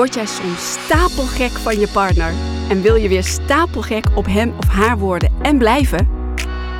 Word 0.00 0.14
jij 0.14 0.26
soms 0.26 0.72
stapelgek 0.72 1.50
van 1.50 1.78
je 1.78 1.88
partner 1.88 2.32
en 2.70 2.82
wil 2.82 2.94
je 2.94 3.08
weer 3.08 3.22
stapelgek 3.22 4.04
op 4.14 4.26
hem 4.26 4.54
of 4.56 4.68
haar 4.68 4.98
worden 4.98 5.32
en 5.42 5.58
blijven? 5.58 6.08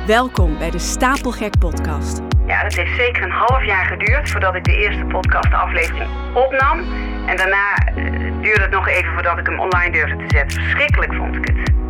Welkom 0.07 0.57
bij 0.57 0.69
de 0.69 0.79
Stapelgek 0.79 1.59
Podcast. 1.59 2.21
Ja, 2.47 2.63
dat 2.63 2.73
heeft 2.73 2.95
zeker 2.95 3.23
een 3.23 3.31
half 3.31 3.65
jaar 3.65 3.85
geduurd 3.85 4.29
voordat 4.29 4.55
ik 4.55 4.63
de 4.63 4.75
eerste 4.75 5.03
podcastaflevering 5.03 6.09
opnam. 6.33 6.79
En 7.25 7.37
daarna 7.37 7.75
eh, 7.75 7.95
duurde 8.41 8.61
het 8.61 8.71
nog 8.71 8.87
even 8.87 9.13
voordat 9.13 9.37
ik 9.37 9.45
hem 9.45 9.59
online 9.59 9.91
durfde 9.91 10.15
te 10.15 10.35
zetten. 10.37 10.61
Verschrikkelijk 10.61 11.13
vond 11.13 11.35
ik 11.35 11.47
het. 11.47 11.80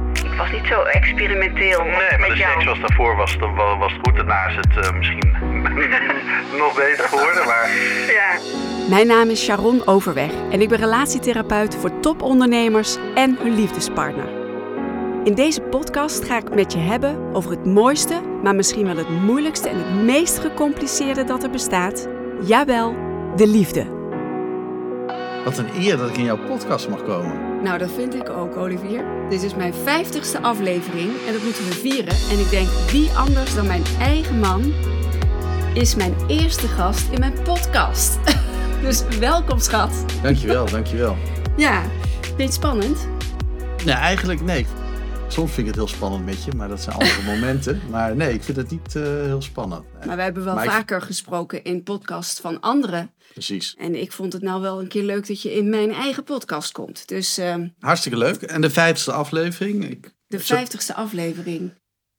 Was 0.41 0.51
niet 0.51 0.67
zo 0.67 0.81
experimenteel 0.81 1.83
Nee, 1.83 2.17
maar 2.19 2.29
de 2.29 2.35
jou. 2.35 2.51
seks 2.53 2.65
was 2.65 2.79
daarvoor 2.79 3.15
was, 3.15 3.35
was 3.79 3.93
goed. 4.01 4.15
Daarna 4.15 4.47
is 4.47 4.55
het 4.55 4.85
eh, 4.85 4.93
misschien 4.97 5.35
nog 6.61 6.75
beter 6.75 7.07
geworden. 7.07 7.45
Maar 7.45 7.69
Ja. 8.19 8.37
Mijn 8.89 9.07
naam 9.07 9.29
is 9.29 9.43
Sharon 9.43 9.87
Overweg 9.87 10.31
en 10.51 10.61
ik 10.61 10.69
ben 10.69 10.77
relatietherapeut 10.77 11.75
voor 11.75 11.99
topondernemers 11.99 12.97
en 13.15 13.37
hun 13.41 13.55
liefdespartner. 13.55 14.29
In 15.23 15.33
deze 15.33 15.61
podcast 15.61 16.25
ga 16.25 16.37
ik 16.37 16.43
het 16.43 16.55
met 16.55 16.73
je 16.73 16.79
hebben 16.79 17.33
over 17.33 17.51
het 17.51 17.65
mooiste, 17.65 18.21
maar 18.43 18.55
misschien 18.55 18.85
wel 18.85 18.97
het 18.97 19.09
moeilijkste 19.09 19.69
en 19.69 19.77
het 19.77 20.03
meest 20.03 20.39
gecompliceerde 20.39 21.23
dat 21.23 21.43
er 21.43 21.49
bestaat. 21.49 22.07
Jawel, 22.45 22.95
de 23.35 23.47
liefde. 23.47 24.00
Wat 25.43 25.57
een 25.57 25.69
eer 25.75 25.97
dat 25.97 26.09
ik 26.09 26.17
in 26.17 26.23
jouw 26.23 26.37
podcast 26.47 26.89
mag 26.89 27.03
komen. 27.03 27.63
Nou, 27.63 27.77
dat 27.77 27.91
vind 27.91 28.15
ik 28.15 28.29
ook, 28.29 28.57
Olivier. 28.57 29.05
Dit 29.29 29.43
is 29.43 29.55
mijn 29.55 29.73
vijftigste 29.73 30.41
aflevering 30.41 31.09
en 31.27 31.33
dat 31.33 31.43
moeten 31.43 31.65
we 31.65 31.71
vieren. 31.73 32.13
En 32.31 32.39
ik 32.39 32.49
denk, 32.49 32.67
wie 32.67 33.11
anders 33.11 33.55
dan 33.55 33.67
mijn 33.67 33.83
eigen 33.99 34.39
man 34.39 34.73
is 35.73 35.95
mijn 35.95 36.15
eerste 36.27 36.67
gast 36.67 37.11
in 37.11 37.19
mijn 37.19 37.33
podcast. 37.43 38.19
Dus 38.81 39.03
welkom, 39.19 39.59
schat. 39.59 40.05
Dankjewel, 40.21 40.65
dankjewel. 40.65 41.17
Ja, 41.57 41.81
vind 42.21 42.37
je 42.37 42.43
het 42.43 42.53
spannend? 42.53 43.07
Nee, 43.85 43.95
eigenlijk 43.95 44.41
nee. 44.41 44.65
Soms 45.31 45.51
vind 45.51 45.57
ik 45.59 45.65
het 45.65 45.75
heel 45.75 45.87
spannend 45.95 46.25
met 46.25 46.43
je, 46.43 46.51
maar 46.51 46.67
dat 46.67 46.81
zijn 46.81 46.95
andere 46.95 47.21
momenten. 47.35 47.81
Maar 47.89 48.15
nee, 48.15 48.33
ik 48.33 48.43
vind 48.43 48.57
het 48.57 48.71
niet 48.71 48.95
eh, 48.95 49.03
heel 49.03 49.41
spannend. 49.41 49.83
Nee, 49.97 50.07
Maar 50.07 50.15
we 50.15 50.21
hebben 50.21 50.43
wel 50.43 50.55
Maar 50.55 50.63
ik- 50.65 50.69
vaker 50.71 51.01
gesproken 51.01 51.63
in 51.63 51.83
podcasts 51.83 52.39
van 52.39 52.59
anderen. 52.59 53.11
Precies. 53.33 53.75
En 53.77 53.95
ik 54.01 54.11
vond 54.11 54.33
het 54.33 54.41
nou 54.41 54.61
wel 54.61 54.79
een 54.81 54.87
keer 54.87 55.03
leuk 55.03 55.27
dat 55.27 55.41
je 55.41 55.53
in 55.53 55.69
mijn 55.69 55.91
eigen 55.91 56.23
podcast 56.23 56.71
komt. 56.71 57.07
Dus 57.07 57.37
ehm, 57.37 57.67
Hartstikke 57.79 58.17
leuk. 58.17 58.41
En 58.41 58.61
de 58.61 58.69
vijftigste 58.69 59.11
aflevering. 59.11 59.89
Ik, 59.89 60.13
de 60.27 60.39
vijftigste 60.39 60.93
aflevering. 60.93 61.73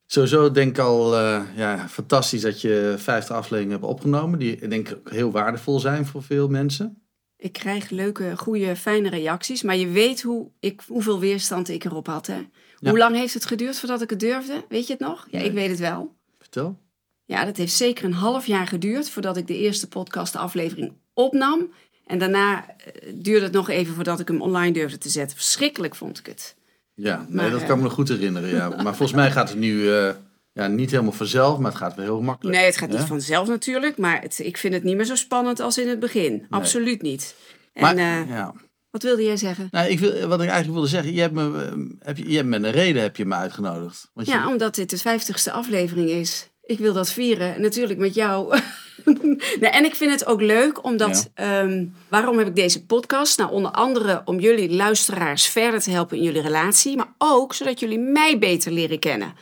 sowieso 0.06 0.50
denk 0.50 0.70
ik 0.70 0.78
al 0.78 1.16
eh, 1.18 1.40
ja, 1.56 1.88
fantastisch 1.88 2.40
dat 2.42 2.60
je 2.60 2.94
vijftig 2.98 3.36
afleveringen 3.36 3.76
hebt 3.78 3.90
opgenomen. 3.92 4.38
Die 4.38 4.56
ik 4.56 4.70
denk 4.70 4.92
ook 4.94 5.10
heel 5.10 5.30
waardevol 5.30 5.80
zijn 5.80 6.06
voor 6.06 6.22
veel 6.22 6.48
mensen. 6.48 6.96
Ik 7.36 7.52
krijg 7.52 7.90
leuke, 7.90 8.36
goede, 8.36 8.76
fijne 8.76 9.08
reacties. 9.10 9.62
Maar 9.62 9.76
je 9.76 9.88
weet 9.88 10.22
hoe 10.22 10.50
ik, 10.60 10.82
hoeveel 10.86 11.18
weerstand 11.20 11.68
ik 11.68 11.84
erop 11.84 12.06
had. 12.06 12.26
Hè? 12.26 12.40
Ja. 12.82 12.90
Hoe 12.90 12.98
lang 12.98 13.16
heeft 13.16 13.34
het 13.34 13.44
geduurd 13.44 13.78
voordat 13.78 14.02
ik 14.02 14.10
het 14.10 14.20
durfde? 14.20 14.64
Weet 14.68 14.86
je 14.86 14.92
het 14.92 15.02
nog? 15.02 15.26
Ja, 15.30 15.38
Nee. 15.38 15.46
ik 15.46 15.52
weet 15.52 15.70
het 15.70 15.78
wel. 15.78 16.14
Vertel. 16.38 16.78
Ja, 17.24 17.44
dat 17.44 17.56
heeft 17.56 17.72
zeker 17.72 18.04
een 18.04 18.12
half 18.12 18.46
jaar 18.46 18.66
geduurd 18.66 19.10
voordat 19.10 19.36
ik 19.36 19.46
de 19.46 19.58
eerste 19.58 19.88
podcastaflevering 19.88 20.92
opnam. 21.14 21.72
En 22.06 22.18
daarna 22.18 22.66
eh, 22.66 23.12
duurde 23.14 23.44
het 23.44 23.52
nog 23.52 23.68
even 23.68 23.94
voordat 23.94 24.20
ik 24.20 24.28
hem 24.28 24.40
online 24.42 24.72
durfde 24.72 24.98
te 24.98 25.08
zetten. 25.08 25.36
Verschrikkelijk 25.36 25.94
vond 25.94 26.18
ik 26.18 26.26
het. 26.26 26.56
Ja, 26.94 27.16
nee, 27.16 27.26
Maar, 27.36 27.50
dat 27.50 27.60
eh, 27.60 27.66
kan 27.66 27.76
me 27.76 27.82
nog 27.82 27.92
goed 27.92 28.08
herinneren. 28.08 28.48
Ja. 28.48 28.68
Maar 28.82 28.96
volgens 28.96 29.12
mij 29.12 29.30
gaat 29.30 29.48
het 29.48 29.58
nu 29.58 29.90
eh, 29.92 30.14
ja, 30.52 30.66
niet 30.66 30.90
helemaal 30.90 31.12
vanzelf, 31.12 31.58
maar 31.58 31.70
het 31.70 31.80
gaat 31.80 31.94
wel 31.94 32.04
heel 32.04 32.20
makkelijk. 32.20 32.56
Nee, 32.56 32.66
het 32.66 32.76
gaat 32.76 32.90
niet 32.90 33.00
vanzelf 33.00 33.48
natuurlijk, 33.48 33.98
maar 33.98 34.20
het, 34.22 34.38
ik 34.38 34.56
vind 34.56 34.74
het 34.74 34.82
niet 34.82 34.96
meer 34.96 35.04
zo 35.04 35.14
spannend 35.14 35.60
als 35.60 35.78
in 35.78 35.88
het 35.88 36.00
begin. 36.00 36.46
Absoluut 36.50 37.02
niet. 37.02 37.34
En 37.72 37.82
Maar, 37.82 37.96
ja. 38.28 38.54
Wat 38.92 39.02
wilde 39.02 39.22
jij 39.24 39.36
zeggen? 39.36 39.68
Nou, 39.70 39.88
ik 39.90 39.98
wil, 39.98 40.12
wat 40.28 40.38
ik 40.40 40.46
eigenlijk 40.48 40.72
wilde 40.72 40.88
zeggen, 40.88 41.12
je 41.14 41.20
hebt 41.20 41.34
me, 41.34 41.96
heb 41.98 42.16
je, 42.16 42.28
je 42.30 42.36
hebt 42.36 42.48
met 42.48 42.62
een 42.64 42.70
reden 42.70 43.02
heb 43.02 43.16
je 43.16 43.24
me 43.24 43.34
uitgenodigd. 43.34 44.10
Want 44.14 44.26
je- 44.26 44.32
Ja, 44.32 44.48
omdat 44.48 44.74
dit 44.74 44.90
de 44.90 44.98
vijftigste 44.98 45.52
aflevering 45.52 46.08
is. 46.10 46.50
Ik 46.64 46.78
wil 46.78 46.92
dat 46.92 47.10
vieren, 47.10 47.60
natuurlijk 47.60 47.98
met 47.98 48.14
jou. 48.14 48.58
nee, 49.60 49.70
en 49.70 49.84
ik 49.84 49.94
vind 49.94 50.10
het 50.10 50.26
ook 50.26 50.40
leuk, 50.40 50.84
omdat... 50.84 51.30
ehm, 51.34 51.86
waarom 52.08 52.38
heb 52.38 52.46
ik 52.46 52.54
deze 52.56 52.84
podcast? 52.86 53.38
Nou, 53.38 53.50
onder 53.50 53.70
andere 53.70 54.22
om 54.24 54.40
jullie 54.40 54.70
luisteraars 54.74 55.46
verder 55.46 55.80
te 55.80 55.90
helpen 55.90 56.16
in 56.16 56.22
jullie 56.22 56.42
relatie. 56.42 56.96
Maar 56.96 57.14
ook 57.18 57.54
zodat 57.54 57.80
jullie 57.80 57.98
mij 57.98 58.38
beter 58.38 58.72
leren 58.72 58.98
kennen. 58.98 59.32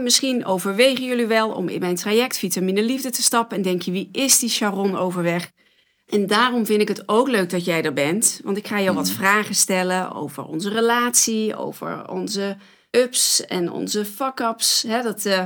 Misschien 0.00 0.44
overwegen 0.44 1.04
jullie 1.04 1.26
wel 1.26 1.50
om 1.50 1.68
in 1.68 1.80
mijn 1.80 1.94
traject 1.96 2.38
Vitamine 2.38 2.82
Liefde 2.82 3.10
te 3.10 3.22
stappen. 3.22 3.56
En 3.56 3.62
denk 3.62 3.82
je, 3.82 3.90
wie 3.90 4.08
is 4.12 4.38
die 4.38 4.48
Sharon 4.48 4.96
Overweg? 4.96 5.50
En 6.12 6.26
daarom 6.26 6.66
vind 6.66 6.80
ik 6.80 6.88
het 6.88 7.02
ook 7.06 7.28
leuk 7.28 7.50
dat 7.50 7.64
jij 7.64 7.82
er 7.82 7.92
bent. 7.92 8.40
Want 8.44 8.56
ik 8.56 8.66
ga 8.66 8.80
jou 8.80 8.96
wat 8.96 9.10
vragen 9.10 9.54
stellen 9.54 10.12
over 10.14 10.44
onze 10.44 10.70
relatie, 10.70 11.56
over 11.56 12.10
onze 12.10 12.56
ups 12.90 13.46
en 13.46 13.70
onze 13.70 14.04
fuck-ups. 14.04 14.84
Hè, 14.88 15.02
dat, 15.02 15.24
eh, 15.24 15.42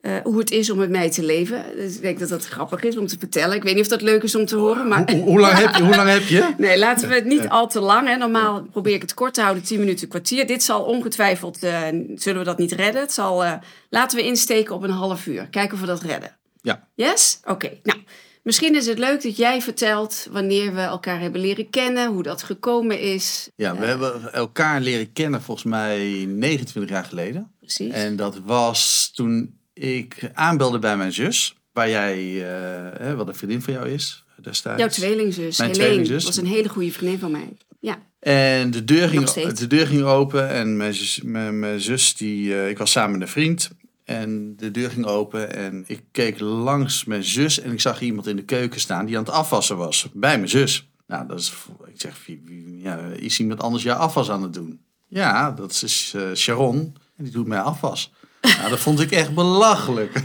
eh, 0.00 0.12
hoe 0.22 0.38
het 0.38 0.50
is 0.50 0.70
om 0.70 0.78
met 0.78 0.90
mij 0.90 1.10
te 1.10 1.22
leven. 1.22 1.64
Dus 1.76 1.94
ik 1.94 2.02
denk 2.02 2.18
dat 2.18 2.28
dat 2.28 2.46
grappig 2.46 2.82
is 2.82 2.96
om 2.96 3.06
te 3.06 3.18
vertellen. 3.18 3.56
Ik 3.56 3.62
weet 3.62 3.74
niet 3.74 3.82
of 3.82 3.88
dat 3.88 4.02
leuk 4.02 4.22
is 4.22 4.34
om 4.34 4.46
te 4.46 4.56
horen, 4.56 4.88
maar... 4.88 5.10
Hoe, 5.10 5.22
hoe 5.22 5.40
lang 5.40 5.58
heb 5.58 5.74
je? 5.74 5.82
Hoe 5.82 5.96
lang 5.96 6.08
heb 6.08 6.22
je? 6.22 6.54
Nee, 6.58 6.78
laten 6.78 7.08
we 7.08 7.14
het 7.14 7.24
niet 7.24 7.48
al 7.48 7.68
te 7.68 7.80
lang. 7.80 8.08
Hè. 8.08 8.16
Normaal 8.16 8.62
probeer 8.62 8.94
ik 8.94 9.02
het 9.02 9.14
kort 9.14 9.34
te 9.34 9.40
houden, 9.40 9.62
10 9.62 9.78
minuten, 9.78 10.08
kwartier. 10.08 10.46
Dit 10.46 10.62
zal 10.62 10.82
ongetwijfeld, 10.82 11.62
eh, 11.62 11.82
zullen 12.14 12.38
we 12.38 12.44
dat 12.44 12.58
niet 12.58 12.72
redden. 12.72 13.00
Het 13.00 13.12
zal, 13.12 13.44
laten 13.90 14.18
we 14.18 14.24
insteken 14.24 14.74
op 14.74 14.82
een 14.82 14.90
half 14.90 15.26
uur. 15.26 15.48
Kijken 15.48 15.74
of 15.74 15.80
we 15.80 15.86
dat 15.86 16.02
redden. 16.02 16.36
Ja. 16.62 16.88
Yes? 16.94 17.40
Oké. 17.44 17.70
Nou, 17.82 17.98
misschien 18.42 18.74
is 18.74 18.86
het 18.86 18.98
leuk 18.98 19.22
dat 19.22 19.36
jij 19.36 19.62
vertelt 19.62 20.28
wanneer 20.30 20.74
we 20.74 20.80
elkaar 20.80 21.20
hebben 21.20 21.40
leren 21.40 21.70
kennen, 21.70 22.12
hoe 22.12 22.22
dat 22.22 22.42
gekomen 22.42 23.00
is. 23.00 23.48
Ja, 23.56 23.76
we 23.76 23.86
hebben 23.86 24.32
elkaar 24.32 24.80
leren 24.80 25.12
kennen 25.12 25.42
volgens 25.42 25.66
mij 25.66 26.24
29 26.28 26.92
jaar 26.92 27.04
geleden. 27.04 27.50
Precies. 27.60 27.92
En 27.92 28.16
dat 28.16 28.38
was 28.44 29.10
toen 29.14 29.58
ik 29.74 30.30
aanbelde 30.34 30.78
bij 30.78 30.96
mijn 30.96 31.12
zus, 31.12 31.54
waar 31.72 31.88
jij, 31.88 32.18
eh, 32.18 33.00
hè, 33.00 33.16
wat 33.16 33.28
een 33.28 33.34
vriendin 33.34 33.62
van 33.62 33.72
jou 33.72 33.88
is 33.88 34.24
destijds. 34.42 34.78
Jouw 34.80 34.88
tweelingzus, 34.88 35.58
Mijn 35.58 35.70
Helene, 35.70 35.88
tweelingzus. 35.88 36.24
was 36.24 36.36
een 36.36 36.46
hele 36.46 36.68
goede 36.68 36.92
vriendin 36.92 37.18
van 37.18 37.30
mij. 37.30 37.52
Ja. 37.80 38.02
En 38.20 38.70
de 38.70 38.84
deur, 38.84 39.08
ging, 39.08 39.30
de 39.30 39.66
deur 39.66 39.86
ging 39.86 40.02
open 40.02 40.48
en 40.48 40.76
mijn 40.76 40.94
zus, 40.94 41.20
mijn, 41.22 41.58
mijn 41.58 41.80
zus 41.80 42.16
die, 42.16 42.54
eh, 42.54 42.68
ik 42.68 42.78
was 42.78 42.90
samen 42.90 43.12
met 43.12 43.20
een 43.20 43.28
vriend. 43.28 43.70
En 44.10 44.56
de 44.56 44.70
deur 44.70 44.90
ging 44.90 45.06
open 45.06 45.54
en 45.54 45.84
ik 45.86 46.02
keek 46.10 46.40
langs 46.40 47.04
mijn 47.04 47.24
zus 47.24 47.60
en 47.60 47.72
ik 47.72 47.80
zag 47.80 48.00
iemand 48.00 48.26
in 48.26 48.36
de 48.36 48.44
keuken 48.44 48.80
staan 48.80 49.06
die 49.06 49.16
aan 49.16 49.24
het 49.24 49.32
afwassen 49.32 49.76
was. 49.76 50.08
Bij 50.12 50.36
mijn 50.36 50.48
zus. 50.48 50.88
Nou, 51.06 51.26
dat 51.26 51.38
is, 51.38 51.52
ik 51.86 52.00
zeg, 52.00 52.28
ja, 52.76 52.98
is 52.98 53.40
iemand 53.40 53.60
anders 53.60 53.82
jouw 53.82 53.96
afwas 53.96 54.30
aan 54.30 54.42
het 54.42 54.54
doen? 54.54 54.80
Ja, 55.08 55.50
dat 55.50 55.82
is 55.84 56.12
eh, 56.16 56.22
Sharon 56.34 56.96
en 57.16 57.24
die 57.24 57.32
doet 57.32 57.46
mij 57.46 57.60
afwas. 57.60 58.12
Nou, 58.40 58.70
dat 58.70 58.78
vond 58.78 59.00
ik 59.00 59.10
echt 59.10 59.34
belachelijk. 59.34 60.22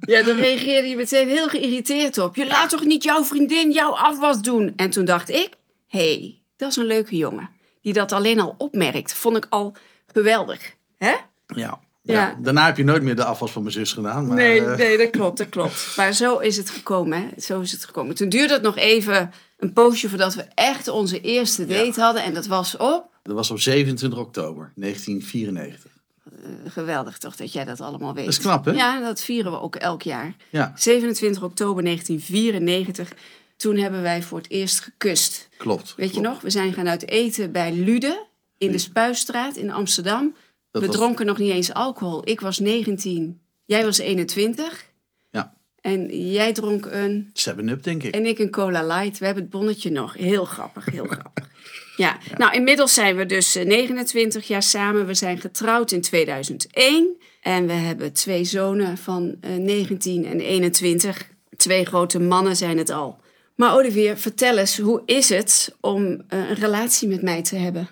ja, 0.00 0.22
dan 0.22 0.36
reageerde 0.36 0.88
je 0.88 0.96
meteen 0.96 1.28
heel 1.28 1.48
geïrriteerd 1.48 2.18
op. 2.18 2.36
Je 2.36 2.46
laat 2.46 2.70
toch 2.70 2.84
niet 2.84 3.02
jouw 3.02 3.24
vriendin 3.24 3.72
jouw 3.72 3.96
afwas 3.96 4.40
doen? 4.40 4.72
En 4.76 4.90
toen 4.90 5.04
dacht 5.04 5.28
ik, 5.28 5.50
hé, 5.86 6.14
hey, 6.14 6.40
dat 6.56 6.70
is 6.70 6.76
een 6.76 6.86
leuke 6.86 7.16
jongen. 7.16 7.50
Die 7.82 7.92
dat 7.92 8.12
alleen 8.12 8.40
al 8.40 8.54
opmerkt. 8.58 9.14
Vond 9.14 9.36
ik 9.36 9.46
al 9.48 9.74
geweldig. 10.06 10.74
Hè? 10.98 11.14
Ja. 11.46 11.80
Ja. 12.02 12.38
Daarna 12.42 12.66
heb 12.66 12.76
je 12.76 12.84
nooit 12.84 13.02
meer 13.02 13.16
de 13.16 13.24
afwas 13.24 13.50
van 13.50 13.62
mijn 13.62 13.74
zus 13.74 13.92
gedaan. 13.92 14.26
Maar, 14.26 14.36
nee, 14.36 14.64
eh, 14.64 14.76
nee, 14.76 14.98
dat 14.98 15.10
klopt, 15.10 15.38
dat 15.38 15.48
klopt. 15.48 15.92
Maar 15.96 16.12
zo 16.12 16.38
is 16.38 16.56
het 16.56 16.70
gekomen, 16.70 17.18
hè? 17.18 17.40
Zo 17.40 17.60
is 17.60 17.72
het 17.72 17.84
gekomen. 17.84 18.14
Toen 18.14 18.28
duurde 18.28 18.52
het 18.52 18.62
nog 18.62 18.76
even 18.76 19.30
een 19.58 19.72
poosje 19.72 20.08
voordat 20.08 20.34
we 20.34 20.44
echt 20.54 20.88
onze 20.88 21.20
eerste 21.20 21.66
date 21.66 22.00
hadden. 22.00 22.22
En 22.22 22.34
dat 22.34 22.46
was 22.46 22.76
op... 22.76 23.08
Dat 23.22 23.34
was 23.34 23.50
op 23.50 23.60
27 23.60 24.18
oktober 24.18 24.72
1994. 24.74 25.90
eh, 26.24 26.72
geweldig 26.72 27.18
toch, 27.18 27.36
dat 27.36 27.52
jij 27.52 27.64
dat 27.64 27.80
allemaal 27.80 28.14
weet. 28.14 28.24
Dat 28.24 28.34
is 28.34 28.40
knap, 28.40 28.64
hè? 28.64 28.72
Ja, 28.72 29.00
dat 29.00 29.20
vieren 29.20 29.52
we 29.52 29.60
ook 29.60 29.76
elk 29.76 30.02
jaar. 30.02 30.34
Ja, 30.50 30.72
27 30.76 31.42
oktober 31.42 31.84
1994. 31.84 33.12
Toen 33.56 33.76
hebben 33.76 34.02
wij 34.02 34.22
voor 34.22 34.38
het 34.38 34.50
eerst 34.50 34.80
gekust. 34.80 35.48
klopt. 35.56 35.94
Weet 35.96 36.14
je 36.14 36.20
nog? 36.20 36.40
We 36.40 36.50
zijn 36.50 36.72
gaan 36.72 36.88
uit 36.88 37.08
eten 37.08 37.52
bij 37.52 37.72
Lude 37.72 38.26
in 38.58 38.72
de 38.72 38.78
Spuistraat 38.78 39.56
in 39.56 39.70
Amsterdam. 39.70 40.34
Dat 40.70 40.82
we 40.82 40.88
was- 40.88 40.96
dronken 40.96 41.26
nog 41.26 41.38
niet 41.38 41.50
eens 41.52 41.72
alcohol. 41.72 42.28
Ik 42.28 42.40
was 42.40 42.58
19, 42.58 43.40
jij 43.64 43.84
was 43.84 43.98
21. 43.98 44.88
Ja, 45.30 45.54
En 45.80 46.30
jij 46.30 46.52
dronk 46.52 46.86
een 46.90 47.30
7-up 47.32 47.82
denk 47.82 48.02
ik. 48.02 48.14
en 48.14 48.26
ik 48.26 48.38
een 48.38 48.50
cola 48.50 48.86
light. 48.86 49.18
We 49.18 49.24
hebben 49.24 49.42
het 49.42 49.52
bonnetje 49.52 49.90
nog. 49.90 50.14
Heel 50.14 50.44
grappig, 50.44 50.84
heel 50.84 51.06
grappig. 51.18 51.48
Ja. 51.96 52.18
nou 52.36 52.54
inmiddels 52.54 52.94
zijn 52.94 53.16
we 53.16 53.26
dus 53.26 53.56
eh, 53.56 53.66
29 53.66 54.46
jaar 54.48 54.62
samen. 54.62 55.06
We 55.06 55.14
zijn 55.14 55.40
getrouwd 55.40 55.90
in 55.90 56.00
2001. 56.00 57.16
En 57.40 57.66
we 57.66 57.72
hebben 57.72 58.12
twee 58.12 58.44
zonen 58.44 58.98
van 58.98 59.36
eh, 59.40 59.50
19 59.56 60.24
en 60.26 60.40
21. 60.40 61.28
Twee 61.56 61.84
grote 61.84 62.18
mannen 62.20 62.56
zijn 62.56 62.78
het 62.78 62.90
al. 62.90 63.20
Maar 63.56 63.74
Olivier, 63.74 64.16
vertel 64.16 64.56
eens, 64.58 64.78
hoe 64.78 65.02
is 65.06 65.28
het 65.28 65.76
om 65.80 66.22
eh, 66.28 66.48
een 66.48 66.54
relatie 66.54 67.08
met 67.08 67.22
mij 67.22 67.42
te 67.42 67.56
hebben? 67.56 67.88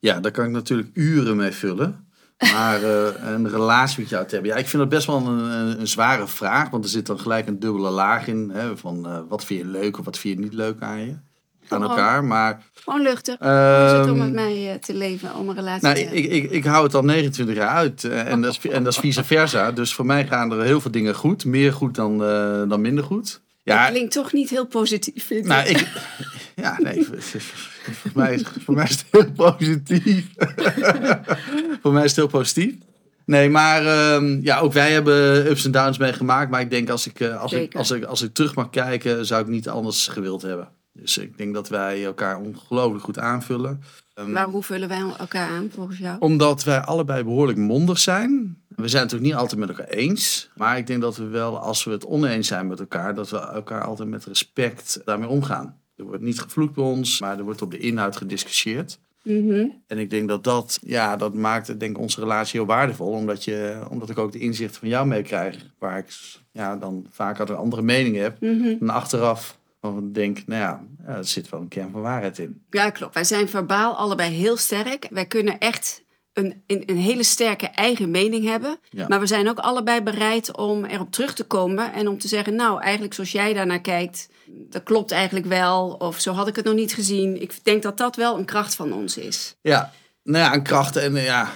Ja, 0.00 0.20
daar 0.20 0.32
kan 0.32 0.44
ik 0.44 0.50
natuurlijk 0.50 0.88
uren 0.92 1.36
mee 1.36 1.50
vullen. 1.50 2.08
Maar 2.40 2.82
eh, 2.82 3.32
een 3.32 3.48
relatie 3.48 4.00
met 4.00 4.08
jou 4.08 4.26
te 4.26 4.34
hebben. 4.34 4.52
Ja, 4.52 4.56
ik 4.58 4.68
vind 4.68 4.82
dat 4.82 4.90
best 4.90 5.06
wel 5.06 5.16
een, 5.16 5.80
een, 5.80 5.88
zware 5.88 6.26
vraag. 6.26 6.70
Want 6.70 6.84
er 6.84 6.90
zit 6.90 7.06
dan 7.06 7.20
gelijk 7.20 7.46
een 7.46 7.58
dubbele 7.58 7.90
laag 7.90 8.26
in. 8.26 8.50
Hè, 8.54 8.76
van 8.76 9.06
eh, 9.06 9.18
wat 9.28 9.44
vind 9.44 9.60
je 9.60 9.66
leuk 9.66 9.98
of 9.98 10.04
wat 10.04 10.18
vind 10.18 10.38
je 10.38 10.44
niet 10.44 10.52
leuk 10.54 10.80
aan 10.80 11.00
je. 11.00 11.14
aan 11.68 11.82
elkaar. 11.82 12.24
Maar 12.24 12.62
Gewoon 12.74 13.02
luchtig. 13.02 13.38
Hoe 13.38 13.84
is 13.86 13.92
het 13.92 14.02
om 14.02 14.08
Ehm, 14.08 14.18
met 14.18 14.32
mij 14.32 14.72
eh, 14.72 14.78
te 14.78 14.94
leven, 14.94 15.34
om 15.34 15.48
een 15.48 15.54
relatie 15.54 15.82
nou, 15.82 15.94
te 15.94 16.00
ik, 16.00 16.08
hebben? 16.08 16.32
ik, 16.32 16.50
ik 16.50 16.64
hou 16.64 16.84
het 16.84 16.94
al 16.94 17.02
29 17.02 17.56
jaar 17.56 17.68
uit. 17.68 18.04
en, 18.04 18.40
dat 18.40 18.50
is, 18.50 18.70
en 18.70 18.84
dat 18.84 18.92
is 18.92 18.98
vice 18.98 19.24
versa. 19.24 19.72
Dus 19.72 19.94
voor 19.94 20.06
mij 20.06 20.26
gaan 20.26 20.52
er 20.52 20.62
heel 20.62 20.80
veel 20.80 20.90
dingen 20.90 21.14
goed. 21.14 21.44
Meer 21.44 21.72
goed 21.72 21.94
dan, 21.94 22.18
dan 22.68 22.80
minder 22.80 23.04
goed. 23.04 23.40
Ja, 23.62 23.82
Dat 23.82 23.92
klinkt 23.92 24.12
toch 24.12 24.32
niet 24.32 24.50
heel 24.50 24.66
positief, 24.66 25.26
vind 25.26 25.40
ik. 25.40 25.46
nou, 25.46 25.68
ik, 25.68 25.86
ja, 26.64 26.76
nee, 26.78 27.06
voor, 27.92 28.10
mij, 28.14 28.34
is- 28.34 28.44
voor 28.64 28.74
mij 28.74 28.84
is 28.84 28.90
het 28.90 29.04
heel 29.10 29.32
positief. 29.32 30.26
voor 31.82 31.92
mij 31.92 32.04
is 32.04 32.10
het 32.10 32.16
heel 32.16 32.26
positief. 32.40 32.74
Nee, 33.24 33.50
maar 33.50 33.86
ehm, 33.86 34.38
ja, 34.42 34.58
ook 34.58 34.72
wij 34.72 34.92
hebben 34.92 35.46
ups 35.50 35.64
en 35.64 35.70
downs 35.70 35.98
meegemaakt. 35.98 36.50
Maar 36.50 36.60
ik 36.60 36.70
denk 36.70 36.88
als 36.90 37.06
ik, 37.06 37.20
eh, 37.20 37.40
als, 37.40 37.52
ik, 37.52 37.74
als, 37.74 37.90
ik, 37.90 38.04
als 38.04 38.22
ik 38.22 38.34
terug 38.34 38.54
mag 38.54 38.70
kijken, 38.70 39.26
zou 39.26 39.42
ik 39.42 39.48
niet 39.48 39.68
anders 39.68 40.08
gewild 40.08 40.42
hebben. 40.42 40.68
Dus 40.92 41.18
ik 41.18 41.38
denk 41.38 41.54
dat 41.54 41.68
wij 41.68 42.04
elkaar 42.04 42.38
ongelooflijk 42.38 43.04
goed 43.04 43.18
aanvullen. 43.18 43.82
Ehm, 44.14 44.32
Waarom 44.32 44.52
hoe 44.52 44.62
vullen 44.62 44.88
wij 44.88 45.02
elkaar 45.18 45.48
aan, 45.50 45.70
volgens 45.74 45.98
jou? 45.98 46.16
omdat 46.20 46.64
wij 46.64 46.80
allebei 46.80 47.24
behoorlijk 47.24 47.58
mondig 47.58 47.98
zijn. 47.98 48.58
We 48.68 48.88
zijn 48.88 49.02
het 49.02 49.12
natuurlijk 49.12 49.22
niet 49.22 49.34
altijd 49.34 49.60
met 49.60 49.68
elkaar 49.68 49.86
eens. 49.94 50.50
Maar 50.56 50.78
ik 50.78 50.86
denk 50.86 51.00
dat 51.00 51.16
we 51.16 51.24
wel, 51.24 51.58
als 51.58 51.84
we 51.84 51.90
het 51.90 52.06
oneens 52.06 52.46
zijn 52.46 52.66
met 52.66 52.80
elkaar, 52.80 53.14
dat 53.14 53.30
we 53.30 53.38
elkaar 53.38 53.84
altijd 53.84 54.08
met 54.08 54.24
respect 54.24 55.00
daarmee 55.04 55.28
omgaan. 55.28 55.76
Er 56.00 56.06
wordt 56.06 56.22
niet 56.22 56.40
gevloekt 56.40 56.74
bij 56.74 56.84
ons, 56.84 57.20
maar 57.20 57.38
er 57.38 57.44
wordt 57.44 57.62
op 57.62 57.70
de 57.70 57.78
inhoud 57.78 58.16
gediscussieerd. 58.16 58.98
Mhm. 59.22 59.66
En 59.86 59.98
ik 59.98 60.10
denk 60.10 60.28
dat 60.28 60.44
dat, 60.44 60.78
ja, 60.82 61.16
dat 61.16 61.34
maakt 61.34 61.80
denk 61.80 61.96
ik, 61.96 61.98
onze 61.98 62.20
relatie 62.20 62.58
heel 62.60 62.68
waardevol. 62.68 63.12
Omdat, 63.12 63.44
je, 63.44 63.80
omdat 63.90 64.10
ik 64.10 64.18
ook 64.18 64.32
de 64.32 64.38
inzichten 64.38 64.80
van 64.80 64.88
jou 64.88 65.06
meekrijg. 65.06 65.56
Waar 65.78 65.98
ik 65.98 66.06
ja, 66.52 66.76
dan 66.76 67.06
vaak 67.10 67.38
een 67.38 67.56
andere 67.56 67.82
mening 67.82 68.16
heb. 68.16 68.40
Mhm. 68.40 68.76
En 68.80 68.90
achteraf 68.90 69.58
van 69.80 70.12
denk, 70.12 70.46
nou 70.46 70.60
ja, 70.60 70.84
ja, 71.06 71.16
er 71.16 71.24
zit 71.24 71.48
wel 71.48 71.60
een 71.60 71.68
kern 71.68 71.90
van 71.90 72.00
waarheid 72.00 72.38
in. 72.38 72.62
Ja, 72.70 72.90
klopt. 72.90 73.14
Wij 73.14 73.24
zijn 73.24 73.48
verbaal 73.48 73.96
allebei 73.96 74.34
heel 74.34 74.56
sterk. 74.56 75.08
Wij 75.10 75.26
kunnen 75.26 75.58
echt 75.58 76.02
een, 76.32 76.62
een, 76.66 76.82
een 76.86 76.96
hele 76.96 77.22
sterke 77.22 77.66
eigen 77.66 78.10
mening 78.10 78.44
hebben. 78.44 78.78
Ja. 78.90 79.08
Maar 79.08 79.20
we 79.20 79.26
zijn 79.26 79.48
ook 79.48 79.58
allebei 79.58 80.02
bereid 80.02 80.56
om 80.56 80.84
erop 80.84 81.10
terug 81.12 81.34
te 81.34 81.44
komen. 81.44 81.92
En 81.92 82.08
om 82.08 82.18
te 82.18 82.28
zeggen, 82.28 82.54
nou, 82.54 82.80
eigenlijk 82.82 83.14
zoals 83.14 83.32
jij 83.32 83.52
daarnaar 83.52 83.80
kijkt, 83.80 84.28
dat 84.46 84.82
klopt 84.82 85.10
eigenlijk 85.10 85.46
wel. 85.46 85.88
Of 85.88 86.20
zo 86.20 86.32
had 86.32 86.48
ik 86.48 86.56
het 86.56 86.64
nog 86.64 86.74
niet 86.74 86.94
gezien. 86.94 87.42
Ik 87.42 87.64
denk 87.64 87.82
dat 87.82 87.98
dat 87.98 88.16
wel 88.16 88.38
een 88.38 88.44
kracht 88.44 88.74
van 88.74 88.92
ons 88.92 89.16
is. 89.16 89.54
Ja, 89.60 89.92
nou 90.22 90.44
ja, 90.44 90.54
een 90.54 90.62
kracht. 90.62 90.96
En 90.96 91.14
ja, 91.14 91.52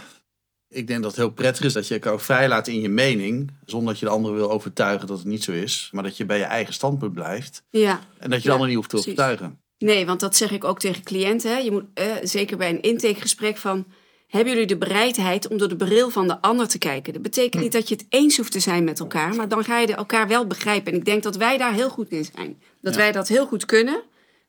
ik 0.69 0.87
denk 0.87 1.03
dat 1.03 1.11
het 1.11 1.21
heel 1.21 1.31
prettig 1.33 1.65
is 1.65 1.73
dat 1.73 1.89
je 1.89 1.95
elkaar 1.95 2.13
ook 2.13 2.21
vrij 2.21 2.49
laat 2.49 2.69
in 2.69 2.81
je 2.81 2.89
mening. 2.89 3.51
Zonder 3.65 3.89
dat 3.89 3.99
je 3.99 4.07
de 4.07 4.13
andere 4.13 4.35
wil 4.35 4.51
overtuigen 4.51 5.07
dat 5.07 5.19
het 5.19 5.27
niet 5.27 5.45
zo 5.45 5.53
is. 5.53 5.89
Maar 5.93 6.03
dat 6.03 6.17
je 6.17 6.25
bij 6.25 6.39
je 6.39 6.45
eigen 6.45 6.75
standpunt 6.75 7.13
blijft. 7.13 7.63
Ja. 7.71 8.01
En 8.19 8.31
dat 8.31 8.39
je 8.39 8.43
de 8.43 8.49
Ja, 8.49 8.53
ander 8.53 8.67
niet 8.67 8.77
hoeft 8.77 8.89
te 8.91 8.97
precies. 8.97 9.13
overtuigen. 9.13 9.59
Nee, 9.79 10.07
want 10.07 10.21
dat 10.21 10.37
zeg 10.37 10.51
ik 10.51 10.65
ook 10.65 10.79
tegen 10.79 11.03
cliënten. 11.03 11.51
Hè. 11.51 11.57
Je 11.57 11.71
moet 11.71 11.85
eh, 11.95 12.07
zeker 12.23 12.57
bij 12.57 12.71
een 12.71 12.83
intakegesprek 12.83 13.57
van... 13.57 13.87
Hebben 14.35 14.53
jullie 14.53 14.67
de 14.69 14.77
bereidheid 14.77 15.49
om 15.49 15.57
door 15.59 15.69
de 15.69 15.77
bril 15.77 16.11
van 16.11 16.29
de 16.29 16.41
ander 16.41 16.69
te 16.69 16.79
kijken? 16.79 17.13
Dat 17.13 17.23
betekent 17.23 17.63
niet 17.63 17.73
dat 17.73 17.89
je 17.89 17.95
het 17.95 18.07
eens 18.09 18.37
hoeft 18.37 18.53
te 18.53 18.61
zijn 18.61 18.85
met 18.85 19.01
elkaar, 19.01 19.35
maar 19.35 19.49
dan 19.49 19.65
ga 19.65 19.79
je 19.79 19.87
de 19.87 19.95
elkaar 19.95 20.29
wel 20.29 20.47
begrijpen. 20.47 20.93
En 20.93 20.99
ik 20.99 21.05
denk 21.05 21.23
dat 21.23 21.37
wij 21.37 21.59
daar 21.59 21.73
heel 21.73 21.89
goed 21.89 22.09
in 22.11 22.25
zijn. 22.35 22.61
Dat 22.81 22.95
Ja. 22.95 23.01
wij 23.01 23.13
dat 23.13 23.29
heel 23.29 23.47
goed 23.47 23.65
kunnen. 23.65 24.03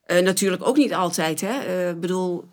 Eh, 0.05 0.19
natuurlijk 0.23 0.67
ook 0.67 0.77
niet 0.77 0.93
altijd. 0.93 1.41
Hè. 1.41 1.89
Ik 1.89 1.99
bedoel, 1.99 2.45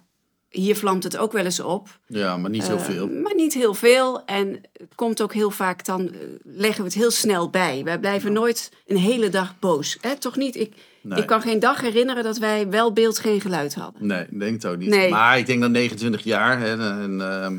hier 0.48 0.76
vlamt 0.76 1.02
het 1.04 1.16
ook 1.16 1.32
wel 1.32 1.44
eens 1.44 1.60
op. 1.60 1.98
Ja, 2.06 2.36
maar 2.36 2.50
niet 2.50 2.66
heel 2.66 2.76
Eh, 2.76 2.82
veel. 2.84 3.08
Maar 3.08 3.34
niet 3.34 3.54
heel 3.54 3.74
veel. 3.74 4.24
En 4.24 4.60
het 4.72 4.94
komt 4.94 5.22
ook 5.22 5.32
heel 5.34 5.50
vaak, 5.50 5.84
dan 5.84 6.10
leggen 6.44 6.78
we 6.84 6.88
het 6.88 6.98
heel 6.98 7.10
snel 7.10 7.50
bij. 7.50 7.80
Wij 7.84 7.98
blijven 7.98 8.32
nooit 8.32 8.72
een 8.86 8.96
hele 8.96 9.28
dag 9.28 9.58
boos. 9.58 9.98
Hè? 10.00 10.16
Toch 10.16 10.36
niet? 10.36 10.56
Ik, 10.56 10.74
Nee. 11.02 11.20
ik 11.20 11.26
kan 11.26 11.40
geen 11.40 11.58
dag 11.58 11.80
herinneren 11.80 12.22
dat 12.22 12.38
wij 12.38 12.68
wel 12.68 12.92
beeld, 12.92 13.18
geen 13.18 13.40
geluid 13.40 13.74
hadden. 13.74 14.06
Nee, 14.06 14.26
ik 14.30 14.38
denk 14.38 14.52
het 14.52 14.66
ook 14.66 14.78
niet. 14.78 14.88
Nee. 14.88 15.10
Maar 15.10 15.38
ik 15.38 15.46
denk 15.46 15.60
dat 15.60 15.70
29 15.70 16.24
jaar 16.24 16.58
hè, 16.58 17.02
en, 17.02 17.20
ehm, 17.20 17.58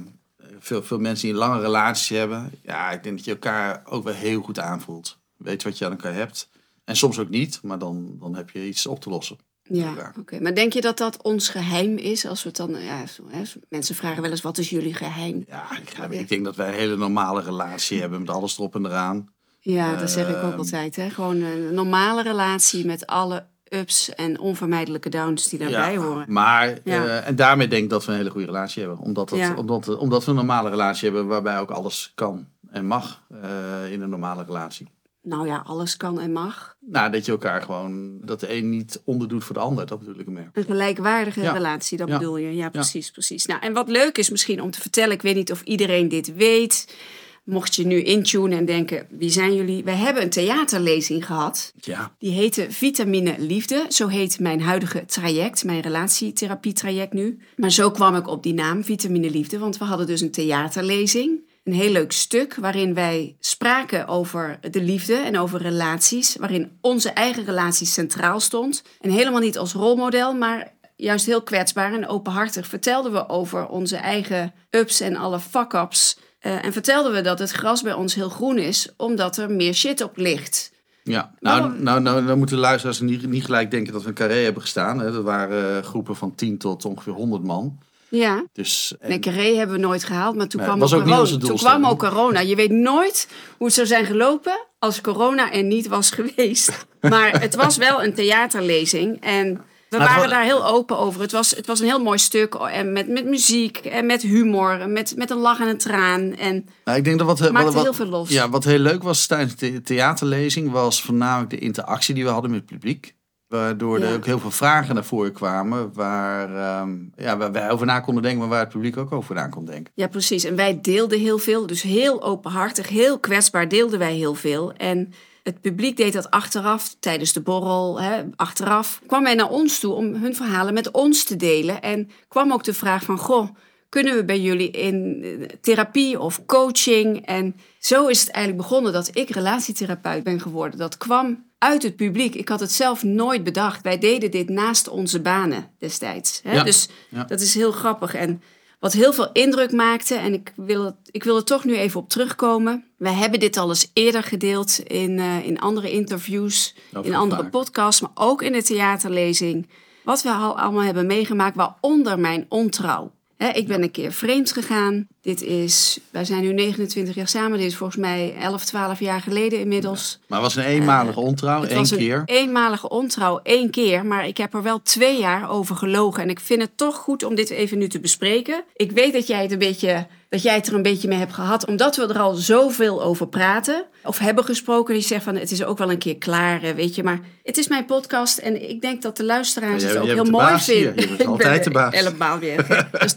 veel, 0.60 0.84
veel 0.84 1.00
mensen 1.00 1.25
die 1.25 1.34
een 1.34 1.40
lange 1.48 1.62
relatie 1.62 2.18
hebben. 2.18 2.51
Ja, 2.62 2.92
ik 2.92 3.04
denk 3.04 3.16
dat 3.16 3.25
je 3.25 3.31
elkaar 3.31 3.81
ook 3.86 4.04
wel 4.04 4.13
heel 4.13 4.42
goed 4.42 4.60
aanvoelt. 4.60 5.18
Weet 5.38 5.63
wat 5.63 5.78
je 5.78 5.86
aan 5.86 5.92
elkaar 5.92 6.13
hebt. 6.13 6.50
En 6.84 6.95
soms 6.95 7.19
ook 7.19 7.30
niet, 7.30 7.60
maar 7.62 7.80
dan, 7.80 8.16
dan 8.19 8.36
heb 8.36 8.50
je 8.50 8.68
iets 8.68 8.88
op 8.88 9.00
te 9.00 9.10
lossen. 9.10 9.38
Ja, 9.63 10.13
oké. 10.19 10.40
Maar 10.42 10.56
denk 10.56 10.74
je 10.74 10.81
dat 10.81 10.98
dat 10.98 11.22
ons 11.22 11.50
geheim 11.50 11.98
is? 11.98 12.25
Als 12.25 12.44
we 12.44 12.48
het 12.48 12.57
dan, 12.57 12.81
ja, 12.81 13.06
zo, 13.06 13.24
hè, 13.28 13.42
mensen 13.69 13.95
vragen 13.95 14.22
wel 14.22 14.31
eens, 14.31 14.42
wat 14.42 14.57
is 14.57 14.69
jullie 14.69 14.94
geheim? 14.94 15.44
Ja, 15.48 15.68
ik, 15.78 16.12
ik 16.12 16.30
denk 16.30 16.44
dat 16.44 16.56
wij 16.56 16.68
een 16.68 16.74
hele 16.74 16.98
normale 16.98 17.42
relatie 17.42 18.00
hebben 18.00 18.19
met 18.19 18.30
alles 18.30 18.57
erop 18.57 18.75
en 18.75 18.86
eraan. 18.86 19.32
Ja, 19.65 19.95
dat 19.95 20.12
zeg 20.12 20.30
ik 20.30 20.36
ook 20.36 20.42
Ehm. 20.51 20.57
altijd. 20.57 20.95
Hè? 20.95 21.10
Gewoon 21.10 21.42
een 21.42 21.74
normale 21.74 22.21
relatie 22.24 22.86
met 22.86 23.07
alle 23.07 23.45
ups 23.69 24.15
en 24.15 24.39
onvermijdelijke 24.39 25.10
downs 25.10 25.48
die 25.50 25.60
daarbij 25.60 25.98
horen. 25.98 26.25
Maar, 26.27 26.80
Ja. 26.83 27.06
eh, 27.06 27.27
en 27.27 27.36
daarmee 27.36 27.68
denk 27.68 27.83
ik 27.83 27.89
dat 27.89 28.06
we 28.06 28.12
een 28.12 28.18
hele 28.18 28.30
goede 28.30 28.45
relatie 28.45 28.83
hebben. 28.83 29.00
Omdat, 29.01 29.30
dat, 29.30 29.39
Ja. 29.39 29.56
omdat, 29.56 29.98
omdat 29.98 30.24
we 30.24 30.30
een 30.30 30.38
normale 30.38 30.69
relatie 30.69 31.04
hebben 31.10 31.27
waarbij 31.27 31.60
ook 31.60 31.69
alles 31.71 32.12
kan 32.15 32.48
en 32.69 32.86
mag 32.86 33.24
eh, 33.42 33.92
in 33.92 34.01
een 34.01 34.10
normale 34.10 34.44
relatie. 34.44 34.88
Nou 35.21 35.48
ja, 35.48 35.63
alles 35.66 35.98
kan 35.98 36.19
en 36.19 36.31
mag. 36.31 36.75
Nou, 36.80 37.12
dat 37.12 37.25
je 37.25 37.31
elkaar 37.31 37.62
gewoon, 37.62 38.19
dat 38.21 38.39
de 38.39 38.56
een 38.56 38.69
niet 38.69 39.01
onderdoet 39.06 39.44
voor 39.44 39.54
de 39.56 39.62
ander, 39.62 39.86
dat 39.86 40.00
bedoel 40.00 40.19
ik 40.19 40.27
meer. 40.27 40.50
Een 40.54 40.63
gelijkwaardige 40.63 41.51
relatie, 41.51 41.98
dat 41.98 42.07
bedoel 42.09 42.38
je. 42.38 42.56
Ja, 42.56 42.69
precies, 42.69 43.12
precies. 43.12 43.45
Nou, 43.45 43.62
en 43.62 43.74
wat 43.74 43.89
leuk 43.89 44.18
is 44.18 44.30
misschien 44.30 44.62
om 44.62 44.71
te 44.71 44.81
vertellen, 44.81 45.12
ik 45.13 45.21
weet 45.21 45.36
niet 45.36 45.51
of 45.51 45.62
iedereen 45.62 46.09
dit 46.09 46.36
weet. 46.36 46.95
Mocht 47.44 47.75
je 47.75 47.86
nu 47.86 48.01
intunen 48.01 48.57
en 48.57 48.66
denken, 48.66 49.07
wie 49.10 49.30
zijn 49.30 49.56
jullie? 49.56 49.84
Wij 49.84 49.95
hebben 49.95 50.24
een 50.24 50.30
theaterlezing 50.30 51.25
gehad. 51.25 51.74
Ja, 51.81 52.16
Die 52.19 52.31
heette 52.31 52.66
Vitamine 52.69 53.36
Liefde. 53.38 53.86
Zo 53.90 54.07
heet 54.07 54.40
mijn 54.40 54.62
huidige 54.62 55.06
traject, 55.06 55.63
mijn 55.63 55.81
relatietherapietraject 55.81 57.13
nu. 57.13 57.40
Maar 57.56 57.72
zo 57.72 57.92
kwam 57.92 58.16
ik 58.16 58.28
op 58.28 58.44
die 58.44 58.54
naam, 58.54 58.84
Vitamine 58.84 59.30
Liefde. 59.30 59.60
Want 59.60 59.78
we 59.78 59.86
hadden 59.86 60.07
dus 60.07 60.22
een 60.22 60.31
theaterlezing. 60.31 61.51
Een 61.63 61.74
heel 61.74 61.92
leuk 61.92 62.12
stuk 62.12 62.56
waarin 62.56 62.94
wij 62.94 63.36
spraken 63.40 64.07
over 64.07 64.60
de 64.72 64.81
liefde 64.81 65.16
en 65.16 65.40
over 65.40 65.62
relaties. 65.62 66.36
Waarin 66.36 66.78
onze 66.81 67.10
eigen 67.10 67.45
relatie 67.45 67.88
centraal 67.88 68.40
stond. 68.40 68.84
En 69.01 69.10
helemaal 69.10 69.42
niet 69.42 69.57
als 69.57 69.74
rolmodel, 69.74 70.34
maar 70.34 70.74
juist 70.95 71.25
heel 71.25 71.42
kwetsbaar 71.42 71.94
en 71.94 72.07
openhartig 72.07 72.68
vertelden 72.68 73.12
we 73.12 73.30
over 73.30 73.68
onze 73.68 73.95
eigen 73.95 74.54
ups 74.69 75.00
en 75.00 75.16
alle 75.16 75.40
fuck-ups. 75.40 76.18
Eh, 76.44 76.66
en 76.66 76.74
vertelden 76.74 77.12
we 77.13 77.22
dat 77.22 77.40
het 77.40 77.51
gras 77.51 77.81
bij 77.81 77.94
ons 77.94 78.16
heel 78.16 78.30
groen 78.30 78.57
is, 78.57 78.90
omdat 78.97 79.38
er 79.38 79.52
meer 79.52 79.73
shit 79.73 80.02
op 80.04 80.18
ligt. 80.18 80.71
ja. 81.04 81.31
Nou, 81.40 81.59
Waarom- 81.62 81.83
nou, 81.83 82.02
nou, 82.02 82.26
dan 82.26 82.38
moeten 82.38 82.56
de 82.56 82.62
luisteraars 82.62 83.00
niet, 83.00 83.28
niet 83.30 83.45
gelijk 83.45 83.71
denken 83.71 83.94
dat 83.94 84.02
we 84.02 84.07
een 84.07 84.14
carré 84.14 84.33
hebben 84.44 84.62
gestaan. 84.62 85.00
Hè. 85.00 85.12
Dat 85.12 85.23
waren 85.23 85.78
eh, 85.78 85.83
groepen 85.88 86.16
van 86.16 86.35
10 86.35 86.57
tot 86.57 86.85
ongeveer 86.85 87.14
100 87.14 87.44
man. 87.44 87.78
Ja, 88.09 88.44
Dus, 88.54 88.95
en- 89.00 89.09
nee, 89.09 89.19
carré 89.19 89.56
hebben 89.56 89.76
we 89.76 89.81
nooit 89.81 90.04
gehaald, 90.04 90.35
maar 90.35 90.47
toen 90.47 90.59
Nee, 90.59 90.69
kwam 90.69 90.80
was 90.80 90.94
ook 90.94 91.04
corona. 91.04 91.38
Toen 91.38 91.56
kwam 91.57 91.85
ook 91.85 92.00
corona. 92.00 92.40
Je 92.40 92.56
weet 92.56 92.71
nooit 92.71 93.28
hoe 93.57 93.66
het 93.66 93.76
zou 93.76 93.88
zijn 93.88 94.06
gelopen 94.06 94.59
als 94.80 95.02
corona 95.02 95.52
er 95.52 95.64
niet 95.64 95.88
was 95.88 96.12
geweest. 96.12 96.85
Maar 97.09 97.42
het 97.42 97.56
was 97.56 97.78
wel 97.78 98.04
een 98.04 98.14
theaterlezing 98.14 99.21
en 99.21 99.62
we 100.00 100.04
Maar 100.06 100.07
waren 100.07 100.30
wa- 100.30 100.35
daar 100.35 100.44
heel 100.44 100.66
open 100.68 100.97
over. 100.97 101.21
Het 101.21 101.31
was, 101.31 101.52
het 101.52 101.68
was 101.68 101.80
een 101.80 101.85
heel 101.85 102.04
mooi 102.04 102.18
stuk 102.18 102.54
en 102.54 102.92
met, 102.94 103.07
met 103.07 103.26
muziek 103.26 103.78
en 103.78 104.06
met 104.06 104.21
humor, 104.21 104.80
en 104.80 104.94
met, 104.94 105.14
met 105.18 105.30
een 105.30 105.38
lach 105.38 105.59
en 105.59 105.68
een 105.68 105.78
traan. 105.78 106.33
En 106.35 106.66
Nou, 106.85 106.97
ik 106.97 107.04
denk 107.04 107.18
dat 107.18 107.28
wat, 107.28 107.40
wat, 107.40 107.52
maakte 107.52 107.71
wat- 107.71 107.83
heel 107.83 107.94
veel 107.94 108.06
los. 108.06 108.30
Ja, 108.30 108.50
wat 108.50 108.64
heel 108.64 108.80
leuk 108.80 109.04
was 109.04 109.26
tijdens 109.28 109.56
de 109.56 109.81
theaterlezing 109.81 110.71
was 110.71 111.02
voornamelijk 111.02 111.50
de 111.50 111.57
interactie 111.59 112.14
die 112.16 112.23
we 112.23 112.30
hadden 112.30 112.52
met 112.52 112.59
het 112.59 112.69
publiek. 112.69 113.16
Waardoor 113.47 114.00
Ja. 114.00 114.06
er 114.07 114.16
ook 114.16 114.26
heel 114.26 114.40
veel 114.40 114.52
vragen 114.52 114.95
naar 114.95 115.04
voren 115.04 115.31
kwamen 115.33 115.94
waar, 115.94 116.56
ehm, 116.56 116.90
ja, 117.16 117.38
waar 117.38 117.52
wij 117.52 117.69
over 117.71 117.85
na 117.85 118.00
konden 118.00 118.23
denken, 118.23 118.40
maar 118.40 118.50
waar 118.50 118.59
het 118.59 118.69
publiek 118.69 118.97
ook 118.97 119.12
over 119.12 119.35
na 119.35 119.47
kon 119.47 119.66
denken. 119.66 119.92
Ja, 119.95 120.07
precies. 120.07 120.44
En 120.44 120.56
wij 120.56 120.80
deelden 120.81 121.19
heel 121.19 121.38
veel. 121.38 121.68
Dus 121.68 121.81
heel 121.81 122.23
openhartig, 122.23 122.90
heel 122.90 123.19
kwetsbaar 123.19 123.68
deelden 123.68 124.00
wij 124.00 124.14
heel 124.14 124.35
veel. 124.35 124.73
En 124.78 125.14
het 125.44 125.62
publiek 125.62 125.97
deed 125.97 126.14
dat 126.14 126.31
achteraf, 126.31 126.95
tijdens 127.00 127.33
de 127.33 127.42
borrel, 127.42 128.02
hè, 128.02 128.23
achteraf. 128.35 129.02
Kwam 129.07 129.26
hij 129.26 129.35
naar 129.35 129.50
ons 129.50 129.80
toe 129.80 129.94
om 129.94 130.14
hun 130.14 130.35
verhalen 130.35 130.73
met 130.73 130.92
ons 130.92 131.23
te 131.23 131.35
delen. 131.35 131.81
En 131.81 132.09
kwam 132.28 132.52
ook 132.54 132.64
de 132.64 132.73
vraag 132.73 133.04
van, 133.04 133.18
goh, 133.18 133.50
kunnen 133.90 134.16
we 134.16 134.26
bij 134.26 134.40
jullie 134.40 134.71
in 134.71 135.19
eh, 135.23 135.47
therapie 135.62 136.19
of 136.19 136.45
coaching? 136.45 137.26
En 137.26 137.56
zo 137.80 138.07
is 138.07 138.19
het 138.19 138.30
eigenlijk 138.30 138.68
begonnen 138.68 138.94
dat 138.94 139.09
ik 139.14 139.30
relatietherapeut 139.30 140.23
ben 140.23 140.40
geworden. 140.40 140.80
Dat 140.80 140.97
kwam 140.97 141.45
uit 141.57 141.83
het 141.83 141.95
publiek. 141.95 142.35
Ik 142.35 142.50
had 142.50 142.59
het 142.59 142.71
zelf 142.71 143.04
nooit 143.04 143.44
bedacht. 143.44 143.81
Wij 143.81 143.97
deden 143.97 144.31
dit 144.31 144.50
naast 144.50 144.88
onze 144.88 145.21
banen 145.21 145.69
destijds. 145.80 146.40
Hè? 146.44 146.54
Ja, 146.54 146.64
Dus 146.64 146.88
ja. 147.09 147.23
dat 147.23 147.42
is 147.42 147.54
heel 147.54 147.71
grappig. 147.71 148.14
En 148.14 148.42
wat 148.83 148.94
heel 148.94 149.13
veel 149.13 149.30
indruk 149.31 149.71
maakte, 149.71 150.16
en 150.16 150.33
ik 150.33 150.54
wil, 150.56 150.85
het, 150.85 150.95
ik 151.11 151.23
wil 151.23 151.35
er 151.35 151.44
toch 151.44 151.63
nu 151.63 151.75
even 151.75 151.99
op 151.99 152.09
terugkomen. 152.09 152.85
Wij 152.97 153.13
hebben 153.13 153.40
dit 153.40 153.57
al 153.57 153.69
eens 153.69 153.92
eerder 153.94 154.23
gedeeld 154.23 154.80
in, 154.80 155.19
eh, 155.19 155.45
in 155.45 155.59
andere 155.59 155.92
interviews, 155.92 156.75
in 157.02 157.16
andere 157.16 157.42
vaak. 157.42 157.52
podcasts, 157.52 158.02
maar 158.02 158.11
ook 158.13 158.42
in 158.42 158.52
de 158.52 158.63
theaterlezing. 158.63 159.69
Wat 160.04 160.23
we 160.23 160.31
al 160.31 160.59
allemaal 160.59 160.83
hebben 160.83 161.06
meegemaakt, 161.06 161.56
waaronder 161.56 162.19
mijn 162.19 162.45
ontrouw. 162.49 163.11
Ik 163.54 163.68
ben 163.68 163.83
een 163.83 163.92
keer 163.92 164.11
vreemd 164.11 164.52
gegaan 164.52 165.07
Dit 165.23 165.42
is, 165.42 165.99
wij 166.11 166.25
zijn 166.25 166.42
nu 166.42 166.53
29 166.53 167.15
jaar 167.15 167.27
samen. 167.27 167.57
Dit 167.57 167.68
is 167.68 167.75
volgens 167.75 167.99
mij 167.99 168.35
11, 168.42 168.63
12 168.65 168.99
jaar 168.99 169.21
geleden 169.21 169.59
inmiddels. 169.59 170.19
Maar 170.27 170.42
het 170.44 170.53
was 170.53 170.65
een 170.65 170.71
eenmalige 170.71 171.19
ontrouw, 171.19 171.56
Eh, 171.56 171.61
Het 171.61 171.69
één 171.69 171.80
was 171.80 171.92
een 171.92 171.97
keer. 171.97 172.21
eenmalige 172.25 172.89
ontrouw, 172.89 173.39
één 173.44 173.69
keer. 173.69 174.06
Maar 174.06 174.27
ik 174.27 174.37
heb 174.37 174.53
er 174.53 174.63
wel 174.63 174.81
twee 174.81 175.19
jaar 175.19 175.49
over 175.49 175.75
gelogen. 175.75 176.23
En 176.23 176.30
ik 176.30 176.39
vind 176.39 176.61
het 176.61 176.77
toch 176.77 176.95
goed 176.95 177.23
om 177.23 177.35
dit 177.35 177.49
even 177.49 177.77
nu 177.77 177.87
te 177.87 177.99
bespreken. 177.99 178.63
Ik 178.75 178.92
weet 178.92 179.13
dat 179.13 179.27
jij 179.27 179.42
het, 179.42 179.51
een 179.51 179.57
beetje, 179.59 180.07
dat 180.30 180.42
jij 180.42 180.56
het 180.56 180.68
er 180.68 180.73
een 180.73 180.81
beetje 180.81 181.07
mee 181.07 181.18
hebt 181.18 181.33
gehad. 181.33 181.65
Omdat 181.65 181.95
we 181.95 182.07
er 182.07 182.19
al 182.19 182.33
zoveel 182.33 183.03
over 183.03 183.27
praten. 183.27 183.85
Of 184.06 184.18
hebben 184.18 184.44
gesproken. 184.44 184.94
Die 184.94 185.03
zegt 185.03 185.23
van 185.23 185.35
het 185.35 185.51
is 185.51 185.63
ook 185.63 185.77
wel 185.77 185.92
een 185.92 185.97
keer 185.97 186.18
klaar, 186.18 186.61
hè, 186.61 186.73
weet 186.73 186.95
je. 186.95 187.03
Maar 187.03 187.19
het 187.44 187.57
is 187.57 187.68
mijn 187.68 187.85
podcast. 187.85 188.37
En 188.37 188.69
ik 188.69 188.81
denk 188.81 189.01
dat 189.01 189.18
de 189.18 189.23
luisteraars 189.23 189.83
Ja, 189.83 189.87
het 189.89 189.97
ook 189.97 190.06
heel 190.06 190.23
mooi 190.23 190.59
vinden. 190.59 190.95
Je 190.95 191.07
bent 191.07 191.19
Ik 191.21 191.27
altijd 191.27 191.63
de 191.63 191.69
baas. 191.69 191.94
Helemaal 191.95 192.39
weer. 192.39 192.65
Dus- 192.99 193.15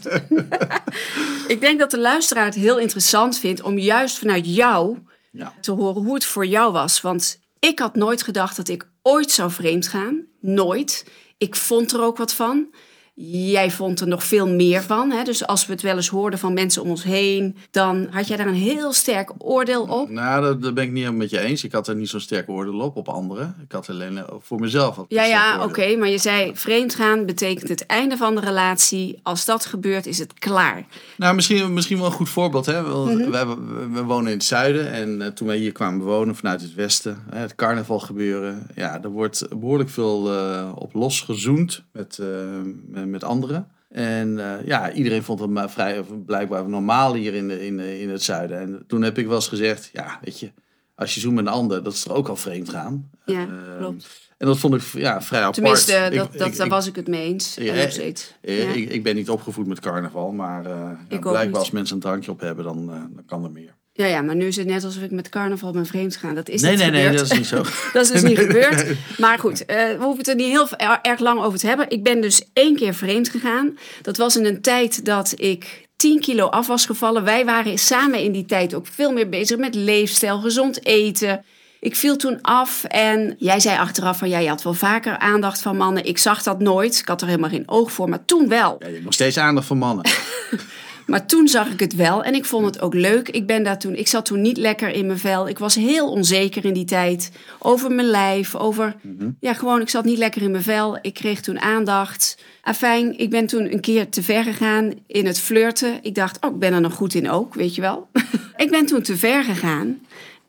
ik 1.53 1.61
denk 1.61 1.79
dat 1.79 1.91
de 1.91 1.96
luisteraar 1.97 2.45
het 2.45 2.55
heel 2.55 2.77
interessant 2.79 3.37
vindt 3.37 3.61
om 3.61 3.77
juist 3.77 4.17
vanuit 4.17 4.55
jou 4.55 4.97
Ja. 5.31 5.53
te 5.61 5.71
horen 5.71 6.01
hoe 6.03 6.13
het 6.13 6.25
voor 6.25 6.45
jou 6.45 6.71
was. 6.71 7.01
Want 7.01 7.39
ik 7.59 7.79
had 7.79 7.95
nooit 7.95 8.23
gedacht 8.23 8.55
dat 8.55 8.67
ik 8.67 8.89
ooit 9.01 9.31
zou 9.31 9.51
vreemd 9.51 9.87
gaan. 9.87 10.25
Nooit. 10.41 11.05
Ik 11.37 11.55
vond 11.55 11.93
er 11.93 12.01
ook 12.01 12.17
wat 12.17 12.33
van. 12.33 12.67
Jij 13.19 13.71
vond 13.71 13.99
er 14.01 14.07
nog 14.07 14.23
veel 14.23 14.47
meer 14.47 14.81
van. 14.81 15.11
Hè? 15.11 15.23
Dus 15.23 15.47
als 15.47 15.65
we 15.65 15.73
het 15.73 15.81
wel 15.81 15.95
eens 15.95 16.07
hoorden 16.09 16.39
van 16.39 16.53
mensen 16.53 16.81
om 16.81 16.89
ons 16.89 17.03
heen, 17.03 17.55
dan 17.71 18.07
had 18.11 18.27
jij 18.27 18.37
daar 18.37 18.47
een 18.47 18.53
heel 18.53 18.93
sterk 18.93 19.31
oordeel 19.37 19.83
op. 19.83 20.09
Nou, 20.09 20.41
dat, 20.41 20.61
dat 20.61 20.73
ben 20.73 20.83
ik 20.83 20.89
niet 20.89 20.97
helemaal 20.99 21.19
met 21.21 21.29
je 21.29 21.39
eens. 21.39 21.63
Ik 21.63 21.71
had 21.71 21.87
er 21.87 21.95
niet 21.95 22.09
zo'n 22.09 22.19
sterk 22.19 22.49
oordeel 22.49 22.79
op, 22.79 22.95
op 22.95 23.07
anderen. 23.09 23.55
Ik 23.63 23.71
had 23.71 23.89
alleen 23.89 24.17
eh, 24.17 24.23
voor 24.39 24.59
mezelf. 24.59 25.05
Ja, 25.07 25.23
ja, 25.23 25.63
oké. 25.63 25.95
maar 25.95 26.07
je 26.09 26.17
zei 26.17 26.51
vreemd 26.55 26.95
gaan 26.95 27.25
betekent 27.25 27.69
het 27.69 27.85
einde 27.85 28.17
van 28.17 28.35
de 28.35 28.41
relatie. 28.41 29.19
Als 29.23 29.45
dat 29.45 29.65
gebeurt, 29.65 30.05
is 30.05 30.19
het 30.19 30.33
klaar. 30.33 30.85
Nou, 31.17 31.35
misschien, 31.35 31.73
misschien 31.73 31.97
wel 31.97 32.05
een 32.05 32.11
goed 32.11 32.29
voorbeeld. 32.29 32.65
Hè? 32.65 32.83
Want 32.83 33.13
Mhm. 33.17 33.29
wij, 33.31 33.47
we, 33.47 33.87
we 33.91 34.03
wonen 34.03 34.31
in 34.31 34.37
het 34.37 34.45
zuiden. 34.47 34.91
En 34.91 35.21
eh, 35.21 35.27
toen 35.27 35.47
wij 35.47 35.57
hier 35.57 35.71
kwamen 35.71 36.05
wonen 36.05 36.35
vanuit 36.35 36.61
het 36.61 36.73
westen. 36.73 37.23
Hè, 37.29 37.39
het 37.39 37.55
carnaval 37.55 37.99
gebeuren. 37.99 38.67
Ja, 38.75 39.03
er 39.03 39.09
wordt 39.09 39.47
behoorlijk 39.59 39.89
veel 39.89 40.33
eh, 40.33 40.71
op 40.75 40.93
los 40.93 41.21
gezoend 41.21 41.83
met, 41.91 42.19
met, 42.87 43.06
met 43.11 43.23
anderen. 43.23 43.67
En 43.89 44.39
eh, 44.39 44.65
ja, 44.65 44.91
iedereen 44.91 45.23
vond 45.23 45.39
het 45.39 45.49
maar 45.49 45.69
vrij, 45.71 46.03
blijkbaar 46.25 46.69
normaal 46.69 47.13
hier 47.13 47.33
in, 47.33 47.47
de- 47.47 47.65
in, 47.65 47.77
de- 47.77 48.01
in 48.01 48.09
het 48.09 48.23
zuiden. 48.23 48.59
En 48.59 48.83
toen 48.87 49.01
heb 49.01 49.17
ik 49.17 49.25
wel 49.25 49.35
eens 49.35 49.47
gezegd, 49.47 49.89
ja, 49.93 50.19
weet 50.23 50.39
je, 50.39 50.51
als 50.95 51.13
je 51.15 51.19
zoent 51.19 51.35
met 51.35 51.45
een 51.45 51.51
ander, 51.51 51.83
dat 51.83 51.93
is 51.93 52.05
er 52.05 52.13
ook 52.13 52.27
al 52.27 52.35
vreemd 52.35 52.69
gaan. 52.69 53.09
Ja, 53.25 53.39
Eh, 53.41 53.77
klopt. 53.77 54.25
En 54.37 54.47
dat 54.47 54.57
vond 54.57 54.73
ik 54.73 54.81
ja, 54.81 55.21
vrij 55.21 55.39
apart. 55.39 55.53
Tenminste, 55.55 55.91
Ik- 55.93 56.17
dat, 56.17 56.33
dat, 56.37 56.47
ik- 56.47 56.57
daar 56.57 56.65
ik- 56.65 56.71
was 56.71 56.87
ik 56.87 56.95
het 56.95 57.07
mee 57.07 57.23
eens. 57.23 57.55
Ja, 57.55 57.73
en 57.73 57.81
nog 57.81 57.91
steeds. 57.91 58.33
eh, 58.41 58.63
Ja. 58.63 58.73
Ik, 58.73 58.89
ik 58.89 59.03
ben 59.03 59.15
niet 59.15 59.29
opgevoed 59.29 59.67
met 59.67 59.79
carnaval, 59.79 60.31
maar 60.31 60.65
eh, 60.65 60.71
ja, 61.09 61.19
blijkbaar 61.19 61.59
als 61.59 61.71
mensen 61.71 61.95
een 61.95 62.01
drankje 62.01 62.31
op 62.31 62.39
hebben, 62.39 62.63
dan, 62.65 62.91
eh, 62.91 62.95
dan 63.15 63.25
kan 63.25 63.43
er 63.43 63.51
meer. 63.51 63.75
Ja, 63.97 64.05
ja, 64.05 64.21
maar 64.21 64.35
nu 64.35 64.45
is 64.47 64.55
het 64.55 64.67
net 64.67 64.83
alsof 64.83 65.03
ik 65.03 65.11
met 65.11 65.29
carnaval 65.29 65.71
ben 65.71 65.85
vreemd 65.85 66.15
gaan. 66.15 66.35
Dat 66.35 66.49
is 66.49 66.61
Nee, 66.61 66.71
niet 66.71 66.79
nee, 66.79 66.91
nee, 66.91 67.11
dat 67.17 67.31
is 67.31 67.37
niet 67.37 67.47
zo. 67.47 67.55
Dat 67.93 68.03
is 68.03 68.11
dus 68.11 68.21
niet 68.21 68.37
gebeurd. 68.37 68.85
Maar 69.17 69.39
goed, 69.39 69.65
eh, 69.65 69.75
we 69.75 69.97
hoeven 69.99 70.17
het 70.17 70.27
er 70.27 70.35
niet 70.35 70.47
heel 70.47 70.67
er- 70.77 70.99
erg 71.01 71.19
lang 71.19 71.41
over 71.43 71.59
te 71.59 71.67
hebben. 71.67 71.89
Ik 71.89 72.03
ben 72.03 72.21
dus 72.21 72.41
één 72.53 72.75
keer 72.75 72.93
vreemd 72.93 73.29
gegaan. 73.29 73.77
Dat 74.01 74.17
was 74.17 74.35
in 74.35 74.45
een 74.45 74.61
tijd 74.61 75.05
dat 75.05 75.33
ik 75.35 75.87
10 75.95 76.19
kilo 76.19 76.45
af 76.45 76.67
was 76.67 76.85
gevallen. 76.85 77.23
Wij 77.23 77.45
waren 77.45 77.77
samen 77.77 78.19
in 78.19 78.31
die 78.31 78.45
tijd 78.45 78.73
ook 78.73 78.87
veel 78.87 79.11
meer 79.11 79.29
bezig 79.29 79.57
met 79.57 79.75
leefstijl, 79.75 80.39
gezond 80.39 80.85
eten. 80.85 81.43
Ik 81.79 81.95
viel 81.95 82.15
toen 82.15 82.41
af 82.41 82.83
en 82.83 83.35
jij 83.37 83.59
zei 83.59 83.77
achteraf 83.77 84.17
van 84.17 84.29
ja, 84.29 84.39
je 84.39 84.47
had 84.49 84.63
wel 84.63 84.73
vaker 84.73 85.17
aandacht 85.17 85.61
van 85.61 85.77
mannen. 85.77 86.05
Ik 86.05 86.17
zag 86.17 86.43
dat 86.43 86.59
nooit. 86.59 86.99
Ik 86.99 87.07
had 87.07 87.21
er 87.21 87.27
helemaal 87.27 87.49
geen 87.49 87.63
oog 87.69 87.91
voor, 87.91 88.09
maar 88.09 88.25
toen 88.25 88.47
wel. 88.47 88.75
Ja, 88.79 88.85
je 88.87 88.91
hebt 88.93 89.03
nog 89.03 89.13
steeds 89.13 89.37
aandacht 89.37 89.67
voor 89.67 89.77
mannen. 89.77 90.05
Maar 91.07 91.25
toen 91.25 91.47
zag 91.47 91.71
ik 91.71 91.79
het 91.79 91.95
wel 91.95 92.23
en 92.23 92.33
ik 92.33 92.45
vond 92.45 92.65
het 92.65 92.81
ook 92.81 92.93
leuk. 92.93 93.29
Ik, 93.29 93.45
ben 93.45 93.63
daar 93.63 93.79
toen, 93.79 93.95
ik 93.95 94.07
zat 94.07 94.25
toen 94.25 94.41
niet 94.41 94.57
lekker 94.57 94.89
in 94.89 95.05
mijn 95.05 95.19
vel. 95.19 95.47
Ik 95.47 95.59
was 95.59 95.75
heel 95.75 96.11
onzeker 96.11 96.65
in 96.65 96.73
die 96.73 96.85
tijd. 96.85 97.31
Over 97.59 97.91
mijn 97.91 98.07
lijf, 98.07 98.55
over... 98.55 98.95
Ja, 99.39 99.53
gewoon, 99.53 99.81
ik 99.81 99.89
zat 99.89 100.05
niet 100.05 100.17
lekker 100.17 100.41
in 100.41 100.51
mijn 100.51 100.63
vel. 100.63 100.97
Ik 101.01 101.13
kreeg 101.13 101.41
toen 101.41 101.59
aandacht. 101.59 102.37
Afijn, 102.61 103.17
ik 103.17 103.29
ben 103.29 103.47
toen 103.47 103.73
een 103.73 103.81
keer 103.81 104.09
te 104.09 104.23
ver 104.23 104.43
gegaan 104.43 104.93
in 105.07 105.25
het 105.25 105.39
flirten. 105.39 105.99
Ik 106.01 106.15
dacht, 106.15 106.45
oh, 106.45 106.53
ik 106.53 106.59
ben 106.59 106.73
er 106.73 106.81
nog 106.81 106.93
goed 106.93 107.13
in 107.13 107.29
ook, 107.29 107.53
weet 107.53 107.75
je 107.75 107.81
wel. 107.81 108.07
ik 108.57 108.69
ben 108.69 108.85
toen 108.85 109.01
te 109.01 109.17
ver 109.17 109.43
gegaan. 109.43 109.99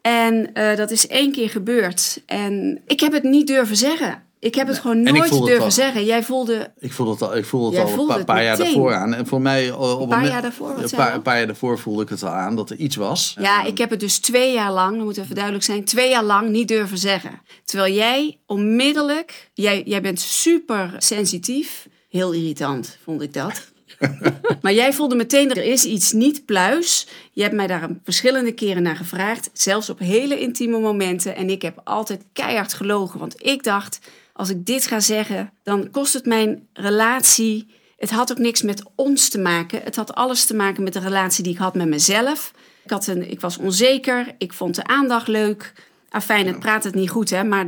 En 0.00 0.54
eh, 0.54 0.76
dat 0.76 0.90
is 0.90 1.06
één 1.06 1.32
keer 1.32 1.50
gebeurd. 1.50 2.22
En 2.26 2.80
ik 2.86 3.00
heb 3.00 3.12
het 3.12 3.22
niet 3.22 3.46
durven 3.46 3.76
zeggen. 3.76 4.22
Ik 4.40 4.54
heb 4.54 4.66
het 4.66 4.78
gewoon 4.78 5.02
nooit 5.02 5.44
durven 5.46 5.72
zeggen. 5.72 6.04
Jij 6.04 6.22
voelde 6.22 6.72
Ik 6.78 6.92
voelde 6.92 7.12
het 7.12 7.22
al, 7.22 7.36
ik 7.36 7.44
voelde 7.44 7.78
het 7.78 7.92
al 7.98 8.18
een 8.18 8.24
paar, 8.24 8.42
jaar 8.42 8.56
daarvoor 8.56 8.94
aan. 8.94 9.14
En 9.14 9.26
voor 9.26 9.40
mij... 9.40 9.68
eh, 9.68 9.80
Op 9.80 9.80
een 9.80 9.96
paar 9.96 10.06
moment- 10.08 10.28
jaar 10.32 10.42
daarvoor, 10.42 10.68
Een 10.68 10.90
paar, 10.96 11.14
een 11.14 11.22
jaar 11.24 11.46
daarvoor 11.46 11.78
voelde 11.78 12.02
ik 12.02 12.08
het 12.08 12.22
al 12.22 12.28
aan 12.30 12.56
dat 12.56 12.70
er 12.70 12.76
iets 12.76 12.96
was. 12.96 13.36
Ja, 13.40 13.64
ik 13.64 13.78
heb 13.78 13.90
het 13.90 14.00
dus 14.00 14.18
twee 14.18 14.52
jaar 14.52 14.72
lang, 14.72 14.96
dat 14.96 15.04
moet 15.04 15.16
even 15.16 15.34
duidelijk 15.34 15.64
zijn, 15.64 15.84
twee 15.84 16.10
jaar 16.10 16.24
lang 16.24 16.50
niet 16.50 16.68
durven 16.68 16.98
zeggen. 16.98 17.40
Terwijl 17.64 17.94
jij 17.94 18.38
onmiddellijk, 18.46 19.50
jij, 19.54 19.82
jij 19.84 20.00
bent 20.02 20.20
super 20.20 20.94
sensitief. 20.98 21.88
Heel 22.08 22.32
irritant, 22.32 22.98
vond 23.04 23.22
ik 23.22 23.32
dat. 23.32 23.66
maar 24.62 24.72
jij 24.72 24.92
voelde 24.92 25.14
meteen, 25.14 25.50
er 25.50 25.64
is 25.64 25.84
iets 25.84 26.12
niet 26.12 26.44
pluis. 26.46 27.06
Je 27.32 27.42
hebt 27.42 27.54
mij 27.54 27.66
daar 27.66 27.82
een 27.82 28.00
verschillende 28.04 28.52
keren 28.52 28.82
naar 28.82 28.96
gevraagd. 28.96 29.50
Zelfs 29.52 29.90
op 29.90 29.98
hele 29.98 30.40
intieme 30.40 30.78
momenten. 30.80 31.36
En 31.36 31.50
ik 31.50 31.62
heb 31.62 31.80
altijd 31.84 32.22
keihard 32.32 32.72
gelogen. 32.72 33.18
Want 33.20 33.46
ik 33.46 33.62
dacht, 33.62 33.98
als 34.38 34.50
ik 34.50 34.66
dit 34.66 34.86
ga 34.86 35.00
zeggen, 35.00 35.52
dan 35.62 35.90
kost 35.90 36.12
het 36.12 36.26
mijn 36.26 36.68
relatie... 36.72 37.76
Het 37.96 38.10
had 38.10 38.30
ook 38.30 38.38
niks 38.38 38.62
met 38.62 38.82
ons 38.94 39.28
te 39.28 39.38
maken. 39.38 39.82
Het 39.82 39.96
had 39.96 40.14
alles 40.14 40.44
te 40.44 40.54
maken 40.54 40.82
met 40.82 40.92
de 40.92 40.98
relatie 40.98 41.44
die 41.44 41.52
ik 41.52 41.58
had 41.58 41.74
met 41.74 41.88
mezelf. 41.88 42.52
Ik, 42.84 42.90
had 42.90 43.06
een, 43.06 43.30
ik 43.30 43.40
was 43.40 43.56
onzeker. 43.56 44.34
Ik 44.38 44.52
vond 44.52 44.74
de 44.74 44.84
aandacht 44.84 45.28
leuk. 45.28 45.72
Afijn, 46.08 46.46
het 46.46 46.58
praat 46.58 46.84
het 46.84 46.94
niet 46.94 47.10
goed, 47.10 47.30
hè. 47.30 47.44
Maar 47.44 47.66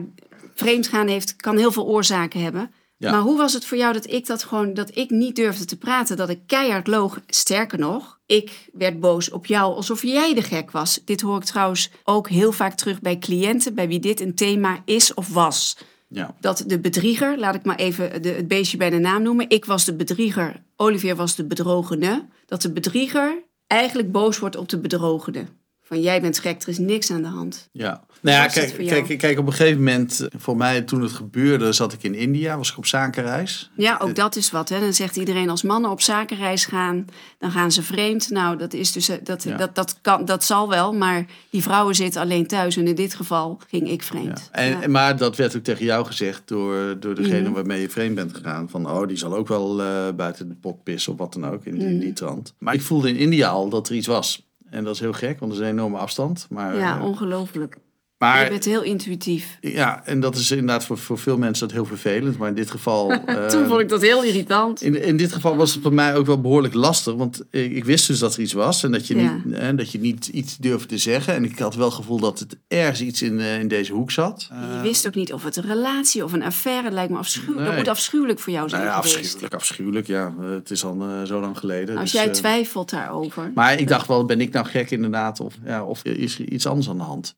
vreemdgaan 0.55 1.09
heeft, 1.09 1.37
kan 1.37 1.57
heel 1.57 1.73
veel 1.73 1.87
oorzaken 1.87 2.43
hebben. 2.43 2.71
Ja. 2.97 3.11
Maar 3.11 3.21
hoe 3.21 3.37
was 3.37 3.53
het 3.53 3.65
voor 3.65 3.77
jou 3.77 3.93
dat 3.93 4.11
ik 4.11 4.27
dat 4.27 4.45
gewoon, 4.45 4.75
dat 4.75 4.97
ik 4.97 5.11
niet 5.11 5.37
durfde 5.37 5.65
te 5.65 5.79
praten, 5.79 6.17
dat 6.17 6.29
ik 6.29 6.41
keihard 6.47 6.87
loog? 6.87 7.21
Sterker 7.27 7.79
nog, 7.79 8.19
ik 8.27 8.71
werd 8.73 9.01
boos 9.01 9.31
op 9.31 9.47
jou 9.47 9.75
alsof 9.75 10.03
jij 10.03 10.35
de 10.35 10.43
gek 10.43 10.71
was. 10.71 11.01
Dit 11.05 11.21
hoor 11.21 11.37
ik 11.37 11.45
trouwens 11.45 11.91
ook 12.05 12.29
heel 12.29 12.53
vaak 12.53 12.75
terug 12.75 13.01
bij 13.01 13.19
cliënten, 13.19 13.75
bij 13.75 13.89
wie 13.89 14.01
dit 14.01 14.21
een 14.21 14.35
thema 14.35 14.83
is 14.85 15.15
of 15.15 15.29
was. 15.29 15.77
Ja. 16.13 16.37
Dat 16.41 16.65
de 16.67 16.81
bedrieger, 16.81 17.39
laat 17.39 17.55
ik 17.55 17.65
maar 17.65 17.77
even 17.77 18.23
de, 18.23 18.29
het 18.29 18.49
beestje 18.49 18.77
bij 18.77 18.91
de 18.91 18.99
naam 18.99 19.23
noemen. 19.23 19.51
Ik 19.51 19.65
was 19.65 19.85
de 19.85 19.95
bedrieger, 19.95 20.63
Olivier 20.77 21.17
was 21.17 21.35
de 21.37 21.45
bedrogene. 21.45 22.27
Dat 22.47 22.63
de 22.63 22.73
bedrieger 22.73 23.43
eigenlijk 23.67 24.13
boos 24.13 24.39
wordt 24.39 24.57
op 24.57 24.69
de 24.69 24.81
bedrogene. 24.81 25.47
Van 25.91 26.01
jij 26.01 26.21
bent 26.21 26.39
gek, 26.39 26.63
er 26.63 26.69
is 26.69 26.79
niks 26.79 27.11
aan 27.11 27.23
de 27.23 27.29
hand. 27.29 27.69
Ja. 27.73 28.05
Nou 28.21 28.37
ja, 28.37 28.47
kijk, 28.47 28.87
kijk, 29.07 29.19
kijk, 29.19 29.39
op 29.39 29.47
een 29.47 29.53
gegeven 29.53 29.79
moment, 29.79 30.21
eh, 30.21 30.27
voor 30.41 30.57
mij 30.57 30.83
toen 30.83 31.03
het 31.03 31.13
gebeurde, 31.13 31.73
zat 31.73 31.93
ik 31.93 32.03
in 32.03 32.15
India, 32.15 32.57
was 32.57 32.71
ik 32.71 32.77
op 32.77 32.87
zakenreis. 32.87 33.71
Ja, 33.77 33.99
ook 34.03 34.15
dat 34.15 34.37
is 34.37 34.51
wat. 34.51 34.69
Hè. 34.69 34.81
Dan 34.81 34.93
zegt 34.93 35.17
iedereen 35.17 35.51
als 35.51 35.63
mannen 35.63 35.91
op 35.91 36.01
zakenreis 36.01 36.65
gaan, 36.65 37.05
dan 37.39 37.51
gaan 37.51 37.73
ze 37.73 37.83
vreemd. 37.83 38.31
Nou, 38.31 38.57
dat, 38.59 38.73
is 38.73 38.93
dus, 38.93 39.09
eh, 39.09 39.17
dat, 39.23 39.43
Ja. 39.43 39.57
dat, 39.57 39.75
dat, 39.75 39.99
kan, 40.01 40.25
dat 40.25 40.45
zal 40.45 40.69
wel, 40.69 40.93
maar 40.93 41.27
die 41.51 41.63
vrouwen 41.63 41.95
zitten 41.95 42.21
alleen 42.21 42.47
thuis. 42.47 42.77
En 42.77 42.87
in 42.87 42.95
dit 42.95 43.15
geval 43.15 43.61
ging 43.69 43.91
ik 43.91 44.01
Ja. 44.01 44.07
vreemd. 44.07 44.49
En, 44.53 44.81
Ja. 44.81 44.89
Maar 44.89 45.17
dat 45.17 45.37
werd 45.37 45.57
ook 45.57 45.63
tegen 45.63 45.85
jou 45.85 46.07
gezegd 46.07 46.43
door, 46.45 47.01
door 47.01 47.15
degene 47.15 47.43
Mhm. 47.43 47.53
waarmee 47.53 47.81
je 47.81 47.91
vreemd 47.91 48.15
bent 48.15 48.35
gegaan. 48.35 48.69
Van, 48.69 48.91
oh, 48.91 49.07
die 49.09 49.17
zal 49.17 49.35
ook 49.35 49.49
wel 49.49 49.83
eh, 49.83 50.09
buiten 50.17 50.49
de 50.49 50.55
pot 50.55 50.83
pissen 50.83 51.13
of 51.13 51.19
wat 51.19 51.33
dan 51.33 51.47
ook, 51.47 51.65
in 51.65 51.79
die, 51.79 51.89
Mhm. 51.89 51.99
die 51.99 52.13
trant. 52.13 52.55
Maar 52.59 52.75
ik 52.75 52.83
voelde 52.83 53.09
in 53.09 53.17
India 53.17 53.49
al 53.49 53.69
dat 53.69 53.89
er 53.89 53.95
iets 53.95 54.07
was. 54.07 54.49
En 54.71 54.85
dat 54.85 54.95
is 54.95 55.01
heel 55.01 55.13
gek, 55.13 55.39
want 55.39 55.53
er 55.53 55.59
is 55.59 55.65
een 55.65 55.71
enorme 55.73 55.99
afstand. 55.99 56.47
Maar, 56.51 56.77
ja, 56.77 56.99
eh, 56.99 57.05
ongelooflijk. 57.05 57.79
Maar 58.21 58.45
Je 58.45 58.51
bent 58.51 58.65
heel 58.65 58.83
intuïtief. 58.83 59.59
Ja, 59.61 60.03
en 60.05 60.21
dat 60.21 60.37
is 60.37 60.51
inderdaad 60.51 60.85
voor, 60.85 60.99
voor 60.99 61.19
veel 61.19 61.39
mensen 61.39 61.67
dat 61.67 61.77
heel 61.77 61.85
vervelend. 61.85 62.39
Maar 62.39 62.49
in 62.49 62.55
dit 62.55 62.71
geval. 62.71 63.09
Toen 63.51 63.67
vond 63.67 63.81
ik 63.81 63.89
dat 63.89 64.03
heel 64.03 64.25
irritant. 64.25 64.83
in, 64.83 65.03
in 65.03 65.17
dit 65.17 65.33
geval 65.33 65.57
was 65.57 65.75
het 65.75 65.83
voor 65.83 65.93
mij 65.95 66.17
ook 66.17 66.27
wel 66.27 66.41
behoorlijk 66.41 66.75
lastig. 66.75 67.15
Want 67.15 67.43
ik, 67.51 67.73
ik 67.73 67.85
wist 67.85 68.07
dus 68.07 68.19
dat 68.19 68.35
er 68.35 68.41
iets 68.41 68.53
was. 68.53 68.83
En 68.83 68.93
dat 68.93 69.07
je, 69.07 69.17
Ja. 69.17 69.41
niet, 69.45 69.57
hè, 69.57 69.75
dat 69.75 69.93
je 69.93 70.01
niet 70.01 70.27
iets 70.27 70.57
durfde 70.57 70.87
te 70.87 70.99
zeggen. 70.99 71.35
En 71.35 71.45
ik 71.45 71.59
had 71.59 71.75
wel 71.75 71.87
het 71.87 71.95
gevoel 71.95 72.19
dat 72.19 72.39
het 72.39 72.57
ergens 72.69 73.01
iets 73.01 73.23
in, 73.23 73.41
eh, 73.41 73.61
in 73.61 73.69
deze 73.69 73.93
hoek 73.93 74.11
zat. 74.11 74.49
Je 74.51 74.81
wist 74.83 75.07
ook 75.07 75.15
niet 75.15 75.33
of 75.33 75.45
het 75.45 75.57
een 75.57 75.67
relatie 75.67 76.25
of 76.25 76.33
een 76.33 76.43
affaire 76.43 76.91
lijkt 76.91 77.13
me 77.13 77.19
afschuwelijk. 77.19 77.67
Dat 77.67 77.77
moet 77.77 77.89
afschuwelijk 77.89 78.39
voor 78.39 78.53
jou 78.53 78.69
zijn 78.69 78.83
Nou 78.83 78.95
ja, 78.95 79.01
geweest. 79.01 79.19
afschuwelijk, 79.19 79.55
afschuwelijk. 79.55 80.07
Ja, 80.07 80.35
het 80.41 80.71
is 80.71 80.85
al 80.85 81.01
eh, 81.01 81.23
zo 81.23 81.41
lang 81.41 81.59
geleden. 81.59 81.97
Als 81.97 82.11
dus, 82.11 82.21
jij 82.21 82.29
eh, 82.31 82.35
twijfelt 82.35 82.91
daarover. 82.91 83.51
Maar 83.55 83.79
ik 83.79 83.89
dacht 83.89 84.07
wel, 84.07 84.25
ben 84.25 84.41
ik 84.41 84.53
nou 84.53 84.67
gek 84.67 84.91
inderdaad? 84.91 85.41
Of, 85.41 85.55
ja, 85.65 85.85
of 85.85 86.05
is 86.05 86.39
er 86.39 86.49
iets 86.49 86.67
anders 86.67 86.89
aan 86.89 86.97
de 86.97 87.03
hand? 87.03 87.35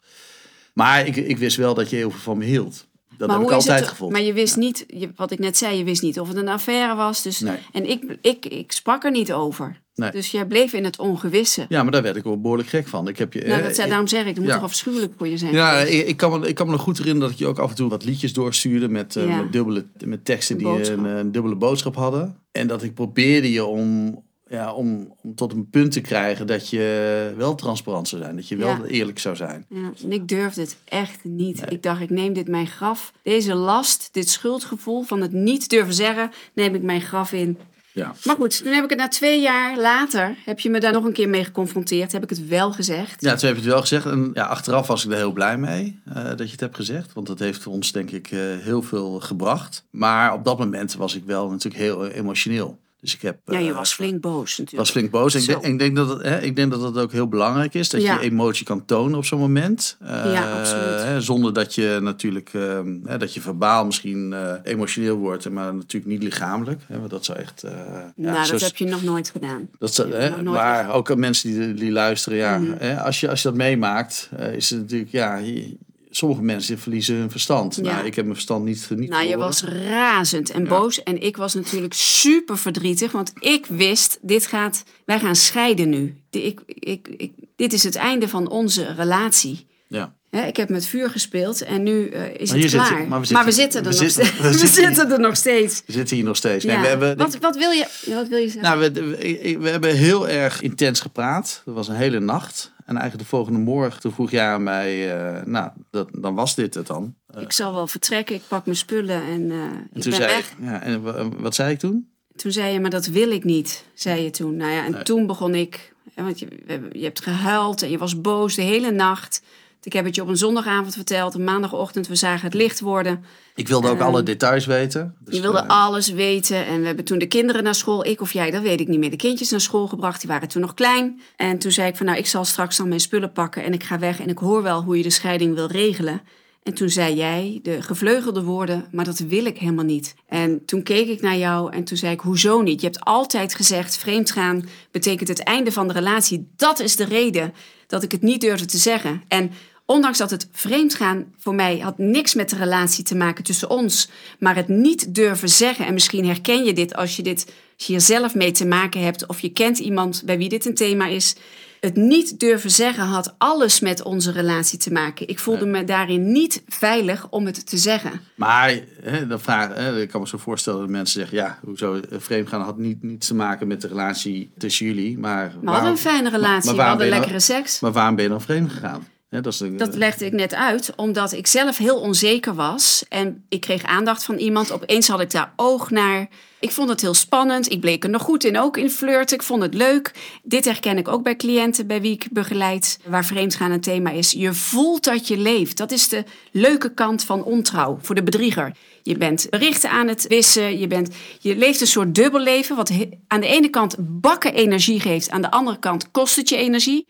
Maar 0.73 1.07
ik, 1.07 1.17
ik 1.17 1.39
wist 1.39 1.57
wel 1.57 1.75
dat 1.75 1.91
je 1.91 1.97
heel 1.97 2.11
veel 2.11 2.21
van 2.21 2.39
me 2.39 2.45
hield. 2.45 2.91
Dat 3.17 3.29
maar 3.29 3.39
heb 3.39 3.47
ik 3.47 3.53
altijd 3.55 3.79
het, 3.81 3.89
gevoeld. 3.89 4.13
Maar 4.13 4.23
je 4.23 4.33
wist 4.33 4.57
niet, 4.57 4.85
je, 4.87 5.11
wat 5.17 5.31
ik 5.31 5.39
net 5.39 5.57
zei, 5.57 5.77
je 5.77 5.85
wist 5.85 6.03
niet 6.03 6.21
of 6.21 6.29
het 6.29 6.37
een 6.37 6.49
affaire 6.49 6.95
was. 6.95 7.23
Dus, 7.23 7.41
Nee. 7.41 7.57
En 7.73 7.91
ik, 7.91 8.17
ik, 8.21 8.47
ik 8.47 8.73
sprak 8.73 9.05
er 9.05 9.11
niet 9.11 9.33
over. 9.33 9.81
Nee. 9.95 10.11
Dus 10.11 10.31
jij 10.31 10.47
bleef 10.47 10.73
in 10.73 10.85
het 10.85 10.99
ongewisse. 10.99 11.67
Ja, 11.69 11.83
maar 11.83 11.93
daar 11.93 12.03
werd 12.03 12.17
ik 12.17 12.23
wel 12.23 12.41
behoorlijk 12.41 12.69
gek 12.69 12.89
van. 12.89 13.09
Ik 13.09 13.19
heb 13.19 13.33
je, 13.33 13.41
nou, 13.41 13.53
eh, 13.61 13.63
dat, 13.69 13.79
ik- 13.79 13.89
daarom 13.89 14.07
zeg 14.07 14.21
ik, 14.21 14.27
dat 14.27 14.37
moet 14.37 14.47
ja. 14.47 14.55
toch 14.55 14.65
afschuwelijk 14.65 15.13
voor 15.17 15.29
je 15.29 15.37
zijn 15.37 15.53
Ja, 15.53 15.79
ik, 15.79 16.07
ik, 16.07 16.17
kan 16.17 16.41
me, 16.41 16.49
ik 16.49 16.55
kan 16.55 16.67
me 16.67 16.73
nog 16.73 16.81
goed 16.83 16.99
herinneren 16.99 17.29
dat 17.29 17.39
ik 17.39 17.45
je 17.45 17.51
ook 17.51 17.59
af 17.59 17.71
en 17.71 17.77
toe 17.77 17.89
wat 17.89 18.05
liedjes 18.05 18.33
doorstuurde 18.33 18.89
met, 18.89 19.17
eh, 19.17 19.37
met, 19.39 19.53
dubbele, 19.53 19.87
met 20.05 20.25
teksten 20.25 20.59
die 20.59 20.67
boodschap. 20.67 20.99
een, 20.99 21.05
een 21.05 21.33
dubbele 21.33 21.55
boodschap 21.57 21.95
hadden. 21.95 22.37
En 22.53 22.67
dat 22.67 22.83
ik 22.83 22.95
probeerde 22.95 23.53
je 23.53 23.65
om 23.65 24.19
ja, 24.53 24.73
om, 24.73 25.15
om 25.23 25.35
tot 25.35 25.53
een 25.53 25.69
punt 25.71 25.93
te 25.93 26.01
krijgen 26.01 26.47
dat 26.47 26.69
je 26.69 27.33
wel 27.37 27.55
transparant 27.55 28.09
zou 28.09 28.23
zijn. 28.23 28.37
Dat 28.37 28.49
je 28.49 28.57
wel 28.57 28.69
Ja. 28.69 28.85
eerlijk 28.85 29.19
zou 29.19 29.37
zijn. 29.37 29.67
Ja, 29.69 29.93
en 30.03 30.13
ik 30.13 30.29
durfde 30.29 30.61
het 30.61 30.77
echt 30.85 31.25
niet. 31.25 31.63
Ik 31.69 31.83
dacht, 31.83 32.01
ik 32.01 32.11
neem 32.11 32.33
dit 32.33 32.49
mijn 32.49 32.67
graf. 32.67 33.13
Deze 33.23 33.55
last, 33.55 34.09
dit 34.13 34.29
schuldgevoel 34.29 35.03
van 35.03 35.21
het 35.21 35.33
niet 35.33 35.69
durven 35.69 35.95
zeggen, 35.95 36.31
neem 36.55 36.75
ik 36.75 36.83
mijn 36.83 37.01
graf 37.01 37.33
in. 37.33 37.59
Ja. 37.93 38.15
Maar 38.25 38.37
goed, 38.37 38.63
toen 38.65 38.73
heb 38.73 38.85
ik 38.85 38.91
het 38.91 38.99
na 38.99 39.09
twee 39.09 39.41
jaar 39.41 39.79
later, 39.79 40.37
heb 40.45 40.61
je 40.61 40.71
me 40.71 40.81
daar 40.81 40.93
nog 40.93 41.05
een 41.05 41.13
keer 41.13 41.29
mee 41.29 41.45
geconfronteerd. 41.45 42.13
Heb 42.13 42.23
ik 42.23 42.31
het 42.31 42.49
wel 42.49 42.73
gezegd. 42.73 43.23
Ja, 43.23 43.35
toen 43.35 43.49
heb 43.49 43.57
je 43.57 43.63
het 43.63 43.73
wel 43.73 43.81
gezegd. 43.81 44.07
En 44.07 44.31
ja, 44.35 44.45
achteraf 44.45 44.87
was 44.87 45.05
ik 45.05 45.11
er 45.11 45.17
heel 45.17 45.33
blij 45.33 45.59
mee 45.59 46.01
eh, 46.05 46.25
dat 46.25 46.39
je 46.39 46.51
het 46.51 46.61
hebt 46.61 46.77
gezegd. 46.77 47.13
Want 47.13 47.27
dat 47.27 47.39
heeft 47.39 47.67
ons 47.67 47.93
denk 47.93 48.11
ik 48.11 48.31
eh, 48.31 48.39
heel 48.41 48.83
veel 48.83 49.21
gebracht. 49.21 49.85
Maar 49.91 50.33
op 50.35 50.45
dat 50.45 50.59
moment 50.59 50.95
was 50.95 51.15
ik 51.15 51.25
wel 51.25 51.51
natuurlijk 51.51 51.83
heel 51.83 52.07
emotioneel. 52.09 52.79
Dus 53.03 53.15
ik 53.15 53.23
heb... 53.23 53.39
Ja, 53.47 53.59
je 53.59 53.71
eh, 53.71 53.75
was 53.77 53.93
flink 53.95 54.21
boos 54.21 54.51
natuurlijk. 54.51 54.79
was 54.79 54.91
flink 54.91 55.11
boos. 55.11 55.35
Ik, 55.35 55.47
denk, 55.47 55.65
ik, 55.65 55.79
denk 55.79 55.97
dat 55.97 56.09
het, 56.09 56.23
hè, 56.23 56.41
ik 56.41 56.57
denk 56.57 56.71
dat 56.71 56.83
het 56.83 56.99
ook 56.99 57.13
heel 57.13 57.29
belangrijk 57.29 57.75
is 57.75 57.91
dat 57.91 58.03
Ja. 58.03 58.15
je 58.15 58.21
emotie 58.21 58.67
kan 58.67 58.85
tonen 58.85 59.19
op 59.19 59.25
zo'n 59.25 59.39
moment. 59.39 59.97
Eh, 60.01 60.09
Ja, 60.33 60.59
absoluut. 60.59 61.03
Hè, 61.03 61.21
zonder 61.21 61.53
dat 61.53 61.75
je 61.75 61.99
natuurlijk 62.03 62.51
ehm, 62.55 62.97
hè, 63.05 63.19
dat 63.19 63.35
je 63.35 63.41
verbaal 63.41 63.85
misschien 63.87 64.33
eh, 64.33 64.53
emotioneel 64.63 65.17
wordt, 65.17 65.51
maar 65.51 65.75
natuurlijk 65.75 66.13
niet 66.13 66.23
lichamelijk. 66.23 66.81
Hè, 66.87 66.99
want 66.99 67.11
dat 67.11 67.25
zou 67.25 67.39
echt. 67.39 67.63
eh, 67.63 67.73
ja, 68.17 68.33
nou, 68.33 68.45
zo 68.45 68.53
dat 68.53 68.61
heb 68.61 68.77
je 68.77 68.85
nog 68.85 69.03
nooit 69.03 69.31
gedaan. 69.31 69.69
dat 69.79 69.95
zou- 69.95 70.13
hè, 70.13 70.29
nooit 70.43 70.57
maar 70.57 70.93
ook 70.95 71.11
aan 71.11 71.19
mensen 71.21 71.51
die, 71.61 71.75
die 71.75 71.91
luisteren, 71.93 72.39
ja, 72.39 72.59
Mhm. 72.59 72.73
hè, 72.79 73.01
als, 73.01 73.21
je, 73.21 73.29
als 73.29 73.43
je 73.43 73.49
dat 73.49 73.57
meemaakt, 73.57 74.31
eh, 74.37 74.55
is 74.55 74.71
het 74.71 74.81
natuurlijk, 74.81 75.11
ja, 75.11 75.37
je- 75.37 75.77
sommige 76.17 76.43
mensen 76.43 76.79
verliezen 76.79 77.17
hun 77.17 77.31
verstand. 77.31 77.77
Ja. 77.77 77.83
Nou, 77.83 78.07
ik 78.07 78.15
heb 78.15 78.25
mijn 78.25 78.35
verstand 78.37 78.65
niet, 78.65 78.89
niet 78.97 79.09
Nou, 79.11 79.27
je 79.27 79.37
was 79.37 79.63
razend 79.65 80.51
en 80.51 80.69
boos. 80.69 81.03
En 81.03 81.23
ik 81.23 81.37
was 81.37 81.55
natuurlijk 81.55 81.95
super 81.95 82.59
verdrietig. 82.59 83.13
Want 83.13 83.33
ik 83.39 83.67
wist, 83.67 84.19
dit 84.23 84.47
gaat, 84.47 84.83
wij 85.05 85.19
gaan 85.21 85.37
scheiden 85.37 85.89
nu. 85.89 86.17
Ik, 86.31 86.61
ik, 86.67 87.09
ik, 87.17 87.33
dit 87.57 87.73
is 87.73 87.83
het 87.83 87.97
einde 87.97 88.29
van 88.29 88.49
onze 88.51 88.95
relatie. 88.95 89.67
Ja. 89.89 90.15
Ik 90.47 90.57
heb 90.57 90.69
met 90.69 90.87
vuur 90.87 91.11
gespeeld 91.11 91.63
en 91.63 91.83
nu 91.83 92.09
eh, 92.09 92.23
is 92.41 92.51
Maar 92.51 92.59
het 92.59 92.71
klaar. 92.71 92.87
zitten- 92.87 93.09
maar, 93.09 93.21
maar 93.31 93.45
we 93.45 93.45
we 93.45 93.53
zitten, 93.53 93.85
er 93.85 93.91
we 93.93 94.01
nog 94.01 94.11
zitten- 94.11 94.25
we 94.43 94.49
steeds. 94.49 94.61
We 94.63 94.67
zitten 94.69 94.95
zitten 94.95 95.13
er 95.13 95.21
nog 95.21 95.37
steeds. 95.37 95.83
We 95.87 95.93
zitten 95.93 96.17
hier 96.17 96.25
nog 96.25 96.37
steeds. 96.37 96.65
Nee, 96.65 96.77
Ja. 96.77 96.83
we 96.83 96.89
hebben, 96.89 97.17
wat, 97.17 97.39
wat, 97.39 97.57
wil 97.57 97.71
je, 97.71 97.87
wat 98.07 98.29
wil 98.29 98.39
je 98.39 98.49
zeggen? 98.49 98.63
Nou, 98.63 98.79
we, 98.81 98.93
we, 98.93 99.57
we 99.61 99.69
hebben 99.69 99.97
heel 99.97 100.29
erg 100.29 100.61
intens 100.63 101.01
gepraat. 101.01 101.63
Dat 101.65 101.75
was 101.75 101.89
een 101.89 101.95
hele 101.95 102.21
nacht. 102.21 102.72
En 102.87 102.97
eigenlijk 102.97 103.19
de 103.19 103.37
volgende 103.37 103.59
morgen, 103.59 104.01
toen 104.01 104.13
vroeg 104.13 104.31
jij 104.31 104.47
aan 104.47 104.63
mij, 104.63 105.17
eh, 105.19 105.45
nou, 105.45 105.71
dat, 105.91 106.09
dan 106.13 106.35
was 106.35 106.55
dit 106.55 106.75
het 106.75 106.87
dan. 106.87 107.15
ik 107.39 107.53
zal 107.53 107.75
wel 107.75 107.87
vertrekken, 107.87 108.35
ik 108.35 108.43
pak 108.49 108.65
mijn 108.65 108.77
spullen 108.77 109.23
en 109.23 109.51
eh, 109.51 109.57
En 109.63 109.89
ik 109.93 110.03
toen 110.03 110.11
ben 110.11 110.21
zei 110.21 110.27
weg. 110.27 110.51
ik, 110.51 110.57
ja, 110.61 110.83
en 110.83 111.03
wa- 111.03 111.29
wat 111.29 111.55
zei 111.55 111.73
ik 111.73 111.79
toen? 111.79 112.11
Toen 112.37 112.53
zei 112.53 112.73
je, 112.73 112.81
maar 112.81 112.91
dat 112.91 113.07
wil 113.07 113.31
ik 113.31 113.45
niet, 113.45 113.85
zei 113.95 114.23
je 114.23 114.31
toen. 114.31 114.57
Nou 114.57 114.71
ja, 114.73 114.85
en 114.85 115.05
toen 115.05 115.27
begon 115.27 115.55
ik, 115.55 115.95
want 116.15 116.39
je, 116.39 116.49
je 116.93 117.05
hebt 117.05 117.23
gehuild 117.23 117.83
en 117.83 117.91
je 117.91 117.99
was 117.99 118.21
boos 118.21 118.55
de 118.55 118.63
hele 118.63 118.91
nacht. 118.91 119.43
Ik 119.85 119.93
heb 119.93 120.05
het 120.05 120.15
je 120.15 120.23
op 120.23 120.29
een 120.29 120.37
zondagavond 120.37 120.95
verteld, 120.95 121.35
een 121.35 121.45
maandagochtend, 121.45 122.07
we 122.09 122.15
zagen 122.15 122.45
het 122.45 122.55
licht 122.55 122.81
worden. 122.81 123.25
Ik 123.55 123.69
wilde 123.69 123.89
ook 123.89 123.99
Ehm, 123.99 124.07
alle 124.07 124.23
details 124.23 124.67
weten. 124.67 125.15
Dus, 125.19 125.35
Je 125.35 125.41
wilde 125.41 125.59
eh, 125.59 125.69
alles 125.69 126.09
weten 126.09 126.67
en 126.67 126.81
we 126.81 126.87
hebben 126.87 127.05
toen 127.05 127.19
de 127.19 127.27
kinderen 127.27 127.63
naar 127.63 127.75
school, 127.75 128.07
ik 128.07 128.21
of 128.21 128.33
jij, 128.33 128.51
dat 128.51 128.63
weet 128.63 128.81
ik 128.81 128.89
niet 128.89 128.99
meer, 128.99 129.11
de 129.11 129.17
kindjes 129.17 129.51
naar 129.51 129.61
school 129.61 129.87
gebracht. 129.87 130.21
Die 130.21 130.31
waren 130.31 130.49
toen 130.49 130.61
nog 130.63 130.75
klein. 130.75 131.21
En 131.37 131.59
toen 131.59 131.71
zei 131.71 131.89
ik 131.89 131.97
van, 131.97 132.07
nou, 132.07 132.19
ik 132.19 132.27
zal 132.27 132.45
straks 132.45 132.77
dan 132.77 132.89
mijn 132.89 133.01
spullen 133.01 133.33
pakken 133.33 133.65
en 133.65 133.73
ik 133.73 133.83
ga 133.83 133.99
weg 133.99 134.21
en 134.21 134.29
ik 134.29 134.39
hoor 134.39 134.63
wel 134.63 134.83
hoe 134.83 134.97
je 134.97 135.03
de 135.03 135.11
scheiding 135.11 135.55
wil 135.55 135.67
regelen. 135.67 136.23
En 136.63 136.75
toen 136.75 136.89
zei 136.89 137.15
jij 137.15 137.59
de 137.63 137.83
gevleugelde 137.83 138.43
woorden, 138.43 138.87
maar 138.93 139.05
dat 139.05 139.19
wil 139.19 139.45
ik 139.45 139.59
helemaal 139.59 139.85
niet. 139.85 140.15
En 140.27 140.65
toen 140.65 140.83
keek 140.83 141.09
ik 141.09 141.21
naar 141.21 141.37
jou 141.37 141.73
en 141.73 141.85
toen 141.85 141.97
zei 141.97 142.13
ik, 142.13 142.21
hoezo 142.21 142.61
niet? 142.61 142.81
Je 142.81 142.87
hebt 142.87 143.05
altijd 143.05 143.55
gezegd, 143.55 143.97
vreemdgaan 143.97 144.69
betekent 144.91 145.29
het 145.29 145.43
einde 145.43 145.73
van 145.73 145.89
de 145.89 145.93
relatie. 145.93 146.53
Dat 146.57 146.81
is 146.81 146.97
de 146.97 147.05
reden 147.05 147.53
dat 147.87 148.03
ik 148.03 148.13
het 148.13 148.23
niet 148.23 148.41
durfde 148.41 148.67
te 148.67 148.77
zeggen. 148.77 149.23
En 149.29 149.51
ondanks 149.93 150.19
dat 150.19 150.31
het 150.31 150.49
vreemdgaan 150.53 151.25
voor 151.39 151.55
mij 151.55 151.79
had 151.79 151.99
niks 151.99 152.35
met 152.35 152.51
de 152.51 152.57
relatie 152.57 153.05
te 153.05 153.17
maken 153.17 153.45
tussen 153.45 153.71
ons, 153.71 154.11
maar 154.39 154.57
het 154.57 154.69
niet 154.69 155.15
durven 155.15 155.49
zeggen, 155.49 155.87
en 155.87 155.93
misschien 155.93 156.27
herken 156.27 156.65
je 156.65 156.73
dit 156.73 156.95
als 156.95 157.17
je 157.17 157.23
dit 157.23 157.53
als 157.83 157.87
je 157.87 157.93
hier 157.93 158.03
zelf 158.03 158.35
mee 158.35 158.51
te 158.51 158.67
maken 158.67 159.03
hebt 159.03 159.27
of 159.27 159.41
je 159.41 159.49
kent 159.49 159.79
iemand 159.79 160.23
bij 160.25 160.39
wie 160.39 160.49
dit 160.49 160.67
een 160.67 160.75
thema 160.75 161.07
is. 161.07 161.37
Het 161.81 161.97
niet 161.97 162.41
durven 162.41 162.71
zeggen 162.71 163.05
had 163.05 163.35
alles 163.39 163.81
met 163.81 164.03
onze 164.03 164.33
relatie 164.33 164.79
te 164.79 164.93
maken. 164.93 165.29
Ik 165.29 165.39
voelde 165.39 165.67
me 165.67 165.85
daarin 165.85 166.33
niet 166.33 166.63
veilig 166.69 167.27
om 167.31 167.47
het 167.47 167.67
te 167.67 167.79
zeggen. 167.79 168.21
Maar 168.35 168.81
hè, 169.03 169.27
dan 169.27 169.41
vraag, 169.41 169.75
hè, 169.75 170.01
ik 170.01 170.09
kan 170.09 170.21
me 170.21 170.27
zo 170.27 170.39
voorstellen 170.39 170.81
dat 170.81 170.89
mensen 170.89 171.21
zeggen, 171.21 171.37
ja, 171.39 171.59
hoezo 171.65 171.95
eh, 171.95 172.19
vreemdgaan 172.19 172.61
had 172.61 172.79
niet, 172.79 173.03
niets 173.03 173.27
te 173.27 173.35
maken 173.35 173.67
met 173.67 173.81
de 173.81 173.89
relatie 173.89 174.51
tussen 174.59 174.87
jullie. 174.87 175.19
Maar 175.19 175.53
We 175.61 175.71
hadden 175.71 175.91
een 175.91 175.99
fijne 175.99 176.31
relatie, 176.31 176.75
we 176.75 176.83
hadden 176.83 177.09
lekkere 177.09 177.41
seks. 177.41 177.81
Maar 177.81 177.93
waarom 177.93 178.15
ben 178.15 178.25
je 178.25 178.31
dan 178.31 178.41
vreemd 178.41 178.73
gegaan? 178.73 179.07
Dat 179.33 179.45
Dat 179.79 179.95
legde 179.95 180.25
ik 180.25 180.33
net 180.33 180.55
uit, 180.55 180.93
omdat 180.97 181.33
ik 181.33 181.47
zelf 181.47 181.77
heel 181.77 182.01
onzeker 182.01 182.55
was. 182.55 183.05
En 183.09 183.45
ik 183.49 183.61
kreeg 183.61 183.83
aandacht 183.83 184.25
van 184.25 184.37
iemand. 184.37 184.73
Opeens 184.73 185.09
had 185.09 185.21
ik 185.21 185.31
daar 185.31 185.53
oog 185.57 185.91
naar. 185.91 186.29
Ik 186.61 186.71
vond 186.71 186.89
het 186.89 187.01
heel 187.01 187.15
spannend. 187.15 187.71
Ik 187.71 187.81
bleek 187.81 188.05
er 188.05 188.11
nog 188.11 188.23
goed 188.23 188.45
in, 188.45 188.59
ook 188.59 188.77
in 188.77 188.91
flirten. 188.91 189.37
Ik 189.37 189.43
vond 189.43 189.63
het 189.63 189.75
leuk. 189.75 190.13
Dit 190.43 190.65
herken 190.65 190.99
ik 190.99 191.09
ook 191.09 191.23
bij 191.23 191.37
cliënten 191.37 191.87
bij 191.87 192.01
wie 192.01 192.13
ik 192.13 192.27
begeleid. 192.31 192.99
Waar 193.07 193.25
vreemdgaan 193.25 193.71
een 193.71 193.81
thema 193.81 194.11
is. 194.11 194.33
Je 194.33 194.53
voelt 194.53 195.05
dat 195.05 195.29
je 195.29 195.37
leeft. 195.37 195.77
Dat 195.77 195.91
is 195.91 196.09
de 196.09 196.25
leuke 196.51 196.95
kant 196.95 197.25
van 197.25 197.45
ontrouw 197.45 197.99
voor 198.01 198.15
de 198.15 198.23
bedrieger. 198.23 198.73
Je 199.03 199.17
bent 199.17 199.47
berichten 199.51 199.91
aan 199.91 200.09
het 200.09 200.27
wissen. 200.27 200.79
Je, 200.79 200.87
bent, 200.87 201.15
je 201.39 201.57
leeft 201.57 201.81
een 201.81 201.87
soort 201.87 202.15
dubbelleven. 202.15 202.77
Wat 202.77 202.93
aan 203.27 203.41
de 203.41 203.47
ene 203.47 203.69
kant 203.69 203.97
bakken 203.99 204.55
energie 204.55 205.01
geeft. 205.01 205.31
Aan 205.31 205.43
de 205.43 205.51
andere 205.51 205.79
kant 205.79 206.11
kost 206.11 206.37
het 206.37 206.49
je 206.49 206.57
energie. 206.57 207.07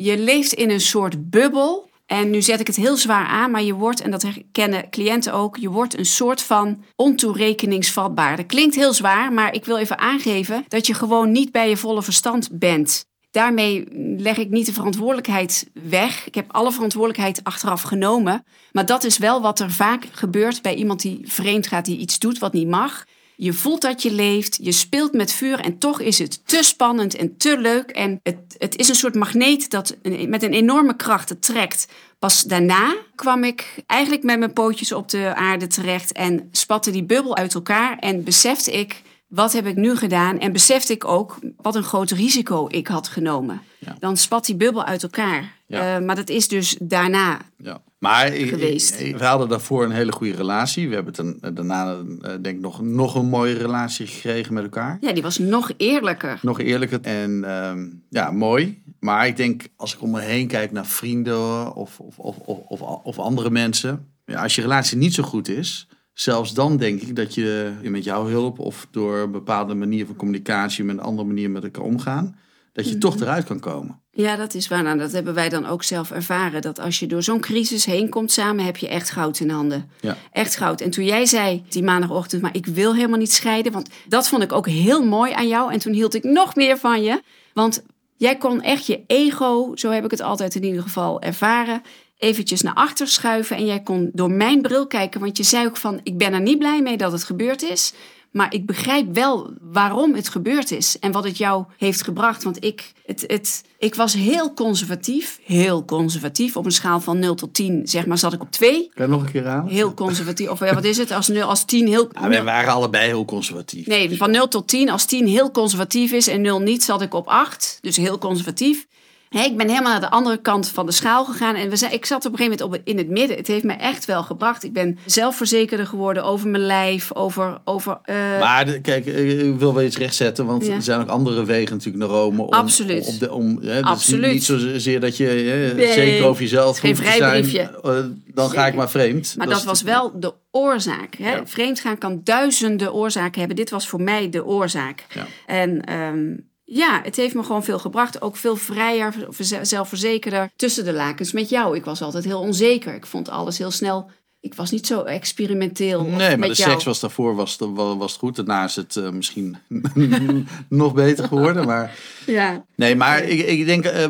Je 0.00 0.18
leeft 0.18 0.52
in 0.52 0.70
een 0.70 0.80
soort 0.80 1.30
bubbel. 1.30 1.90
En 2.06 2.30
nu 2.30 2.42
zet 2.42 2.60
ik 2.60 2.66
het 2.66 2.76
heel 2.76 2.96
zwaar 2.96 3.26
aan, 3.26 3.50
maar 3.50 3.62
je 3.62 3.74
wordt, 3.74 4.00
en 4.00 4.10
dat 4.10 4.22
herkennen 4.22 4.90
cliënten 4.90 5.32
ook, 5.32 5.56
je 5.56 5.70
wordt 5.70 5.98
een 5.98 6.06
soort 6.06 6.42
van 6.42 6.84
ontoerekeningsvatbaar. 6.96 8.36
Dat 8.36 8.46
klinkt 8.46 8.74
heel 8.74 8.92
zwaar, 8.92 9.32
maar 9.32 9.54
ik 9.54 9.64
wil 9.64 9.76
even 9.76 9.98
aangeven 9.98 10.64
dat 10.68 10.86
je 10.86 10.94
gewoon 10.94 11.32
niet 11.32 11.52
bij 11.52 11.68
je 11.68 11.76
volle 11.76 12.02
verstand 12.02 12.48
bent. 12.52 13.04
Daarmee 13.30 13.84
leg 14.18 14.36
ik 14.36 14.50
niet 14.50 14.66
de 14.66 14.72
verantwoordelijkheid 14.72 15.70
weg. 15.72 16.26
Ik 16.26 16.34
heb 16.34 16.52
alle 16.52 16.72
verantwoordelijkheid 16.72 17.44
achteraf 17.44 17.82
genomen. 17.82 18.44
Maar 18.72 18.86
dat 18.86 19.04
is 19.04 19.18
wel 19.18 19.40
wat 19.40 19.60
er 19.60 19.70
vaak 19.70 20.06
gebeurt 20.12 20.62
bij 20.62 20.74
iemand 20.74 21.00
die 21.02 21.20
vreemd 21.24 21.66
gaat, 21.66 21.84
die 21.84 21.98
iets 21.98 22.18
doet 22.18 22.38
wat 22.38 22.52
niet 22.52 22.68
mag. 22.68 23.04
Je 23.40 23.52
voelt 23.52 23.80
dat 23.80 24.02
je 24.02 24.12
leeft, 24.12 24.58
je 24.62 24.72
speelt 24.72 25.12
met 25.12 25.32
vuur 25.32 25.60
en 25.60 25.78
toch 25.78 26.00
is 26.00 26.18
het 26.18 26.46
te 26.46 26.62
spannend 26.62 27.14
en 27.14 27.36
te 27.36 27.58
leuk. 27.58 27.90
En 27.90 28.20
het, 28.22 28.36
het 28.58 28.76
is 28.76 28.88
een 28.88 28.94
soort 28.94 29.14
magneet 29.14 29.70
dat 29.70 29.96
met 30.26 30.42
een 30.42 30.52
enorme 30.52 30.96
kracht 30.96 31.28
het 31.28 31.42
trekt. 31.42 31.88
Pas 32.18 32.42
daarna 32.42 32.96
kwam 33.14 33.44
ik 33.44 33.82
eigenlijk 33.86 34.22
met 34.22 34.38
mijn 34.38 34.52
pootjes 34.52 34.92
op 34.92 35.08
de 35.08 35.34
aarde 35.34 35.66
terecht 35.66 36.12
en 36.12 36.48
spatte 36.52 36.90
die 36.90 37.04
bubbel 37.04 37.36
uit 37.36 37.54
elkaar. 37.54 37.98
En 37.98 38.24
besefte 38.24 38.72
ik, 38.72 39.02
wat 39.28 39.52
heb 39.52 39.66
ik 39.66 39.76
nu 39.76 39.96
gedaan? 39.96 40.38
En 40.38 40.52
besefte 40.52 40.92
ik 40.92 41.04
ook 41.04 41.38
wat 41.56 41.74
een 41.74 41.82
groot 41.82 42.10
risico 42.10 42.66
ik 42.70 42.86
had 42.86 43.08
genomen. 43.08 43.62
Ja. 43.78 43.96
Dan 43.98 44.16
spat 44.16 44.46
die 44.46 44.56
bubbel 44.56 44.84
uit 44.84 45.02
elkaar. 45.02 45.57
Ja. 45.68 45.96
Eh, 45.96 46.04
maar 46.04 46.16
dat 46.16 46.28
is 46.28 46.48
dus 46.48 46.76
daarna. 46.82 47.40
Ja. 47.58 47.82
Maar 47.98 48.34
ik, 48.34 48.48
Geweest. 48.48 49.00
ik- 49.00 49.16
we 49.16 49.24
hadden 49.24 49.48
daarvoor 49.48 49.84
een 49.84 49.90
hele 49.90 50.12
goede 50.12 50.34
relatie. 50.34 50.88
We 50.88 50.94
hebben 50.94 51.14
het 51.16 51.42
een, 51.42 51.54
daarna 51.54 51.92
eh, 51.92 52.30
denk 52.42 52.46
ik 52.56 52.60
nog, 52.60 52.82
nog 52.82 53.14
een 53.14 53.28
mooie 53.28 53.54
relatie 53.54 54.06
gekregen 54.06 54.54
met 54.54 54.62
elkaar. 54.62 54.98
Ja, 55.00 55.12
die 55.12 55.22
was 55.22 55.38
nog 55.38 55.70
eerlijker. 55.76 56.38
Nog 56.42 56.60
eerlijker 56.60 57.00
en 57.02 57.44
ehm, 57.44 57.86
ja, 58.08 58.30
mooi. 58.30 58.82
Maar 59.00 59.26
ik 59.26 59.36
denk, 59.36 59.62
als 59.76 59.94
ik 59.94 60.02
om 60.02 60.10
me 60.10 60.20
heen 60.20 60.46
kijk 60.46 60.72
naar 60.72 60.86
vrienden 60.86 61.74
of, 61.74 62.00
of, 62.00 62.18
of, 62.18 62.36
of, 62.38 62.58
of, 62.68 62.80
of 63.02 63.18
andere 63.18 63.50
mensen. 63.50 64.06
Ja, 64.24 64.42
als 64.42 64.54
je 64.54 64.62
relatie 64.62 64.96
niet 64.96 65.14
zo 65.14 65.22
goed 65.22 65.48
is, 65.48 65.88
zelfs 66.12 66.54
dan 66.54 66.76
denk 66.76 67.00
ik 67.02 67.16
dat 67.16 67.34
je 67.34 67.72
met 67.82 68.04
jouw 68.04 68.26
hulp 68.26 68.58
of 68.58 68.86
door 68.90 69.16
een 69.18 69.30
bepaalde 69.30 69.74
manier 69.74 70.06
van 70.06 70.16
communicatie, 70.16 70.84
met 70.84 70.96
een 70.96 71.02
andere 71.02 71.28
manier 71.28 71.50
met 71.50 71.64
elkaar 71.64 71.84
omgaan, 71.84 72.36
dat 72.72 72.88
je 72.88 72.98
toch 72.98 73.20
eruit 73.20 73.44
kan 73.44 73.60
komen. 73.60 74.00
Ja, 74.10 74.36
dat 74.36 74.54
is 74.54 74.68
waar. 74.68 74.82
Nou, 74.82 74.98
dat 74.98 75.12
hebben 75.12 75.34
wij 75.34 75.48
dan 75.48 75.66
ook 75.66 75.82
zelf 75.82 76.10
ervaren. 76.10 76.62
Dat 76.62 76.80
als 76.80 76.98
je 76.98 77.06
door 77.06 77.22
zo'n 77.22 77.40
crisis 77.40 77.84
heen 77.84 78.08
komt 78.08 78.32
samen, 78.32 78.64
heb 78.64 78.76
je 78.76 78.88
echt 78.88 79.10
goud 79.10 79.40
in 79.40 79.50
handen. 79.50 79.90
Ja. 80.00 80.16
Echt 80.32 80.56
goud. 80.56 80.80
En 80.80 80.90
toen 80.90 81.04
jij 81.04 81.26
zei 81.26 81.64
die 81.68 81.82
maandagochtend, 81.82 82.42
maar 82.42 82.54
ik 82.56 82.66
wil 82.66 82.94
helemaal 82.94 83.18
niet 83.18 83.32
scheiden. 83.32 83.72
Want 83.72 83.88
dat 84.08 84.28
vond 84.28 84.42
ik 84.42 84.52
ook 84.52 84.68
heel 84.68 85.04
mooi 85.04 85.32
aan 85.32 85.48
jou. 85.48 85.72
En 85.72 85.78
toen 85.78 85.92
hield 85.92 86.14
ik 86.14 86.24
nog 86.24 86.54
meer 86.54 86.78
van 86.78 87.02
je. 87.02 87.22
Want 87.52 87.82
jij 88.16 88.36
kon 88.36 88.62
echt 88.62 88.86
je 88.86 89.00
ego, 89.06 89.72
zo 89.74 89.90
heb 89.90 90.04
ik 90.04 90.10
het 90.10 90.22
altijd 90.22 90.54
in 90.54 90.64
ieder 90.64 90.82
geval 90.82 91.20
ervaren, 91.20 91.82
eventjes 92.18 92.62
naar 92.62 92.74
achter 92.74 93.08
schuiven. 93.08 93.56
En 93.56 93.66
jij 93.66 93.80
kon 93.80 94.10
door 94.12 94.30
mijn 94.30 94.62
bril 94.62 94.86
kijken. 94.86 95.20
Want 95.20 95.36
je 95.36 95.42
zei 95.42 95.66
ook 95.66 95.76
van, 95.76 96.00
ik 96.02 96.18
ben 96.18 96.32
er 96.32 96.40
niet 96.40 96.58
blij 96.58 96.82
mee 96.82 96.96
dat 96.96 97.12
het 97.12 97.24
gebeurd 97.24 97.62
is. 97.62 97.92
Maar 98.30 98.54
ik 98.54 98.66
begrijp 98.66 99.14
wel 99.14 99.50
waarom 99.60 100.14
het 100.14 100.28
gebeurd 100.28 100.70
is 100.70 100.98
en 100.98 101.12
wat 101.12 101.24
het 101.24 101.38
jou 101.38 101.64
heeft 101.78 102.02
gebracht. 102.02 102.42
Want 102.42 102.64
ik, 102.64 102.92
het, 103.04 103.24
het, 103.26 103.64
ik 103.78 103.94
was 103.94 104.14
heel 104.14 104.54
conservatief, 104.54 105.40
heel 105.44 105.84
conservatief. 105.84 106.56
Op 106.56 106.64
een 106.64 106.72
schaal 106.72 107.00
van 107.00 107.18
0 107.18 107.34
tot 107.34 107.54
10, 107.54 107.80
zeg 107.84 108.06
maar, 108.06 108.18
zat 108.18 108.32
ik 108.32 108.40
op 108.40 108.50
2. 108.50 108.90
Kan 108.94 109.06
je 109.06 109.12
nog 109.12 109.22
een 109.22 109.30
keer 109.30 109.46
aan? 109.46 109.68
Heel 109.68 109.94
conservatief. 109.94 110.48
Of 110.48 110.60
ja, 110.60 110.74
wat 110.74 110.84
is 110.84 110.96
het? 110.96 111.10
Als, 111.10 111.28
0, 111.28 111.48
als 111.48 111.64
10 111.64 111.86
heel... 111.86 112.08
Ja, 112.12 112.28
wij 112.28 112.44
waren 112.44 112.72
allebei 112.72 113.06
heel 113.06 113.24
conservatief. 113.24 113.86
Nee, 113.86 114.16
van 114.16 114.30
0 114.30 114.48
tot 114.48 114.68
10. 114.68 114.90
Als 114.90 115.04
10 115.04 115.26
heel 115.26 115.50
conservatief 115.50 116.12
is 116.12 116.26
en 116.26 116.40
0 116.40 116.60
niet, 116.60 116.82
zat 116.82 117.02
ik 117.02 117.14
op 117.14 117.26
8. 117.26 117.78
Dus 117.80 117.96
heel 117.96 118.18
conservatief. 118.18 118.86
Ik 119.30 119.56
ben 119.56 119.68
helemaal 119.68 119.90
naar 119.92 120.00
de 120.00 120.10
andere 120.10 120.36
kant 120.36 120.68
van 120.68 120.86
de 120.86 120.92
schaal 120.92 121.24
gegaan. 121.24 121.54
En 121.54 121.70
we 121.70 121.76
zijn, 121.76 121.92
ik 121.92 122.06
zat 122.06 122.24
op 122.26 122.32
een 122.32 122.38
gegeven 122.38 122.58
moment 122.64 122.80
op, 122.80 122.88
in 122.88 122.98
het 122.98 123.08
midden. 123.08 123.36
Het 123.36 123.46
heeft 123.46 123.64
me 123.64 123.72
echt 123.72 124.04
wel 124.04 124.22
gebracht. 124.22 124.64
Ik 124.64 124.72
ben 124.72 124.98
zelfverzekerder 125.06 125.86
geworden 125.86 126.24
over 126.24 126.48
mijn 126.48 126.62
lijf. 126.66 127.14
Over, 127.14 127.58
over, 127.64 127.98
uh... 128.06 128.16
Maar 128.40 128.64
kijk, 128.64 129.06
ik 129.06 129.58
wil 129.58 129.74
wel 129.74 129.84
iets 129.84 129.96
rechtzetten. 129.98 130.46
Want 130.46 130.66
Ja. 130.66 130.74
er 130.74 130.82
zijn 130.82 131.00
ook 131.00 131.08
andere 131.08 131.44
wegen 131.44 131.72
natuurlijk 131.76 132.04
naar 132.04 132.14
Rome. 132.16 132.42
Om, 132.42 132.52
Absoluut. 132.52 133.20
De, 133.20 133.32
om, 133.32 133.58
hè, 133.62 133.74
dus 133.80 133.90
Absoluut. 133.90 134.32
Niet 134.32 134.44
zozeer 134.44 135.00
dat 135.00 135.16
je 135.16 135.24
hè, 135.26 135.74
Nee, 135.74 135.92
zeker 135.92 136.26
over 136.26 136.42
jezelf 136.42 136.78
geen 136.78 136.94
te 136.94 137.02
zijn. 137.02 137.14
vrijbriefje. 137.16 137.80
eh, 137.82 137.94
dan 138.34 138.50
ga 138.50 138.66
ik 138.66 138.74
maar 138.74 138.90
vreemd. 138.90 139.34
Maar 139.36 139.48
dat, 139.48 139.64
was 139.64 139.82
wel 139.82 140.12
de 140.20 140.34
oorzaak. 140.50 141.14
Hè? 141.18 141.30
Ja. 141.30 141.46
Vreemdgaan 141.46 141.98
kan 141.98 142.20
duizenden 142.24 142.92
oorzaken 142.94 143.38
hebben. 143.38 143.56
Dit 143.56 143.70
was 143.70 143.88
voor 143.88 144.02
mij 144.02 144.30
de 144.30 144.44
oorzaak. 144.44 145.04
Ja. 145.14 145.26
En 145.46 145.84
ehm, 145.84 146.34
ja, 146.70 147.00
het 147.02 147.16
heeft 147.16 147.34
me 147.34 147.42
gewoon 147.42 147.64
veel 147.64 147.78
gebracht. 147.78 148.22
Ook 148.22 148.36
veel 148.36 148.56
vrijer, 148.56 149.14
verze- 149.28 149.64
zelfverzekerder. 149.64 150.50
Tussen 150.56 150.84
de 150.84 150.92
lakens 150.92 151.32
met 151.32 151.48
jou. 151.48 151.76
Ik 151.76 151.84
was 151.84 152.02
altijd 152.02 152.24
heel 152.24 152.40
onzeker. 152.40 152.94
Ik 152.94 153.06
vond 153.06 153.28
alles 153.28 153.58
heel 153.58 153.70
snel. 153.70 154.10
Ik 154.40 154.54
was 154.54 154.70
niet 154.70 154.86
zo 154.86 155.02
experimenteel. 155.02 156.02
Nee, 156.04 156.36
maar 156.36 156.48
de 156.48 156.54
jou. 156.54 156.74
was 156.74 156.84
was 156.84 157.00
daarvoor 157.00 157.34
was, 157.34 157.56
was 157.74 158.10
het 158.12 158.20
goed. 158.20 158.36
Daarna 158.36 158.64
is 158.64 158.76
het 158.76 158.96
eh, 158.96 159.10
misschien 159.10 159.56
nog 160.68 160.94
beter 160.94 161.24
geworden. 161.24 161.66
Maar 161.66 161.98
Ja. 162.26 162.64
Nee, 162.76 162.96
maar 162.96 163.22
ik, 163.22 163.46
ik 163.46 163.66
denk, 163.66 163.84
eh, 163.84 164.06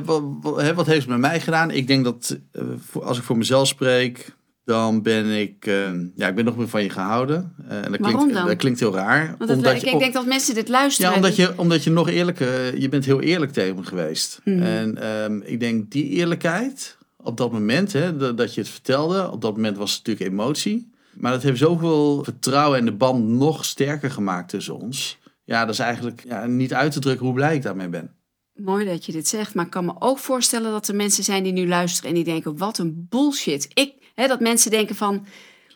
wat, 0.75 0.87
heeft 0.87 0.99
het 0.99 1.07
met 1.07 1.19
mij 1.19 1.41
gedaan? 1.41 1.71
Ik 1.71 1.87
denk 1.87 2.05
dat 2.05 2.39
eh, 2.53 2.63
als 3.03 3.19
ik 3.19 3.25
voor 3.25 3.37
mezelf 3.37 3.69
spreek, 3.69 4.37
dan 4.69 5.03
ben 5.03 5.41
ik, 5.41 5.67
eh, 5.67 5.93
ja, 6.15 6.29
ik 6.29 6.35
ben 6.35 6.45
nog 6.45 6.57
meer 6.57 6.69
van 6.69 6.83
je 6.83 6.91
gehouden. 6.91 7.55
Eh, 7.69 7.77
en 7.85 7.91
dat 7.91 8.01
Waarom 8.01 8.19
klinkt, 8.19 8.35
dan? 8.35 8.47
Dat 8.47 8.57
klinkt 8.57 8.81
heel 8.81 8.95
raar. 8.95 9.35
Want 9.39 9.51
het, 9.51 9.67
ik, 9.67 9.77
je, 9.77 9.91
ik 9.91 9.99
denk 9.99 10.13
dat 10.13 10.27
mensen 10.27 10.55
dit 10.55 10.69
luisteren. 10.69 11.11
ja, 11.11 11.17
omdat 11.17 11.37
je, 11.37 11.53
omdat 11.57 11.85
je 11.85 11.91
nog 11.91 12.09
eerlijker, 12.09 12.79
je 12.79 12.89
bent 12.89 13.05
heel 13.05 13.21
eerlijk 13.21 13.53
tegen 13.53 13.77
me 13.77 13.83
geweest. 13.83 14.41
Mhm. 14.45 14.63
En 14.63 15.03
ehm, 15.03 15.41
ik 15.41 15.61
denk 15.61 15.91
die 15.91 16.09
eerlijkheid, 16.09 16.97
op 17.17 17.37
dat 17.37 17.53
moment, 17.53 17.93
hè, 17.93 18.17
dat, 18.17 18.37
dat 18.37 18.55
je 18.55 18.61
het 18.61 18.71
vertelde, 18.71 19.31
op 19.31 19.41
dat 19.41 19.55
moment 19.55 19.77
was 19.77 19.95
het 19.95 20.07
natuurlijk 20.07 20.33
emotie. 20.33 20.91
Maar 21.15 21.33
dat 21.33 21.43
heeft 21.43 21.59
zoveel 21.59 22.25
vertrouwen 22.25 22.79
en 22.79 22.85
de 22.85 22.93
band 22.93 23.29
nog 23.29 23.65
sterker 23.65 24.11
gemaakt 24.11 24.49
tussen 24.49 24.79
ons. 24.79 25.19
Ja, 25.45 25.65
dat 25.65 25.75
is 25.75 25.81
eigenlijk 25.81 26.25
ja, 26.27 26.47
niet 26.47 26.75
uit 26.75 26.93
te 26.93 27.01
drukken 27.01 27.27
hoe 27.27 27.35
blij 27.35 27.55
ik 27.55 27.63
daarmee 27.63 27.89
ben. 27.89 28.11
Mooi 28.55 28.85
dat 28.85 29.07
je 29.07 29.13
dit 29.13 29.29
zegt, 29.29 29.55
maar 29.55 29.65
ik 29.65 29.71
kan 29.71 29.85
me 29.85 29.93
ook 29.99 30.19
voorstellen 30.19 30.71
dat 30.71 30.89
er 30.89 30.95
mensen 30.95 31.25
zijn 31.25 31.43
die 31.43 31.53
nu 31.53 31.69
luisteren 31.69 32.09
en 32.09 32.15
die 32.15 32.25
denken: 32.25 32.57
wat 32.57 32.79
een 32.79 33.07
bullshit. 33.09 33.69
Ik, 33.75 33.93
hè, 34.19 34.27
dat 34.27 34.41
mensen 34.41 34.71
denken 34.71 34.97
van: 34.97 35.27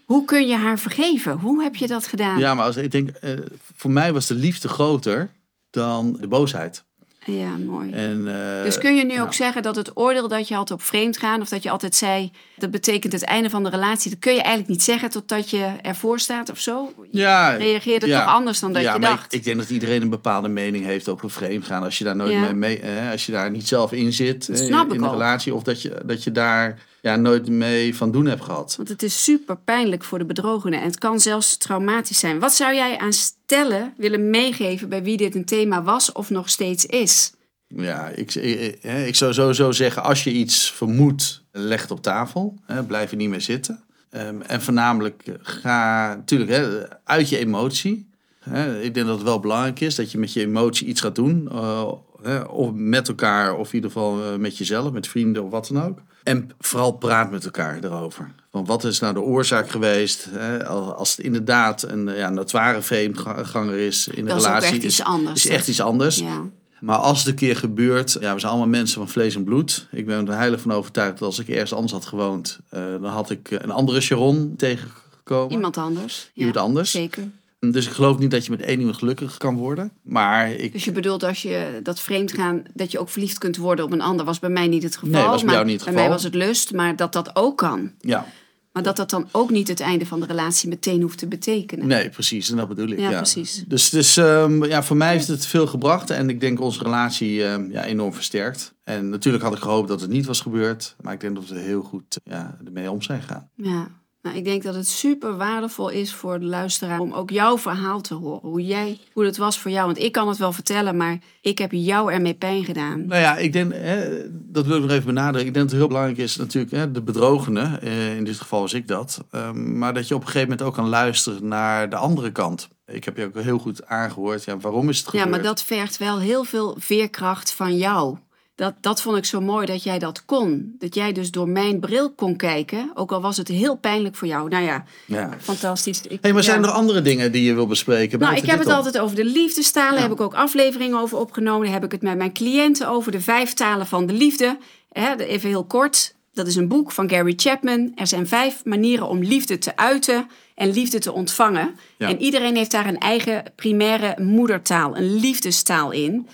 hoe 0.05 0.25
kun 0.25 0.47
je 0.47 0.57
haar 0.57 0.79
vergeven? 0.79 1.33
Hoe 1.39 1.63
heb 1.63 1.77
je 1.77 1.87
dat 1.87 2.07
gedaan? 2.07 2.39
Ja, 2.39 2.55
maar 2.55 2.65
als, 2.65 2.77
ik 2.77 2.91
denk, 2.91 3.09
eh, 3.09 3.31
voor 3.77 3.91
mij 3.91 4.13
was 4.13 4.27
de 4.27 4.35
liefde 4.35 4.69
groter 4.69 5.31
dan 5.71 6.17
de 6.21 6.29
boosheid. 6.29 6.85
Ja, 7.25 7.57
mooi. 7.57 7.93
En, 7.93 8.29
eh, 8.29 8.63
dus 8.63 8.79
kun 8.79 8.95
je 8.95 9.05
nu 9.05 9.13
ja. 9.13 9.23
ook 9.23 9.35
zeggen 9.35 9.63
dat 9.63 9.77
het 9.77 9.97
oordeel 9.97 10.29
dat 10.29 10.49
je 10.49 10.55
had 10.55 10.71
op 10.71 10.83
vreemd 10.83 11.17
gaan, 11.17 11.41
of 11.41 11.49
dat 11.49 11.63
je 11.63 11.71
altijd 11.71 11.95
zei 11.95 12.33
dat 12.57 12.71
betekent 12.71 13.13
het 13.13 13.25
einde 13.25 13.51
van 13.51 13.63
de 13.63 13.71
relatie, 13.71 14.11
dat 14.11 14.19
kun 14.19 14.33
je 14.33 14.41
eigenlijk 14.41 14.69
niet 14.69 14.83
zeggen 14.83 15.11
totdat 15.11 15.51
je 15.51 15.77
ervoor 15.83 16.21
staat 16.21 16.51
of 16.51 16.59
zo? 16.59 16.95
ja, 17.11 17.51
reageerde 17.51 18.07
ja. 18.07 18.25
toch 18.25 18.35
anders 18.35 18.61
dan 18.61 18.73
dat 18.73 18.83
ja, 18.83 18.95
je 18.95 19.01
dacht? 19.01 19.33
Ik, 19.33 19.39
ik 19.39 19.45
denk 19.45 19.59
dat 19.59 19.71
iedereen 19.71 20.03
een 20.03 20.11
bepaalde 20.11 20.49
mening 20.49 20.85
heeft 20.85 21.09
over 21.09 21.31
vreemd 21.31 21.67
gaan. 21.67 21.83
Als 21.83 21.99
je 21.99 22.05
daar 22.05 22.17
nooit 22.17 22.39
mee, 22.39 22.53
mee 22.53 22.81
eh, 22.81 23.11
als 23.11 23.27
je 23.27 23.33
daar 23.33 23.51
niet 23.51 23.69
zelf 23.69 23.93
in 23.93 24.13
zit 24.13 24.49
in 24.49 24.75
ik 24.75 24.93
een 24.93 25.11
relatie, 25.11 25.55
of 25.55 25.63
dat 25.63 25.83
je, 25.83 26.03
dat 26.05 26.25
je 26.25 26.33
daar 26.33 26.79
ja, 27.03 27.17
nooit 27.17 27.49
mee 27.49 27.97
van 27.97 28.11
doen 28.11 28.27
hebt 28.27 28.45
gehad. 28.45 28.77
Want 28.77 28.89
het 28.89 29.03
is 29.03 29.25
super 29.25 29.57
pijnlijk 29.57 30.05
voor 30.05 30.19
de 30.19 30.25
bedrogene 30.25 30.77
en 30.77 30.85
het 30.85 30.99
kan 30.99 31.21
zelfs 31.21 31.57
traumatisch 31.57 32.19
zijn. 32.19 32.39
Wat 32.39 32.53
zou 32.53 32.75
jij 32.75 32.99
aan 32.99 33.13
stellen 33.13 33.95
willen 33.97 34.31
meegeven 34.31 34.89
bij 34.89 35.03
wie 35.03 35.17
dit 35.17 35.35
een 35.35 35.45
thema 35.45 35.83
was 35.83 36.13
of 36.13 36.31
nog 36.31 36.49
steeds 36.49 36.87
is? 36.87 37.33
Ja, 37.67 38.09
ik, 38.09 38.35
ik, 38.35 38.83
ik 38.83 39.15
zou 39.15 39.33
sowieso 39.33 39.73
zeggen, 39.73 40.03
als 40.03 40.25
je 40.25 40.33
iets 40.33 40.71
vermoedt, 40.73 41.45
leg 41.53 41.81
het 41.83 41.91
op 41.91 42.03
tafel. 42.03 42.55
Hè, 42.67 42.85
blijf 42.85 43.11
er 43.11 43.17
niet 43.17 43.29
meer 43.29 43.41
zitten. 43.41 43.85
Ehm, 44.11 44.41
en 44.41 44.63
voornamelijk 44.63 45.23
eh, 45.27 45.35
ga 45.43 46.15
natuurlijk 46.15 46.51
hè, 46.51 46.89
uit 47.05 47.29
je 47.29 47.39
emotie. 47.39 48.11
Hè, 48.39 48.81
ik 48.81 48.95
denk 48.95 49.07
dat 49.07 49.15
het 49.17 49.25
wel 49.27 49.41
belangrijk 49.41 49.81
is 49.81 49.95
dat 49.95 50.13
je 50.13 50.19
met 50.19 50.33
je 50.33 50.41
emotie 50.41 50.87
iets 50.87 51.01
gaat 51.01 51.15
doen. 51.15 51.49
eh, 51.51 51.93
hè, 52.23 52.41
of 52.41 52.71
met 52.73 53.09
elkaar, 53.09 53.57
of 53.57 53.69
in 53.69 53.75
ieder 53.75 53.91
geval 53.91 54.23
eh, 54.25 54.37
met 54.39 54.59
jezelf, 54.59 54.93
met 54.93 55.09
vrienden 55.09 55.45
of 55.45 55.51
wat 55.51 55.69
dan 55.73 55.83
ook. 55.83 55.99
En 56.23 56.51
vooral 56.59 56.93
praat 56.93 57.31
met 57.31 57.45
elkaar 57.45 57.79
erover. 57.85 58.31
Van 58.51 58.65
wat 58.65 58.85
is 58.85 58.99
nou 59.01 59.15
de 59.15 59.21
oorzaak 59.21 59.71
geweest? 59.71 60.27
Hè, 60.31 60.67
als 60.67 61.11
het 61.17 61.19
inderdaad 61.25 61.83
een 61.83 62.17
ja, 62.17 62.31
notoire 62.31 62.83
vreemdganger 62.83 63.75
is 63.79 64.09
in 64.09 64.25
de 64.25 64.31
Dat 64.31 64.41
is 64.41 64.47
relatie. 64.47 64.75
echt 64.75 64.83
iets 64.83 65.03
anders. 65.03 65.45
Is 65.45 65.51
echt 65.51 65.69
iets 65.69 65.81
anders. 65.81 66.17
Ja. 66.19 66.43
Maar 66.81 66.97
als 66.97 67.19
het 67.19 67.29
een 67.29 67.35
keer 67.35 67.57
gebeurt, 67.57 68.17
ja, 68.21 68.35
we 68.35 68.41
zijn 68.41 68.53
allemaal 68.53 68.71
mensen 68.71 68.97
van 68.99 69.09
vlees 69.09 69.35
en 69.35 69.45
bloed. 69.45 69.89
Ik 69.91 70.07
ben 70.07 70.29
er 70.29 70.35
heilig 70.37 70.61
van 70.61 70.73
overtuigd 70.73 71.19
dat 71.19 71.29
als 71.29 71.39
ik 71.39 71.49
ergens 71.49 71.73
anders 71.73 71.93
had 71.93 72.05
gewoond, 72.07 72.59
eh, 72.69 72.83
dan 73.01 73.05
had 73.05 73.31
ik 73.31 73.51
een 73.51 73.71
andere 73.71 74.01
Sharon 74.01 74.55
tegengekomen. 74.57 75.53
Iemand 75.53 75.77
anders. 75.77 76.31
Iemand 76.35 76.57
anders. 76.57 76.91
Zeker. 76.91 77.31
Dus 77.71 77.87
ik 77.87 77.93
geloof 77.93 78.19
niet 78.19 78.31
dat 78.31 78.45
je 78.45 78.51
met 78.51 78.61
één 78.61 78.79
iemand 78.79 78.97
gelukkig 78.97 79.37
kan 79.37 79.57
worden. 79.57 79.93
Maar 80.03 80.51
ik. 80.53 80.73
Dus 80.73 80.85
je 80.85 80.93
bedoelt 80.93 81.23
als 81.23 81.43
je 81.43 81.81
dat 81.83 82.01
vreemd 82.01 82.33
gaan, 82.33 82.63
dat 82.75 82.93
je 82.93 82.99
ook 82.99 83.09
verliefd 83.09 83.39
kunt 83.39 83.57
worden 83.57 83.85
op 83.85 83.93
een 83.93 84.01
ander, 84.01 84.25
was 84.27 84.39
bij 84.39 84.51
mij 84.51 84.67
niet 84.67 84.83
het 84.83 84.97
geval. 84.97 85.21
Nee, 85.21 85.23
was 85.25 85.37
bij 85.37 85.45
maar 85.45 85.55
jou 85.55 85.67
niet 85.67 85.75
het 85.75 85.85
Bij 85.85 85.93
geval. 85.93 86.09
mij 86.09 86.17
was 86.17 86.23
het 86.25 86.35
lust, 86.35 86.73
maar 86.73 86.97
dat 86.97 87.13
dat 87.13 87.37
ook 87.37 87.57
kan. 87.59 87.93
Ja, 88.01 88.27
Maar 88.73 88.83
dat 88.83 88.97
dat 88.97 89.11
dan 89.11 89.29
ook 89.33 89.51
niet 89.51 89.69
het 89.69 89.81
einde 89.81 90.07
van 90.07 90.21
de 90.21 90.27
relatie 90.27 90.69
meteen 90.69 91.03
hoeft 91.03 91.19
te 91.19 91.27
betekenen. 91.29 91.87
nee, 91.87 92.09
precies. 92.09 92.51
En 92.51 92.57
dat 92.57 92.69
bedoel 92.69 92.89
ik. 92.89 92.99
Ja, 92.99 93.11
Ja, 93.11 93.17
precies. 93.17 93.65
Dus, 93.67 93.91
dus 93.91 94.17
ehm, 94.17 94.65
ja, 94.65 94.83
voor 94.83 94.97
mij 94.97 95.13
heeft 95.13 95.29
het 95.29 95.47
veel 95.47 95.67
gebracht. 95.67 96.11
En 96.11 96.29
ik 96.29 96.41
denk 96.41 96.61
onze 96.61 96.83
relatie 96.83 97.45
ehm, 97.45 97.71
ja, 97.71 97.85
enorm 97.85 98.15
versterkt. 98.15 98.75
En 98.85 99.09
natuurlijk 99.09 99.45
had 99.45 99.55
ik 99.55 99.63
gehoopt 99.63 99.89
dat 99.89 100.01
het 100.01 100.11
niet 100.11 100.27
was 100.27 100.41
gebeurd. 100.41 100.97
Maar 101.01 101.13
ik 101.13 101.21
denk 101.21 101.35
dat 101.35 101.49
we 101.49 101.59
heel 101.59 101.83
goed 101.83 102.19
ja, 102.25 102.59
ermee 102.65 102.91
om 102.91 103.03
zijn 103.03 103.21
gegaan. 103.21 103.49
Ja. 103.57 104.01
Nou, 104.23 104.37
ik 104.37 104.45
denk 104.45 104.63
dat 104.63 104.75
het 104.75 104.89
super 104.89 105.37
waardevol 105.37 105.89
is 105.89 106.15
voor 106.15 106.41
de 106.41 106.47
luisteraar 106.47 107.01
om 107.01 107.13
ook 107.13 107.31
jouw 107.31 107.59
verhaal 107.59 108.01
te 108.01 108.15
horen. 108.15 108.49
Hoe, 108.51 108.65
jij, 108.67 108.99
hoe 109.13 109.25
het 109.25 109.37
was 109.37 109.59
voor 109.59 109.71
jou. 109.71 109.87
Want 109.87 109.99
ik 109.99 110.13
kan 110.13 110.29
het 110.29 110.39
wel 110.39 110.53
vertellen, 110.53 110.97
maar 110.97 111.19
ik 111.41 111.59
heb 111.59 111.73
jou 111.73 112.13
ermee 112.13 112.35
pijn 112.35 112.65
gedaan. 112.65 113.07
Nou 113.07 113.21
ja, 113.21 113.37
ik 113.37 113.53
denk, 113.53 113.73
hè, 113.73 114.23
dat 114.33 114.67
wil 114.67 114.77
ik 114.77 114.83
nog 114.83 114.91
even 114.91 115.07
benadrukken. 115.07 115.47
Ik 115.49 115.55
denk 115.55 115.55
dat 115.55 115.71
het 115.71 115.81
heel 115.81 115.87
belangrijk 115.89 116.19
is 116.19 116.37
natuurlijk 116.37 116.73
hè, 116.73 116.91
de 116.91 117.03
bedrogene. 117.03 117.79
eh, 117.83 118.17
in 118.17 118.25
dit 118.25 118.37
geval 118.41 118.61
was 118.61 118.73
ik 118.73 118.89
dat. 118.89 119.25
Ehm, 119.31 119.79
maar 119.79 119.95
dat 119.95 120.09
je 120.09 120.15
op 120.15 120.21
een 120.21 120.27
gegeven 120.27 120.49
moment 120.49 120.67
ook 120.67 120.75
kan 120.75 120.89
luisteren 120.89 121.49
naar 121.49 121.91
de 121.91 121.97
andere 121.97 122.33
kant. 122.33 122.69
Ik 122.87 123.05
heb 123.05 123.17
je 123.17 123.25
ook 123.25 123.35
heel 123.39 123.59
goed 123.59 123.87
aangehoord. 123.87 124.45
Ja, 124.45 124.57
waarom 124.59 124.89
is 124.89 124.97
het 124.99 125.05
Ja, 125.07 125.11
gebeurd? 125.11 125.31
maar 125.31 125.43
dat 125.43 125.63
vergt 125.63 125.99
wel 125.99 126.19
heel 126.21 126.45
veel 126.45 126.77
veerkracht 126.79 127.53
van 127.53 127.77
jou. 127.77 128.17
Dat, 128.63 128.75
dat 128.81 129.03
vond 129.03 129.17
ik 129.17 129.25
zo 129.25 129.41
mooi 129.41 129.67
dat 129.67 129.83
jij 129.83 129.99
dat 129.99 130.25
kon. 130.25 130.75
Dat 130.79 130.95
jij 130.95 131.13
dus 131.13 131.31
door 131.31 131.49
mijn 131.49 131.81
bril 131.81 132.13
kon 132.13 132.37
kijken. 132.37 132.91
Ook 132.95 133.13
al 133.13 133.21
was 133.21 133.37
het 133.37 133.49
heel 133.49 133.77
pijnlijk 133.77 134.15
voor 134.15 134.29
jou. 134.29 134.49
Nou 134.49 134.65
ja, 134.65 134.85
Ja. 135.07 135.31
fantastisch. 135.41 136.03
Ik, 136.09 136.19
Hey, 136.21 136.33
maar 136.33 136.43
zijn 136.43 136.63
er 136.63 136.71
andere 136.71 137.03
dingen 137.03 137.33
die 137.33 137.43
je 137.45 137.55
wil 137.55 137.67
bespreken? 137.67 138.19
Nou, 138.19 138.37
ik 138.37 138.47
heb 138.47 138.59
het 138.59 138.69
altijd 138.69 138.99
over 138.99 139.17
de 139.17 139.25
liefdestalen. 139.25 139.95
Ja. 139.95 140.01
heb 140.01 140.13
ik 140.13 140.21
ook 140.21 140.35
afleveringen 140.35 140.99
over 140.99 141.19
opgenomen. 141.19 141.65
Daar 141.65 141.75
heb 141.75 141.85
ik 141.85 141.93
het 141.93 142.03
met 142.03 142.17
mijn 142.17 142.33
cliënten 142.33 142.89
over. 142.89 143.13
De 143.13 143.21
vijf 143.21 143.53
talen 143.55 143.87
van 143.87 144.07
de 144.07 144.13
liefde. 144.13 144.59
Hè, 144.93 145.17
even 145.17 145.49
heel 145.49 145.65
kort. 145.65 146.15
Dat 146.33 146.47
is 146.47 146.57
een 146.57 146.69
boek 146.69 146.93
van 146.93 147.11
Gary 147.11 147.33
Chapman. 147.37 147.93
Er 147.95 148.07
zijn 148.07 148.27
vijf 148.29 148.65
manieren 148.65 149.09
om 149.09 149.23
liefde 149.23 149.59
te 149.59 149.77
uiten 149.77 150.27
en 150.55 150.73
liefde 150.73 150.99
te 150.99 151.13
ontvangen. 151.13 151.75
Ja. 151.99 152.09
En 152.09 152.21
iedereen 152.21 152.57
heeft 152.57 152.71
daar 152.71 152.87
een 152.87 152.99
eigen 152.99 153.43
primaire 153.57 154.23
moedertaal, 154.23 154.97
een 154.97 155.15
liefdestaal 155.15 155.91
in. 155.91 156.29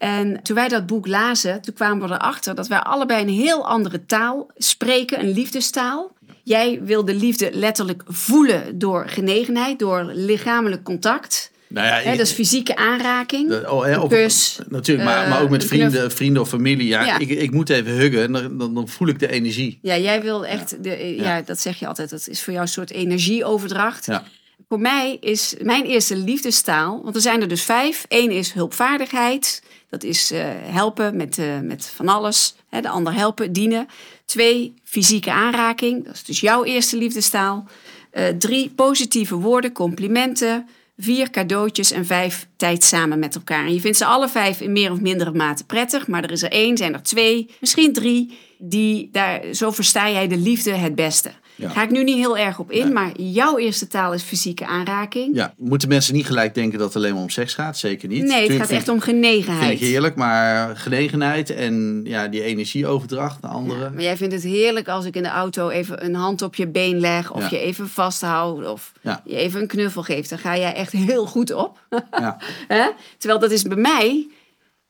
En 0.00 0.42
toen 0.42 0.54
wij 0.56 0.68
dat 0.68 0.86
boek 0.86 1.06
lazen, 1.06 1.60
toen 1.62 1.74
kwamen 1.74 2.08
we 2.08 2.14
erachter 2.14 2.54
dat 2.54 2.68
wij 2.68 2.78
allebei 2.78 3.22
een 3.22 3.28
heel 3.28 3.66
andere 3.68 4.06
taal 4.06 4.50
spreken, 4.56 5.20
een 5.20 5.30
liefdestaal. 5.32 6.12
Jij 6.44 6.80
wil 6.82 7.04
de 7.04 7.14
liefde 7.14 7.50
letterlijk 7.52 8.02
voelen 8.06 8.78
door 8.78 9.08
genegenheid, 9.08 9.78
door 9.78 10.10
lichamelijk 10.14 10.82
contact. 10.82 11.50
Nou 11.68 11.86
ja, 11.86 12.10
dat 12.10 12.20
is 12.26 12.32
fysieke 12.32 12.76
aanraking. 12.76 13.48
de- 13.48 13.70
oh, 13.72 14.02
op- 14.02 14.08
kus. 14.10 14.58
Natuurlijk, 14.68 15.08
maar, 15.08 15.22
eh, 15.24 15.30
maar 15.30 15.42
ook 15.42 15.50
met 15.50 15.62
een 15.62 15.68
vrienden, 15.68 16.10
vrienden 16.12 16.42
of 16.42 16.48
familie. 16.48 16.86
Ja, 16.86 17.04
Ja. 17.04 17.18
Ik, 17.18 17.28
ik 17.28 17.50
moet 17.50 17.68
even 17.70 17.92
huggen 17.92 18.22
en 18.22 18.32
dan, 18.32 18.58
dan, 18.58 18.74
dan 18.74 18.88
voel 18.88 19.08
ik 19.08 19.18
de 19.18 19.28
energie. 19.30 19.78
Ja, 19.82 19.96
jij 19.98 20.22
wil 20.22 20.46
echt, 20.46 20.82
de, 20.84 21.14
ja. 21.16 21.42
Dat 21.42 21.60
zeg 21.60 21.78
je 21.78 21.86
altijd, 21.86 22.10
dat 22.10 22.28
is 22.28 22.42
voor 22.42 22.52
jou 22.52 22.64
een 22.64 22.72
soort 22.72 22.90
energieoverdracht. 22.90 24.06
Ja. 24.06 24.22
Voor 24.68 24.80
mij 24.80 25.16
is 25.20 25.54
mijn 25.62 25.84
eerste 25.84 26.16
liefdestaal, 26.16 27.00
want 27.02 27.14
er 27.14 27.20
zijn 27.20 27.40
er 27.40 27.48
dus 27.48 27.62
vijf. 27.62 28.04
Eén 28.08 28.30
is 28.30 28.52
hulpvaardigheid, 28.52 29.62
dat 29.90 30.02
is 30.02 30.30
eh, 30.30 30.44
helpen 30.62 31.16
met, 31.16 31.38
eh, 31.38 31.60
met 31.60 31.86
van 31.94 32.08
alles. 32.08 32.54
Hè, 32.68 32.80
de 32.80 32.88
ander 32.88 33.14
helpen, 33.14 33.52
dienen. 33.52 33.86
Twee, 34.24 34.74
fysieke 34.84 35.32
aanraking, 35.32 36.04
dat 36.04 36.14
is 36.14 36.24
dus 36.24 36.40
jouw 36.40 36.64
eerste 36.64 36.96
liefdestaal. 36.96 37.68
Eh, 38.10 38.28
drie, 38.28 38.70
positieve 38.70 39.34
woorden, 39.34 39.72
complimenten. 39.72 40.68
vier 41.02 41.30
cadeautjes 41.30 41.90
en 41.90 42.06
vijf 42.06 42.46
tijd 42.56 42.84
samen 42.84 43.18
met 43.18 43.34
elkaar. 43.34 43.66
En 43.66 43.74
je 43.74 43.80
vindt 43.80 43.96
ze 43.96 44.04
alle 44.04 44.28
vijf 44.28 44.60
in 44.60 44.72
meer 44.72 44.92
of 44.92 45.00
mindere 45.00 45.32
mate 45.32 45.64
prettig, 45.64 46.06
maar 46.06 46.24
er 46.24 46.30
is 46.30 46.42
er 46.42 46.50
één, 46.50 46.76
zijn 46.76 46.94
er 46.94 47.02
twee, 47.02 47.50
misschien 47.60 47.92
drie, 47.92 48.38
die 48.58 49.08
daar, 49.12 49.40
zo 49.52 49.70
versta 49.70 50.10
jij 50.10 50.28
de 50.28 50.36
liefde 50.36 50.70
het 50.70 50.94
beste. 50.94 51.30
Ja. 51.60 51.68
Ga 51.68 51.82
ik 51.82 51.90
nu 51.90 52.04
niet 52.04 52.16
heel 52.16 52.38
erg 52.38 52.58
op 52.58 52.70
in, 52.70 52.92
maar 52.92 53.20
jouw 53.20 53.58
eerste 53.58 53.86
taal 53.86 54.12
is 54.12 54.22
fysieke 54.22 54.66
aanraking. 54.66 55.34
Ja, 55.36 55.54
moeten 55.58 55.88
mensen 55.88 56.14
niet 56.14 56.26
gelijk 56.26 56.54
denken 56.54 56.78
dat 56.78 56.86
het 56.88 56.96
alleen 56.96 57.14
maar 57.14 57.22
om 57.22 57.28
seks 57.30 57.54
gaat? 57.54 57.78
Zeker 57.78 58.08
niet. 58.08 58.22
Nee, 58.22 58.32
het 58.36 58.40
Tuurlijk 58.46 58.60
gaat 58.60 58.70
echt 58.78 58.88
om 58.88 59.00
genegenheid. 59.00 59.66
Vind 59.68 59.80
ik 59.80 59.86
heerlijk, 59.86 60.14
maar 60.16 60.76
genegenheid 60.76 61.50
en 61.50 62.00
ja, 62.04 62.28
die 62.28 62.42
energieoverdracht 62.42 63.40
naar 63.42 63.50
anderen. 63.50 63.92
Maar 63.94 64.02
jij 64.02 64.16
vindt 64.16 64.34
het 64.34 64.42
heerlijk 64.42 64.88
als 64.88 65.04
ik 65.04 65.16
in 65.16 65.22
de 65.22 65.28
auto 65.28 65.68
even 65.68 66.04
een 66.04 66.14
hand 66.14 66.42
op 66.42 66.54
je 66.54 66.68
been 66.68 67.00
leg, 67.00 67.32
of 67.32 67.40
Ja. 67.42 67.48
je 67.50 67.58
even 67.58 67.88
vasthoud, 67.88 68.66
of 68.66 68.92
je 69.24 69.36
even 69.36 69.60
een 69.60 69.66
knuffel 69.66 70.02
geeft. 70.02 70.28
Dan 70.30 70.38
ga 70.38 70.56
jij 70.56 70.74
echt 70.74 70.92
heel 70.92 71.26
goed 71.26 71.52
op. 71.52 71.78
Ja. 72.10 72.36
Terwijl 73.18 73.40
dat 73.40 73.50
is 73.50 73.62
bij 73.62 73.76
mij, 73.76 74.26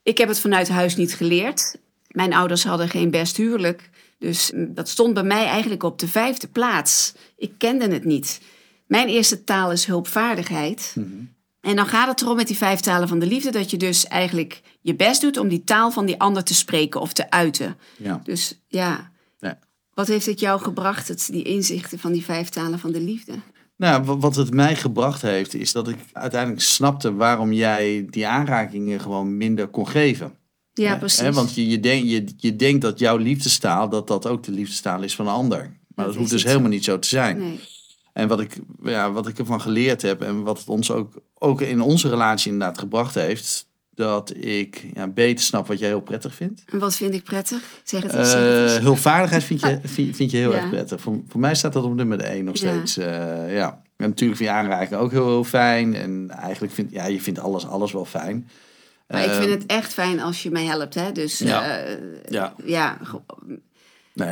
ik 0.02 0.18
heb 0.18 0.28
het 0.28 0.40
vanuit 0.40 0.68
huis 0.68 0.96
niet 0.96 1.14
geleerd. 1.14 1.76
Mijn 2.09 2.33
ouders 2.35 2.64
hadden 2.64 2.88
geen 2.88 3.11
best 3.11 3.37
huwelijk. 3.37 3.90
Dus 4.20 4.50
mm, 4.54 4.74
dat 4.74 4.88
stond 4.88 5.14
bij 5.14 5.22
mij 5.22 5.44
eigenlijk 5.46 5.83
op 5.83 5.98
de 5.98 6.09
vijfde 6.09 6.48
plaats. 6.48 7.14
Ik 7.37 7.52
kende 7.59 7.88
het 7.92 8.04
niet. 8.04 8.40
Mijn 8.87 9.09
eerste 9.09 9.44
taal 9.44 9.72
is 9.72 9.85
hulpvaardigheid. 9.85 10.94
En 11.61 11.76
dan 11.76 11.87
gaat 11.87 12.09
het 12.09 12.20
erom 12.22 12.37
met 12.37 12.46
die 12.46 12.56
vijf 12.56 12.80
talen 12.80 13.09
van 13.09 13.18
de 13.18 13.26
liefde... 13.26 13.50
dat 13.50 13.70
je 13.70 13.76
dus 13.76 14.06
eigenlijk 14.06 14.62
je 14.80 14.94
best 14.94 15.20
doet 15.20 15.37
om 15.37 15.48
die 15.48 15.64
taal 15.64 15.90
van 15.90 16.06
die 16.06 16.20
ander 16.20 16.44
te 16.44 16.54
spreken 16.54 17.00
of 17.00 17.12
te 17.12 17.30
uiten. 17.30 17.76
Ja. 17.96 18.20
Dus 18.24 18.61
ja, 18.68 19.11
Ja. 19.38 19.59
wat 19.94 20.06
heeft 20.06 20.26
het 20.26 20.40
jou 20.40 20.61
gebracht, 20.61 21.09
het, 21.09 21.28
die 21.33 21.42
inzichten 21.44 21.98
van 21.98 22.12
die 22.12 22.24
vijf 22.24 22.48
talen 22.48 22.78
van 22.78 22.92
de 22.92 23.00
liefde? 23.00 23.33
Nou, 23.76 24.04
wa- 24.04 24.16
wat 24.16 24.37
het 24.37 24.54
mij 24.54 24.76
gebracht 24.76 25.22
heeft, 25.22 25.54
is 25.54 25.72
dat 25.72 25.88
ik 25.88 25.96
uiteindelijk 26.12 26.62
snapte 26.62 27.14
waarom 27.14 27.52
jij 27.52 28.06
die 28.11 28.26
aanrakingen 28.26 29.00
gewoon 29.00 29.37
minder 29.37 29.66
kon 29.68 29.88
geven. 29.88 30.33
Ja, 30.74 30.96
precies. 30.96 31.20
Hè, 31.20 31.33
Want 31.33 31.54
je, 31.54 31.68
je, 31.68 31.80
denk, 31.80 32.04
je, 32.04 32.24
je 32.37 32.56
denkt 32.56 32.80
dat 32.83 32.98
jouw 32.98 33.16
liefdestaal, 33.16 33.88
dat 33.88 34.06
dat 34.09 34.26
ook 34.26 34.42
de 34.42 34.52
liefdestaal 34.52 35.02
is 35.02 35.14
van 35.14 35.26
een 35.26 35.33
ander. 35.33 35.76
Maar 35.94 36.06
dat, 36.06 36.14
hoeft 36.14 36.30
dus 36.30 36.44
helemaal 36.44 36.68
niet 36.68 36.85
zo 36.85 36.98
te 36.98 37.09
zijn. 37.09 37.38
Nee. 37.38 37.61
En 38.12 38.28
wat 38.28 38.40
ik, 38.40 38.56
ja, 38.83 39.12
wat 39.12 39.28
ik 39.28 39.38
ervan 39.38 39.61
geleerd 39.61 40.02
heb 40.02 40.22
en 40.22 40.42
wat 40.42 40.59
het 40.59 40.68
ons 40.68 40.90
ook, 40.90 41.12
ook 41.35 41.61
in 41.61 41.80
onze 41.80 42.09
relatie 42.09 42.52
inderdaad 42.52 42.78
gebracht 42.78 43.14
heeft, 43.14 43.68
dat 43.94 44.33
ik 44.37 44.87
ja, 44.94 45.09
beter 45.09 45.44
snap 45.44 45.66
wat 45.66 45.78
jij 45.78 45.88
heel 45.88 46.00
prettig 46.00 46.35
vindt. 46.35 46.62
En 46.66 46.78
wat 46.78 46.96
vind 46.96 47.14
ik 47.14 47.24
prettig? 47.24 47.62
Zeg 47.85 48.02
het 48.02 48.12
eens. 48.14 48.35
Eh 48.35 48.76
hulpvaardigheid 48.83 49.44
vind 49.44 49.61
je, 49.61 49.78
vind, 49.88 50.16
vind 50.16 50.30
je 50.30 50.37
heel 50.37 50.52
Ja. 50.52 50.56
erg 50.61 50.70
prettig. 50.70 51.00
Voor, 51.00 51.20
voor 51.28 51.40
mij 51.40 51.54
staat 51.54 51.72
dat 51.72 51.85
op 51.85 51.94
nummer 51.94 52.20
1 52.20 52.44
nog 52.44 52.56
Ja. 52.59 52.72
steeds. 52.72 52.96
eh, 52.96 53.54
ja. 53.54 53.83
En 53.96 54.09
natuurlijk 54.09 54.38
vind 54.38 54.50
je 54.50 54.54
aanraking 54.56 55.00
ook 55.00 55.11
heel, 55.11 55.26
heel 55.26 55.44
fijn. 55.44 55.94
En 55.94 56.30
eigenlijk 56.30 56.72
vind 56.72 56.90
ja, 56.92 57.06
je 57.06 57.20
vindt 57.20 57.38
alles, 57.40 57.66
alles 57.66 57.92
wel 57.92 58.04
fijn. 58.04 58.48
Maar 59.11 59.25
ik 59.25 59.31
Eh, 59.31 59.37
vind 59.38 59.51
het 59.51 59.66
echt 59.66 59.92
fijn 59.92 60.20
als 60.20 60.42
je 60.42 60.51
mij 60.51 60.64
helpt. 60.64 60.94
Hè? 60.94 61.12
Dus 61.12 61.38
Ja. 61.38 61.87
ja, 62.29 62.55
Ja, 62.64 62.99
nou 64.28 64.30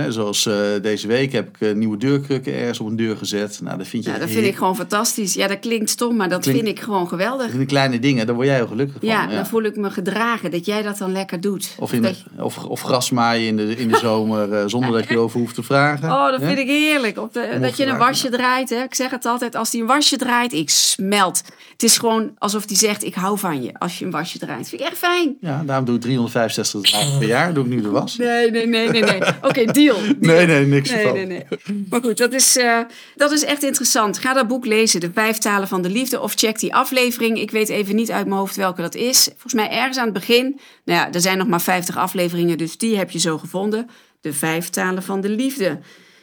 ja, 0.00 0.04
dus, 0.04 0.14
zoals 0.14 0.46
eh, 0.46 0.54
deze 0.82 1.06
week 1.06 1.32
heb 1.32 1.48
ik 1.48 1.68
eh, 1.68 1.74
nieuwe 1.74 1.96
deurkrukken 1.96 2.54
ergens 2.54 2.80
op 2.80 2.86
een 2.86 2.96
deur 2.96 3.16
gezet. 3.16 3.60
Nou, 3.62 3.78
dat 3.78 3.86
vind 3.86 4.04
je 4.04 4.10
ja, 4.10 4.18
dat 4.18 4.28
heer- 4.28 4.36
vind 4.36 4.48
ik 4.48 4.56
gewoon 4.56 4.76
fantastisch. 4.76 5.34
Ja, 5.34 5.46
dat 5.46 5.58
klinkt 5.58 5.90
stom, 5.90 6.16
maar 6.16 6.28
dat 6.28 6.44
vind 6.44 6.66
ik 6.66 6.80
gewoon 6.80 7.08
geweldig. 7.08 7.46
Dat 7.46 7.56
die 7.56 7.66
kleine 7.66 7.98
dingen, 7.98 8.26
daar 8.26 8.34
word 8.34 8.46
jij 8.46 8.56
heel 8.56 8.66
gelukkig 8.66 8.96
van. 9.00 9.08
Ja, 9.08 9.26
dan 9.26 9.46
voel 9.46 9.62
ik 9.62 9.76
me 9.76 9.90
gedragen 9.90 10.50
dat 10.50 10.66
jij 10.66 10.82
dat 10.82 10.98
dan 10.98 11.12
lekker 11.12 11.40
doet. 11.40 11.74
Of, 11.78 11.92
in 11.92 12.02
de, 12.02 12.08
Dat 12.08 12.18
je- 12.36 12.44
of, 12.44 12.64
of 12.64 12.80
grasmaaien 12.82 13.46
in 13.46 13.56
de, 13.56 13.76
in 13.76 13.88
de 13.88 13.96
zomer 13.96 14.52
eh, 14.52 14.62
zonder 14.66 14.92
dat 14.92 15.08
je 15.08 15.14
erover 15.14 15.40
hoeft 15.40 15.54
te 15.54 15.62
vragen. 15.62 16.10
Oh, 16.10 16.30
dat 16.30 16.42
vind 16.42 16.58
ik 16.58 16.66
heerlijk. 16.66 17.18
Op 17.18 17.32
de, 17.32 17.58
dat 17.60 17.76
je 17.76 17.86
een 17.86 17.98
wasje 17.98 18.28
draait. 18.30 18.70
Hè? 18.70 18.82
Ik 18.82 18.94
zeg 18.94 19.10
het 19.10 19.24
altijd, 19.24 19.54
als 19.54 19.72
hij 19.72 19.80
een 19.80 19.86
wasje 19.86 20.16
draait, 20.16 20.52
ik 20.52 20.70
smelt. 20.70 21.42
Het 21.72 21.82
is 21.82 21.98
gewoon 21.98 22.30
alsof 22.38 22.64
hij 22.66 22.76
zegt, 22.76 23.04
ik 23.04 23.14
hou 23.14 23.38
van 23.38 23.62
je 23.62 23.70
als 23.78 23.98
je 23.98 24.04
een 24.04 24.10
wasje 24.10 24.38
draait. 24.38 24.68
Vind 24.68 24.80
ik 24.80 24.86
echt 24.86 24.98
fijn. 24.98 25.36
Ja, 25.40 25.62
daarom 25.66 25.84
doe 25.84 25.94
ik 25.94 26.00
365 26.00 26.90
dagen 26.90 27.18
per 27.18 27.28
jaar, 27.28 27.54
doe 27.54 27.64
ik 27.64 27.70
nu 27.70 27.80
de 27.80 27.90
was. 27.90 28.16
Nee, 28.16 28.50
nee, 28.50 28.66
nee, 28.66 28.88
nee. 28.88 29.02
nee. 29.02 29.15
Oké, 29.42 29.64
deal. 29.64 29.96
Nee, 30.20 30.46
nee, 30.46 30.66
niks 30.66 30.90
Nee, 30.90 31.12
nee, 31.12 31.26
nee. 31.26 31.44
Maar 31.88 32.00
goed, 32.02 32.18
dat 32.18 32.32
is, 32.32 32.56
eh, 32.56 32.80
dat 33.14 33.32
is 33.32 33.44
echt 33.44 33.62
interessant. 33.62 34.18
Ga 34.18 34.32
dat 34.32 34.48
boek 34.48 34.66
lezen, 34.66 35.00
De 35.00 35.10
Vijf 35.12 35.38
Talen 35.38 35.68
van 35.68 35.82
de 35.82 35.90
Liefde. 35.90 36.20
Of 36.20 36.34
check 36.34 36.58
die 36.58 36.74
aflevering. 36.74 37.40
Ik 37.40 37.50
weet 37.50 37.68
even 37.68 37.96
niet 37.96 38.10
uit 38.10 38.26
mijn 38.26 38.38
hoofd 38.38 38.56
welke 38.56 38.82
dat 38.82 38.94
is. 38.94 39.28
Volgens 39.30 39.54
mij 39.54 39.70
ergens 39.70 39.96
aan 39.98 40.04
het 40.04 40.14
begin. 40.14 40.60
Nou 40.84 41.00
ja, 41.00 41.12
er 41.12 41.20
zijn 41.20 41.38
nog 41.38 41.46
maar 41.46 41.60
50 41.60 41.96
afleveringen, 41.96 42.58
dus 42.58 42.78
die 42.78 42.96
heb 42.96 43.10
je 43.10 43.18
zo 43.18 43.38
gevonden. 43.38 43.90
De 44.20 44.32
Vijf 44.32 44.70
Talen 44.70 45.02
van 45.02 45.20
de 45.20 45.28
Liefde. 45.28 45.78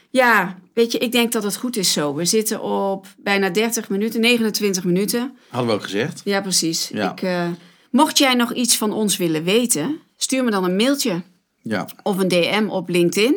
Ja, 0.09 0.57
weet 0.73 0.91
je, 0.91 0.97
ik 0.97 1.11
denk 1.11 1.31
dat 1.31 1.43
het 1.43 1.55
goed 1.55 1.77
is 1.77 1.93
zo. 1.93 2.15
We 2.15 2.25
zitten 2.25 2.61
op 2.61 3.07
bijna 3.17 3.49
30 3.49 3.89
minuten, 3.89 4.21
29 4.21 4.83
minuten. 4.83 5.37
Hadden 5.49 5.69
we 5.69 5.75
ook 5.75 5.83
gezegd. 5.83 6.21
Ja, 6.23 6.41
precies. 6.41 6.89
Ja. 6.93 7.11
Ik, 7.11 7.21
eh, 7.21 7.47
mocht 7.91 8.17
jij 8.17 8.33
nog 8.33 8.53
iets 8.53 8.77
van 8.77 8.91
ons 8.91 9.17
willen 9.17 9.43
weten, 9.43 9.99
stuur 10.17 10.43
me 10.43 10.51
dan 10.51 10.63
een 10.63 10.75
mailtje 10.75 11.21
Ja. 11.63 11.87
of 12.03 12.17
een 12.17 12.27
DM 12.27 12.65
op 12.69 12.89
LinkedIn. 12.89 13.35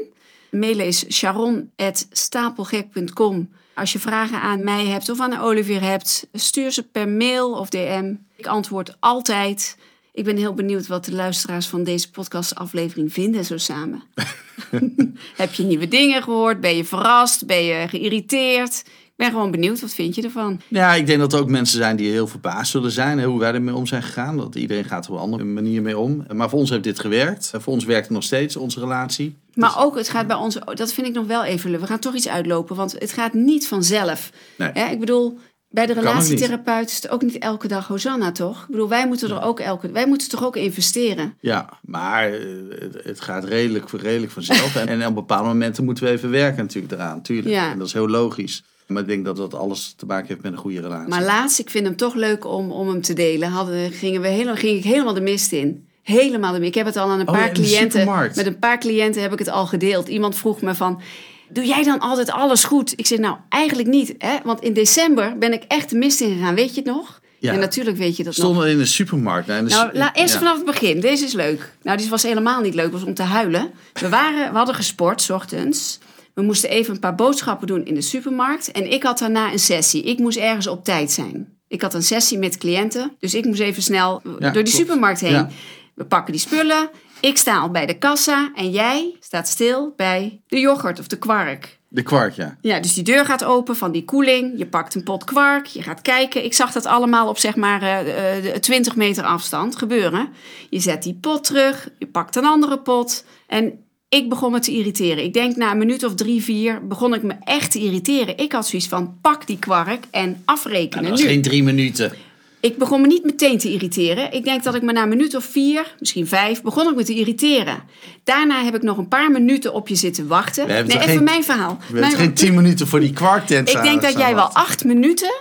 Mailen 0.51 0.87
is 0.87 1.12
sharon.stapelgek.com. 1.12 3.49
Als 3.75 3.93
je 3.93 3.99
vragen 3.99 4.41
aan 4.41 4.65
mij 4.65 4.87
hebt 4.87 5.09
of 5.09 5.21
aan 5.21 5.39
Olivier 5.39 5.83
hebt, 5.83 6.27
stuur 6.33 6.71
ze 6.71 6.83
per 6.83 7.09
mail 7.09 7.53
of 7.53 7.69
DM. 7.69 8.15
Ik 8.37 8.47
antwoord 8.47 8.97
altijd. 9.01 9.77
Ik 10.12 10.25
ben 10.25 10.37
heel 10.37 10.55
benieuwd 10.55 10.87
wat 10.87 11.05
de 11.05 11.12
luisteraars 11.12 11.67
van 11.67 11.85
deze 11.85 12.11
podcastaflevering 12.11 13.12
vinden 13.12 13.45
zo 13.45 13.57
samen. 13.57 14.03
Heb 15.37 15.55
je 15.55 15.62
nieuwe 15.62 15.89
dingen 15.89 16.23
gehoord? 16.23 16.61
Ben 16.61 16.77
je 16.77 16.85
verrast? 16.85 17.47
Ben 17.47 17.65
je 17.65 17.89
geïrriteerd? 17.89 18.85
Ik 19.16 19.22
ben 19.24 19.31
gewoon 19.31 19.50
benieuwd. 19.50 19.81
Wat 19.81 19.94
vind 19.94 20.14
je 20.14 20.22
ervan? 20.22 20.61
Ja, 20.68 20.94
ik 20.94 21.07
denk 21.07 21.18
dat 21.18 21.33
er 21.33 21.38
ook 21.38 21.48
mensen 21.50 21.79
zijn 21.79 21.96
die 21.96 22.11
heel 22.11 22.26
verbaasd 22.26 22.70
zullen 22.70 22.90
zijn. 22.90 23.22
Hoe 23.22 23.38
wij 23.38 23.52
ermee 23.55 23.74
om 23.74 23.87
zijn 23.87 24.02
gegaan. 24.02 24.37
Dat 24.37 24.55
iedereen 24.55 24.85
gaat 24.85 25.09
op 25.09 25.14
een 25.14 25.20
andere 25.20 25.44
manier 25.44 25.83
mee 25.83 25.98
om. 25.98 26.24
Maar 26.33 26.48
voor 26.50 26.59
ons 26.59 26.70
heeft 26.70 26.83
dit 26.83 26.98
gewerkt. 27.00 27.50
Voor 27.55 27.72
ons 27.72 27.85
werkt 27.85 28.05
het 28.05 28.14
nog 28.14 28.22
steeds, 28.22 28.57
onze 28.57 28.81
relatie. 28.81 29.37
Maar 29.55 29.85
ook, 29.85 29.96
het 29.96 30.09
gaat 30.09 30.26
bij 30.26 30.37
ons, 30.37 30.59
dat 30.74 30.92
vind 30.92 31.07
ik 31.07 31.12
nog 31.14 31.26
wel 31.26 31.44
even 31.44 31.70
leuk. 31.70 31.81
We 31.81 31.87
gaan 31.87 31.98
toch 31.98 32.14
iets 32.14 32.29
uitlopen, 32.29 32.76
want 32.76 32.92
het 32.98 33.12
gaat 33.12 33.33
niet 33.33 33.68
vanzelf. 33.68 34.31
Nee. 34.57 34.70
Ik 34.90 35.00
bedoel, 35.00 35.38
bij 35.68 35.87
de 35.87 35.92
relatietherapeut 35.92 36.88
is 36.90 36.96
het 36.96 37.09
ook 37.09 37.22
niet 37.22 37.38
elke 37.38 37.68
dag 37.68 37.87
Hosanna, 37.88 38.33
toch? 38.33 38.61
Ik 38.62 38.70
bedoel, 38.70 38.88
wij 38.88 39.07
moeten 39.07 39.31
er 39.31 39.42
ook 39.42 39.61
elke, 39.61 39.90
wij 39.90 40.07
moeten 40.07 40.29
toch 40.29 40.44
ook 40.44 40.57
investeren. 40.57 41.35
Ja, 41.40 41.68
maar 41.83 42.33
eh, 42.33 42.38
het- 42.81 43.05
het 43.05 43.20
gaat 43.20 43.44
redelijk, 43.44 43.90
redelijk 43.90 44.33
vanzelf. 44.33 44.76
en, 44.76 44.88
en 44.88 45.07
op 45.07 45.14
bepaalde 45.14 45.48
momenten 45.48 45.85
moeten 45.85 46.05
we 46.05 46.11
even 46.11 46.31
werken 46.31 46.62
natuurlijk 46.62 46.92
eraan. 46.92 47.22
Tuurlijk. 47.22 47.48
Ja. 47.55 47.70
En 47.70 47.79
dat 47.79 47.87
is 47.87 47.92
heel 47.92 48.09
logisch. 48.09 48.62
Maar 48.87 49.03
ik 49.03 49.09
denk 49.09 49.25
dat 49.25 49.37
dat 49.37 49.55
alles 49.55 49.94
te 49.96 50.07
maken 50.07 50.27
heeft 50.29 50.42
met 50.42 50.53
een 50.53 50.59
goede 50.59 50.81
relatie. 50.81 51.09
Maar 51.09 51.22
laatst, 51.22 51.59
ik 51.59 51.70
vind 51.70 51.85
hem 51.87 51.96
toch 51.96 52.14
leuk 52.14 52.44
om, 52.46 52.70
om 52.72 52.88
hem 52.88 53.01
te 53.01 53.12
delen. 53.12 53.49
Hadden, 53.49 53.92
gingen 53.92 54.20
we 54.20 54.29
helemaal, 54.29 54.55
ging 54.57 54.79
ik 54.79 54.85
helemaal 54.85 55.14
de 55.14 55.20
mist 55.20 55.53
in. 55.53 55.87
Helemaal 56.03 56.53
de 56.53 56.59
mist. 56.59 56.68
Ik 56.70 56.75
heb 56.77 56.87
het 56.87 56.96
al 56.96 57.11
aan 57.11 57.20
een 57.20 57.29
Oh 57.29 57.35
paar 57.35 57.46
ja, 57.46 57.53
cliënten. 57.53 58.07
Met 58.35 58.46
een 58.46 58.59
paar 58.59 58.79
cliënten 58.79 59.22
heb 59.22 59.33
ik 59.33 59.38
het 59.38 59.49
al 59.49 59.66
gedeeld. 59.66 60.09
Iemand 60.09 60.37
vroeg 60.37 60.61
me 60.61 60.75
van. 60.75 61.01
Doe 61.49 61.64
jij 61.66 61.83
dan 61.83 61.99
altijd 61.99 62.31
alles 62.31 62.64
goed? 62.64 62.92
Ik 62.96 63.07
zeg 63.07 63.18
nou 63.18 63.37
eigenlijk 63.49 63.88
niet. 63.88 64.14
Hè? 64.18 64.37
Want 64.44 64.61
in 64.62 64.72
december 64.72 65.38
ben 65.38 65.53
ik 65.53 65.62
echt 65.68 65.90
de 65.90 65.96
mist 65.96 66.20
in 66.20 66.33
gegaan. 66.37 66.55
Weet 66.55 66.75
je 66.75 66.81
het 66.81 66.90
nog? 66.90 67.20
Ja. 67.38 67.53
En 67.53 67.59
natuurlijk 67.59 67.96
weet 67.96 68.16
je 68.16 68.25
dat 68.25 68.37
nog. 68.37 68.44
stonden 68.46 68.68
in 68.70 68.79
de 68.79 68.87
supermarkt. 68.87 69.49
In 69.49 69.64
de 69.64 69.70
Nou, 69.70 69.90
su- 69.92 69.99
la, 69.99 70.14
eerst 70.14 70.33
ja. 70.33 70.38
vanaf 70.38 70.57
het 70.57 70.64
begin. 70.64 71.01
Deze 71.01 71.25
is 71.25 71.33
leuk. 71.33 71.72
Nou, 71.83 71.99
die 71.99 72.09
was 72.09 72.22
helemaal 72.22 72.61
niet 72.61 72.75
leuk. 72.75 72.92
was 72.92 73.03
om 73.05 73.14
te 73.14 73.22
huilen. 73.22 73.70
We, 73.92 74.09
waren, 74.09 74.51
we 74.51 74.57
hadden 74.57 74.75
gesport, 74.75 75.22
s 75.22 75.31
ochtends. 75.31 75.99
We 76.37 76.42
moesten 76.42 76.70
even 76.70 76.94
een 76.94 77.01
paar 77.01 77.14
boodschappen 77.14 77.66
doen 77.66 77.85
in 77.85 77.94
de 77.94 78.01
supermarkt. 78.01 78.70
En 78.70 78.92
ik 78.92 79.03
had 79.03 79.18
daarna 79.18 79.53
een 79.53 79.59
sessie. 79.59 80.03
Ik 80.03 80.18
moest 80.18 80.38
ergens 80.38 80.66
op 80.66 80.85
tijd 80.85 81.12
zijn. 81.12 81.59
Ik 81.68 81.83
had 81.83 81.94
een 81.94 82.03
sessie 82.03 82.38
met 82.38 82.59
cliënten. 82.59 83.12
Dus 83.18 83.35
ik 83.35 83.44
moest 83.44 83.61
even 83.61 83.83
snel 83.83 84.20
door 84.22 84.40
die 84.40 84.51
klopt. 84.51 84.68
supermarkt 84.68 85.20
heen. 85.20 85.33
Ja. 85.33 85.49
We 85.94 86.05
pakken 86.05 86.33
die 86.33 86.40
spullen. 86.40 86.90
Ik 87.20 87.37
sta 87.37 87.59
al 87.59 87.70
bij 87.70 87.87
de 87.87 87.99
kassa. 87.99 88.51
En 88.55 88.70
jij 88.70 89.16
staat 89.20 89.49
stil 89.49 89.92
bij 89.96 90.40
de 90.46 90.61
yoghurt 90.61 90.99
of 90.99 91.07
de 91.07 91.18
kwark. 91.18 91.79
De 91.88 92.03
kwark, 92.03 92.33
ja. 92.33 92.57
Ja, 92.61 92.81
dus 92.81 92.94
die 92.94 93.05
deur 93.05 93.25
gaat 93.25 93.44
open 93.44 93.77
van 93.77 93.92
die 93.92 94.05
koeling. 94.05 94.59
Je 94.59 94.66
pakt 94.66 94.94
een 94.94 95.03
pot 95.03 95.25
kwark, 95.25 95.66
je 95.66 95.83
gaat 95.83 96.03
kijken. 96.03 96.44
Ik 96.44 96.55
zag 96.55 96.72
dat 96.72 96.87
allemaal 96.87 97.29
op 97.29 97.38
zeg 97.38 97.57
maar 97.57 97.83
eh, 97.83 98.55
eh, 98.55 98.61
20 98.61 98.96
meter 98.96 99.25
afstand 99.25 99.77
gebeuren. 99.77 100.29
Je 100.70 100.81
zet 100.81 101.03
die 101.03 101.18
pot 101.20 101.44
terug, 101.44 101.88
je 101.99 102.07
pakt 102.07 102.37
een 102.37 102.44
andere 102.44 102.79
pot. 102.79 103.25
En 103.46 103.86
ik 104.09 104.29
begon 104.29 104.53
me 104.53 104.59
te 104.59 104.71
irriteren. 104.73 105.25
Ik 105.25 105.33
denk 105.33 105.57
na 105.57 105.71
een 105.71 105.79
minuut 105.79 106.05
of 106.05 106.14
drie, 106.14 106.42
vier 106.42 106.87
begon 106.87 107.14
ik 107.14 107.23
me 107.23 107.35
echt 107.45 107.71
te 107.71 107.79
irriteren. 107.79 108.38
Ik 108.38 108.53
had 108.53 108.66
zoiets 108.66 108.88
van 108.88 109.19
pak 109.21 109.47
die 109.47 109.59
kwark 109.59 110.05
en 110.11 110.42
afrekenen 110.45 111.03
Dat 111.03 111.12
was 111.12 111.21
nu. 111.21 111.27
geen 111.29 111.42
drie 111.42 111.62
minuten. 111.62 112.12
Ik 112.61 112.79
begon 112.79 113.01
me 113.01 113.07
niet 113.07 113.25
meteen 113.25 113.59
te 113.59 113.73
irriteren. 113.73 114.33
Ik 114.33 114.45
denk 114.45 114.62
dat 114.62 114.75
ik 114.75 114.83
me 114.83 114.92
na 114.92 115.03
een 115.03 115.09
minuut 115.09 115.35
of 115.37 115.45
vier, 115.45 115.95
misschien 115.99 116.27
vijf, 116.27 116.62
begon 116.62 116.88
ik 116.88 116.95
me 116.97 117.05
te 117.05 117.14
irriteren. 117.14 117.83
Daarna 118.25 118.64
heb 118.64 118.75
ik 118.75 118.83
nog 118.83 118.97
een 118.97 119.09
paar 119.09 119.31
minuten 119.31 119.75
op 119.75 119.88
je 119.88 119.95
zitten 119.95 120.27
wachten. 120.27 120.66
Nee, 120.66 120.83
even 120.83 121.01
geen- 121.01 121.25
mijn 121.25 121.45
verhaal. 121.45 121.77
We 121.79 121.83
hebben 121.85 122.01
Mijn- 122.01 122.14
geen 122.14 122.35
tien 122.35 122.55
minuten 122.55 122.87
voor 122.87 123.01
die 123.01 123.12
kwarktent 123.12 123.69
ik 123.69 123.83
denk 123.83 124.03
dat 124.03 124.12
jij 124.19 124.35
wel 124.35 124.49
acht 124.53 124.85
minuten 124.85 125.35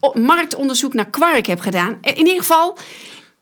op 0.00 0.18
marktonderzoek 0.18 0.94
naar 0.94 1.10
kwark 1.10 1.46
hebt 1.46 1.62
gedaan. 1.62 1.98
In 2.00 2.16
ieder 2.16 2.36
geval, 2.38 2.78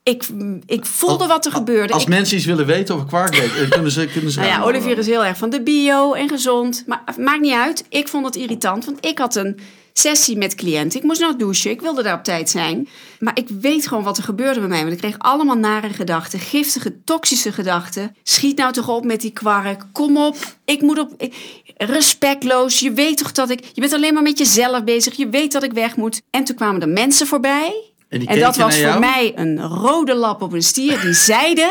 ik, 0.02 0.24
ik 0.66 0.86
voelde 0.86 1.26
wat 1.26 1.46
er 1.46 1.52
gebeurde. 1.52 1.92
Als 1.92 2.02
Ik- 2.02 2.08
mensen 2.08 2.36
iets 2.36 2.46
willen 2.46 2.66
weten 2.66 2.94
over 2.94 3.06
kwark 3.06 3.36
dan 3.58 3.68
kunnen 3.68 3.90
ze, 3.90 4.06
kunnen 4.06 4.30
ze 4.30 4.38
nou 4.40 4.50
ja. 4.50 4.62
Olivier 4.62 4.98
is 4.98 5.06
heel 5.06 5.24
erg 5.24 5.36
van 5.38 5.50
de 5.50 5.62
bio 5.62 6.12
en 6.12 6.28
gezond. 6.28 6.84
Maar 6.86 7.02
maakt 7.18 7.40
niet 7.40 7.52
uit. 7.54 7.84
Ik 7.88 8.08
vond 8.08 8.24
het 8.26 8.36
irritant, 8.36 8.84
want 8.84 9.06
ik 9.06 9.18
had 9.18 9.34
een 9.36 9.58
sessie 9.92 10.36
met 10.36 10.54
cliënten. 10.54 10.98
Ik 10.98 11.04
moest 11.04 11.20
nog 11.20 11.36
douchen, 11.36 11.70
ik 11.70 11.80
wilde 11.80 12.02
daar 12.02 12.14
op 12.18 12.24
tijd 12.24 12.50
zijn. 12.50 12.88
Maar 13.18 13.38
ik 13.38 13.48
weet 13.60 13.86
gewoon 13.88 14.04
wat 14.04 14.16
er 14.18 14.22
gebeurde 14.24 14.60
bij 14.60 14.68
mij. 14.68 14.80
Want 14.80 14.92
ik 14.92 14.98
kreeg 14.98 15.18
allemaal 15.18 15.56
nare 15.56 15.88
gedachten, 15.88 16.38
giftige, 16.38 17.02
toxische 17.04 17.52
gedachten. 17.52 18.16
Schiet 18.22 18.56
nou 18.56 18.72
toch 18.72 18.88
op 18.88 19.04
met 19.04 19.20
die 19.20 19.30
kwark. 19.32 19.84
Kom 19.92 20.16
op, 20.16 20.36
ik 20.64 20.80
moet 20.82 20.98
op... 20.98 21.14
ik- 21.16 21.34
respectloos, 21.76 22.78
je 22.80 22.92
weet 22.92 23.18
toch 23.18 23.32
dat 23.32 23.50
ik... 23.50 23.64
Je 23.72 23.80
bent 23.80 23.92
alleen 23.92 24.14
maar 24.14 24.22
met 24.22 24.38
jezelf 24.38 24.84
bezig, 24.84 25.14
je 25.16 25.28
weet 25.28 25.52
dat 25.52 25.62
ik 25.62 25.72
weg 25.72 25.96
moet. 25.96 26.20
En 26.30 26.44
toen 26.44 26.56
kwamen 26.56 26.80
er 26.80 26.88
mensen 26.88 27.26
voorbij... 27.26 27.91
En 28.12 28.38
dat 28.40 28.56
was 28.56 28.74
voor 28.74 28.84
jou? 28.84 29.00
mij 29.00 29.32
een 29.34 29.60
rode 29.68 30.14
lap 30.14 30.42
op 30.42 30.52
een 30.52 30.62
stier. 30.62 31.00
Die 31.00 31.12
zeiden, 31.32 31.70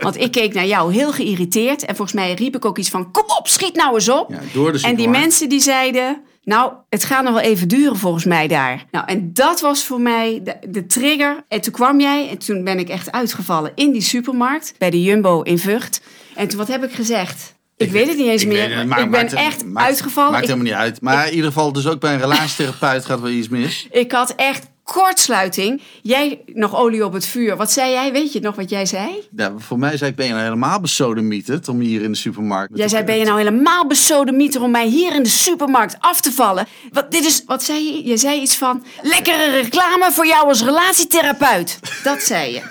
want 0.00 0.20
ik 0.20 0.30
keek 0.30 0.54
naar 0.54 0.66
jou 0.66 0.92
heel 0.92 1.12
geïrriteerd. 1.12 1.84
En 1.84 1.96
volgens 1.96 2.16
mij 2.16 2.34
riep 2.34 2.56
ik 2.56 2.64
ook 2.64 2.78
iets 2.78 2.88
van, 2.88 3.10
kom 3.10 3.24
op, 3.38 3.48
schiet 3.48 3.74
nou 3.74 3.94
eens 3.94 4.08
op. 4.08 4.30
Ja, 4.30 4.38
door 4.52 4.72
de 4.72 4.80
en 4.82 4.96
die 4.96 5.08
mensen 5.08 5.48
die 5.48 5.60
zeiden, 5.60 6.22
nou, 6.42 6.72
het 6.88 7.04
gaat 7.04 7.22
nog 7.24 7.32
wel 7.32 7.42
even 7.42 7.68
duren 7.68 7.96
volgens 7.96 8.24
mij 8.24 8.48
daar. 8.48 8.84
Nou, 8.90 9.06
en 9.06 9.32
dat 9.32 9.60
was 9.60 9.84
voor 9.84 10.00
mij 10.00 10.40
de, 10.44 10.56
de 10.68 10.86
trigger. 10.86 11.44
En 11.48 11.60
toen 11.60 11.72
kwam 11.72 12.00
jij 12.00 12.28
en 12.28 12.38
toen 12.38 12.64
ben 12.64 12.78
ik 12.78 12.88
echt 12.88 13.12
uitgevallen 13.12 13.72
in 13.74 13.92
die 13.92 14.02
supermarkt. 14.02 14.74
Bij 14.78 14.90
de 14.90 15.02
Jumbo 15.02 15.42
in 15.42 15.58
Vught. 15.58 16.00
En 16.34 16.48
toen, 16.48 16.58
wat 16.58 16.68
heb 16.68 16.84
ik 16.84 16.92
gezegd? 16.92 17.54
Ik, 17.76 17.90
weet 17.90 18.08
het 18.08 18.16
niet 18.16 18.26
eens 18.26 18.44
meer. 18.44 18.70
het, 18.70 18.80
ik 18.82 18.86
maar 18.86 18.98
ben 19.00 19.10
maakt- 19.10 19.32
echt 19.32 19.64
maakt- 19.64 19.86
uitgevallen. 19.86 20.30
Maakt 20.32 20.42
Ik- 20.42 20.48
helemaal 20.50 20.70
niet 20.72 20.80
uit. 20.82 21.00
Maar 21.00 21.26
in 21.26 21.30
ieder 21.34 21.46
geval, 21.46 21.72
dus 21.72 21.86
ook 21.86 22.00
bij 22.00 22.12
een 22.12 22.20
relatietherapeut 22.20 23.04
gaat 23.04 23.20
wel 23.20 23.30
iets 23.30 23.48
mis. 23.48 23.86
Ik 23.90 24.12
had 24.12 24.32
echt 24.36 24.66
kortsluiting. 24.92 25.82
Jij 26.02 26.40
nog 26.46 26.76
olie 26.76 27.04
op 27.04 27.12
het 27.12 27.26
vuur. 27.26 27.56
Wat 27.56 27.72
zei 27.72 27.90
jij? 27.90 28.12
Weet 28.12 28.32
je 28.32 28.40
nog 28.40 28.54
wat 28.54 28.70
jij 28.70 28.86
zei? 28.86 29.08
Ja, 29.36 29.52
voor 29.58 29.78
mij 29.78 29.96
zei 29.96 30.10
ik, 30.10 30.16
ben 30.16 30.26
je 30.26 30.32
nou 30.32 30.44
helemaal 30.44 30.80
besodemieterd 30.80 31.68
om 31.68 31.80
hier 31.80 32.02
in 32.02 32.10
de 32.10 32.16
supermarkt... 32.16 32.76
Jij 32.78 32.88
zei, 32.88 33.04
ben 33.04 33.18
je 33.18 33.24
nou 33.24 33.38
helemaal 33.38 33.86
besodemieter 33.86 34.62
om 34.62 34.70
mij 34.70 34.86
hier 34.86 35.14
in 35.14 35.22
de 35.22 35.28
supermarkt 35.28 35.96
af 36.00 36.20
te 36.20 36.32
vallen? 36.32 36.66
Wat, 36.92 37.10
dit 37.10 37.24
is, 37.24 37.42
wat 37.46 37.62
zei 37.62 37.84
je? 37.84 38.08
Je 38.08 38.16
zei 38.16 38.40
iets 38.40 38.56
van, 38.56 38.84
lekkere 39.02 39.50
reclame 39.50 40.12
voor 40.12 40.26
jou 40.26 40.48
als 40.48 40.64
relatietherapeut. 40.64 41.78
Dat 42.02 42.22
zei 42.22 42.52
je. 42.52 42.62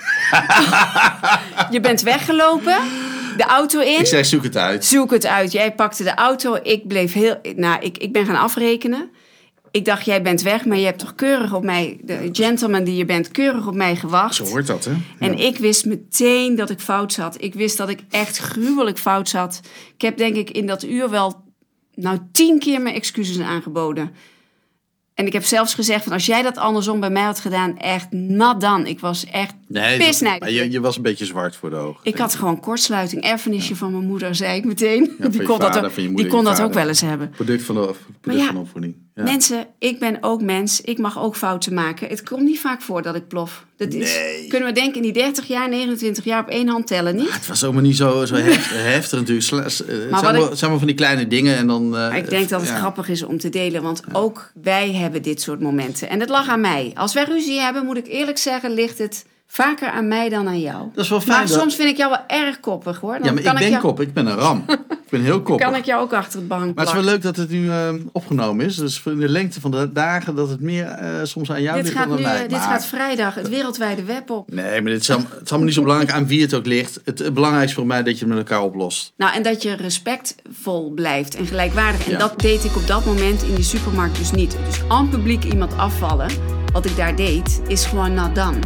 je 1.74 1.80
bent 1.80 2.02
weggelopen, 2.02 2.76
de 3.36 3.44
auto 3.44 3.80
in. 3.80 4.00
Ik 4.00 4.06
zei, 4.06 4.24
zoek 4.24 4.42
het 4.42 4.56
uit. 4.56 4.84
Zoek 4.84 5.10
het 5.10 5.26
uit. 5.26 5.52
Jij 5.52 5.72
pakte 5.72 6.02
de 6.02 6.14
auto. 6.14 6.58
Ik 6.62 6.88
bleef 6.88 7.12
heel. 7.12 7.40
Nou, 7.56 7.82
ik, 7.82 7.98
ik 7.98 8.12
ben 8.12 8.26
gaan 8.26 8.38
afrekenen. 8.38 9.10
Ik 9.76 9.84
dacht, 9.84 10.04
jij 10.04 10.22
bent 10.22 10.42
weg, 10.42 10.64
maar 10.64 10.76
je 10.78 10.84
hebt 10.84 10.98
toch 10.98 11.14
keurig 11.14 11.54
op 11.54 11.64
mij, 11.64 11.98
de 12.02 12.28
gentleman 12.32 12.84
die 12.84 12.96
je 12.96 13.04
bent, 13.04 13.30
keurig 13.30 13.66
op 13.66 13.74
mij 13.74 13.96
gewacht. 13.96 14.34
Zo 14.34 14.44
hoort 14.44 14.66
dat, 14.66 14.84
hè? 14.84 14.92
En 15.18 15.38
ik 15.38 15.56
wist 15.58 15.84
meteen 15.84 16.54
dat 16.54 16.70
ik 16.70 16.80
fout 16.80 17.12
zat. 17.12 17.42
Ik 17.42 17.54
wist 17.54 17.76
dat 17.76 17.88
ik 17.88 18.00
echt 18.10 18.38
gruwelijk 18.38 18.98
fout 18.98 19.28
zat. 19.28 19.60
Ik 19.94 20.00
heb 20.00 20.16
denk 20.16 20.36
ik 20.36 20.50
in 20.50 20.66
dat 20.66 20.84
uur 20.84 21.10
wel, 21.10 21.44
nou, 21.94 22.18
tien 22.32 22.58
keer 22.58 22.80
mijn 22.80 22.94
excuses 22.94 23.40
aangeboden. 23.40 24.10
En 25.14 25.26
ik 25.26 25.32
heb 25.32 25.44
zelfs 25.44 25.74
gezegd 25.74 26.04
van 26.04 26.12
als 26.12 26.26
jij 26.26 26.42
dat 26.42 26.56
andersom 26.56 27.00
bij 27.00 27.10
mij 27.10 27.22
had 27.22 27.40
gedaan, 27.40 27.78
echt 27.78 28.12
nat 28.12 28.60
dan. 28.60 28.86
Ik 28.86 29.00
was 29.00 29.24
echt 29.26 29.54
Nee, 29.68 29.98
je, 30.54 30.70
je 30.70 30.80
was 30.80 30.96
een 30.96 31.02
beetje 31.02 31.24
zwart 31.24 31.56
voor 31.56 31.70
de 31.70 31.76
ogen. 31.76 32.00
Ik 32.02 32.18
had 32.18 32.34
gewoon 32.34 32.60
kortsluiting, 32.60 33.22
erfenisje 33.22 33.76
van 33.76 33.92
mijn 33.92 34.06
moeder, 34.06 34.34
zei 34.34 34.56
ik 34.56 34.64
meteen. 34.64 35.00
die 35.30 35.42
kon, 35.42 35.58
dat, 35.58 35.84
ook- 35.84 35.94
die 36.16 36.26
kon 36.26 36.44
dat 36.44 36.60
ook 36.60 36.72
wel 36.72 36.88
eens 36.88 37.00
hebben. 37.00 37.30
Product 37.30 37.62
van 37.62 37.74
de, 37.74 37.94
product 38.20 38.42
ja, 38.42 38.46
van 38.46 38.54
de 38.54 38.60
opvoeding. 38.60 39.04
Ja. 39.16 39.22
Mensen, 39.22 39.66
ik 39.78 39.98
ben 39.98 40.18
ook 40.20 40.42
mens. 40.42 40.80
Ik 40.80 40.98
mag 40.98 41.18
ook 41.18 41.36
fouten 41.36 41.74
maken. 41.74 42.08
Het 42.08 42.22
komt 42.22 42.42
niet 42.42 42.60
vaak 42.60 42.82
voor 42.82 43.02
dat 43.02 43.14
ik 43.14 43.28
plof. 43.28 43.64
Dat 43.76 43.92
is, 43.92 44.14
Nee. 44.16 44.46
Kunnen 44.48 44.68
we 44.68 44.74
denken 44.74 44.96
in 44.96 45.02
die 45.02 45.12
30 45.12 45.46
jaar, 45.46 45.68
29 45.68 46.24
jaar 46.24 46.40
op 46.42 46.48
één 46.48 46.68
hand 46.68 46.86
tellen, 46.86 47.16
niet? 47.16 47.32
Het 47.34 47.46
was 47.46 47.64
ook 47.64 47.72
maar 47.72 47.82
niet 47.82 47.96
zo, 47.96 48.24
zo 48.24 48.34
hef- 48.50 48.70
heftig 48.72 49.18
natuurlijk. 49.18 49.46
Sla- 49.46 49.58
eh, 49.62 50.10
wat 50.10 50.20
zijn, 50.20 50.34
ik- 50.36 50.50
zijn 50.52 50.70
wel 50.70 50.78
van 50.78 50.86
die 50.86 50.96
kleine 50.96 51.26
dingen 51.26 51.56
en 51.56 51.66
dan... 51.66 51.84
eh, 51.84 51.90
Maar 51.90 52.16
ik 52.16 52.30
denk 52.30 52.48
dat 52.48 52.60
het 52.60 52.70
ja. 52.70 52.76
grappig 52.78 53.08
is 53.08 53.22
om 53.22 53.38
te 53.38 53.48
delen, 53.48 53.82
want 53.82 54.02
ook 54.12 54.50
wij 54.62 54.92
hebben 54.92 55.22
dit 55.22 55.40
soort 55.40 55.60
momenten. 55.60 56.08
En 56.08 56.20
het 56.20 56.28
lag 56.28 56.48
aan 56.48 56.60
mij. 56.60 56.90
Als 56.94 57.14
wij 57.14 57.24
ruzie 57.24 57.60
hebben, 57.60 57.84
moet 57.84 57.96
ik 57.96 58.06
eerlijk 58.06 58.38
zeggen, 58.38 58.70
ligt 58.74 58.98
het 58.98 59.24
vaker 59.46 59.90
aan 59.90 60.08
mij 60.08 60.28
dan 60.28 60.46
aan 60.48 60.60
jou. 60.60 60.88
Dat 60.94 61.04
is 61.04 61.10
wel 61.10 61.20
fijn. 61.20 61.38
Maar 61.38 61.46
dat- 61.46 61.58
soms 61.58 61.74
vind 61.74 61.88
ik 61.88 61.96
jou 61.96 62.10
wel 62.10 62.38
erg 62.40 62.60
koppig 62.60 63.00
hoor. 63.00 63.12
Dan 63.12 63.22
ja, 63.24 63.32
maar 63.32 63.42
kan 63.42 63.52
ik 63.52 63.58
ben 63.58 63.68
jou, 63.70 63.82
kop. 63.82 64.00
Ik 64.00 64.12
ben 64.12 64.26
een 64.26 64.34
ram. 64.36 64.64
ik 64.90 65.10
ben 65.10 65.20
heel 65.22 65.42
koppig. 65.42 65.66
Kan 65.66 65.74
ik 65.76 65.84
jou 65.84 66.02
ook 66.02 66.12
achter 66.12 66.38
het 66.38 66.48
bank 66.48 66.74
Maar 66.74 66.84
het 66.86 66.94
is 66.94 67.00
wel 67.00 67.10
leuk 67.12 67.22
dat 67.22 67.36
het 67.36 67.50
nu 67.50 67.70
eh, 67.70 67.88
opgenomen 68.12 68.66
is. 68.66 68.76
Dus 68.76 68.98
voor 68.98 69.16
de 69.16 69.28
lengte 69.28 69.60
van 69.60 69.70
de 69.70 69.92
dagen 69.92 70.34
dat 70.34 70.48
het 70.48 70.60
meer 70.60 70.84
eh, 70.86 71.08
soms 71.22 71.50
aan 71.50 71.62
jou 71.62 71.76
Dit, 71.76 71.84
ligt 71.84 71.96
gaat, 71.96 72.08
dan 72.08 72.16
aan 72.16 72.22
nu, 72.22 72.28
mij. 72.28 72.34
eh, 72.36 72.40
dit 72.42 72.50
Maar- 72.50 72.60
gaat 72.60 72.86
vrijdag 72.86 73.34
het 73.34 73.48
wereldwijde 73.48 74.04
web 74.04 74.30
op. 74.30 74.50
Nee, 74.52 74.82
maar 74.82 74.92
dit 74.92 75.00
is, 75.00 75.10
allemaal- 75.10 75.30
het 75.30 75.40
is 75.42 75.48
allemaal 75.48 75.66
niet 75.66 75.74
zo 75.76 75.82
belangrijk 75.82 76.12
aan 76.12 76.26
wie 76.26 76.42
het 76.42 76.54
ook 76.54 76.66
ligt. 76.66 77.00
Het, 77.04 77.18
het 77.18 77.34
belangrijkste 77.34 77.76
voor 77.76 77.86
mij 77.86 77.98
is 77.98 78.04
dat 78.04 78.18
je 78.18 78.24
het 78.24 78.34
met 78.34 78.38
elkaar 78.38 78.62
oplost. 78.62 79.12
Nou, 79.16 79.34
en 79.34 79.42
dat 79.42 79.62
je 79.62 79.72
respectvol 79.76 80.90
blijft 80.90 81.34
en 81.36 81.46
gelijkwaardig. 81.46 82.04
En 82.06 82.12
Ja. 82.12 82.18
dat 82.18 82.40
deed 82.40 82.64
ik 82.64 82.76
op 82.76 82.86
dat 82.86 83.04
moment 83.04 83.42
in 83.42 83.54
die 83.54 83.64
supermarkt 83.64 84.16
dus 84.18 84.30
niet. 84.30 84.56
Dus 84.66 84.80
aan 84.88 85.08
publiek 85.08 85.44
iemand 85.44 85.76
afvallen, 85.76 86.30
wat 86.72 86.84
ik 86.84 86.96
daar 86.96 87.16
deed, 87.16 87.60
is 87.68 87.84
gewoon 87.84 88.14
not 88.14 88.34
done. 88.34 88.58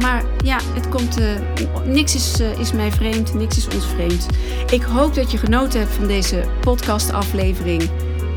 Maar 0.00 0.24
ja, 0.44 0.58
het 0.74 0.88
komt, 0.88 1.20
eh, 1.20 1.26
niks 1.84 2.14
is, 2.14 2.40
eh, 2.40 2.58
is 2.58 2.72
mij 2.72 2.92
vreemd, 2.92 3.34
niks 3.34 3.56
is 3.56 3.74
ons 3.74 3.86
vreemd. 3.86 4.26
Ik 4.70 4.82
hoop 4.82 5.14
dat 5.14 5.30
je 5.30 5.38
genoten 5.38 5.80
hebt 5.80 5.92
van 5.92 6.06
deze 6.06 6.44
podcastaflevering. 6.60 7.90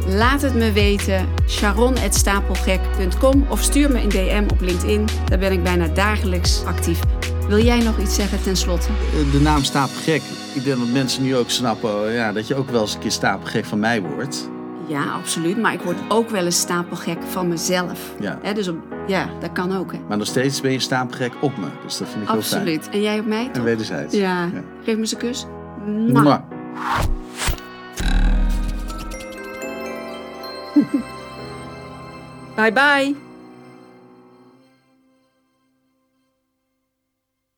Laat 0.07 0.41
het 0.41 0.55
me 0.55 0.71
weten, 0.71 1.27
sharon.stapelgek.com 1.47 3.45
of 3.49 3.61
stuur 3.61 3.91
me 3.91 4.01
een 4.01 4.09
DM 4.09 4.43
op 4.51 4.61
LinkedIn. 4.61 5.07
Daar 5.25 5.39
ben 5.39 5.51
ik 5.51 5.63
bijna 5.63 5.87
dagelijks 5.87 6.63
actief. 6.65 6.99
Wil 7.47 7.63
jij 7.63 7.79
nog 7.79 7.99
iets 7.99 8.15
zeggen 8.15 8.43
ten 8.43 8.55
slotte? 8.57 8.87
Eh, 8.87 9.31
De 9.31 9.39
naam 9.39 9.63
stapelgek. 9.63 10.21
Ik 10.53 10.63
denk 10.63 10.77
dat 10.77 10.87
mensen 10.87 11.23
nu 11.23 11.35
ook 11.35 11.49
snappen 11.49 12.11
ja, 12.11 12.31
dat 12.31 12.47
je 12.47 12.55
ook 12.55 12.69
wel 12.69 12.81
eens 12.81 12.93
een 12.93 12.99
keer 12.99 13.11
stapelgek 13.11 13.65
van 13.65 13.79
mij 13.79 14.01
wordt. 14.01 14.49
Ja, 14.89 15.03
absoluut. 15.03 15.57
Maar 15.57 15.73
ik 15.73 15.81
word 15.81 15.97
ook 16.07 16.29
wel 16.29 16.45
eens 16.45 16.59
stapelgek 16.59 17.17
van 17.23 17.47
mezelf. 17.47 18.13
Ja. 18.19 18.39
Hè, 18.41 18.53
dus 18.53 18.67
op, 18.67 18.77
ja, 19.07 19.29
dat 19.39 19.51
kan 19.51 19.77
ook. 19.77 19.91
Hè. 19.91 19.99
Maar 20.07 20.17
nog 20.17 20.27
steeds 20.27 20.61
ben 20.61 20.71
je 20.71 20.79
stapelgek 20.79 21.33
op 21.41 21.57
me. 21.57 21.67
Dus 21.83 21.97
dat 21.97 22.07
vind 22.07 22.21
ik 22.23 22.29
heel 22.29 22.41
fijn. 22.41 22.61
Absoluut. 22.61 22.89
En 22.89 23.01
jij 23.01 23.19
op 23.19 23.25
mij? 23.25 23.45
En 23.45 23.51
toch? 23.51 23.63
wederzijds. 23.63 24.15
Ja. 24.15 24.43
Ja. 24.43 24.61
Geef 24.83 24.93
me 24.95 24.99
eens 24.99 25.11
een 25.11 25.17
kus. 25.17 25.45
Mwah. 25.85 26.23
Mwah. 26.23 26.41
Bye 32.55 32.71
bye. 32.71 33.28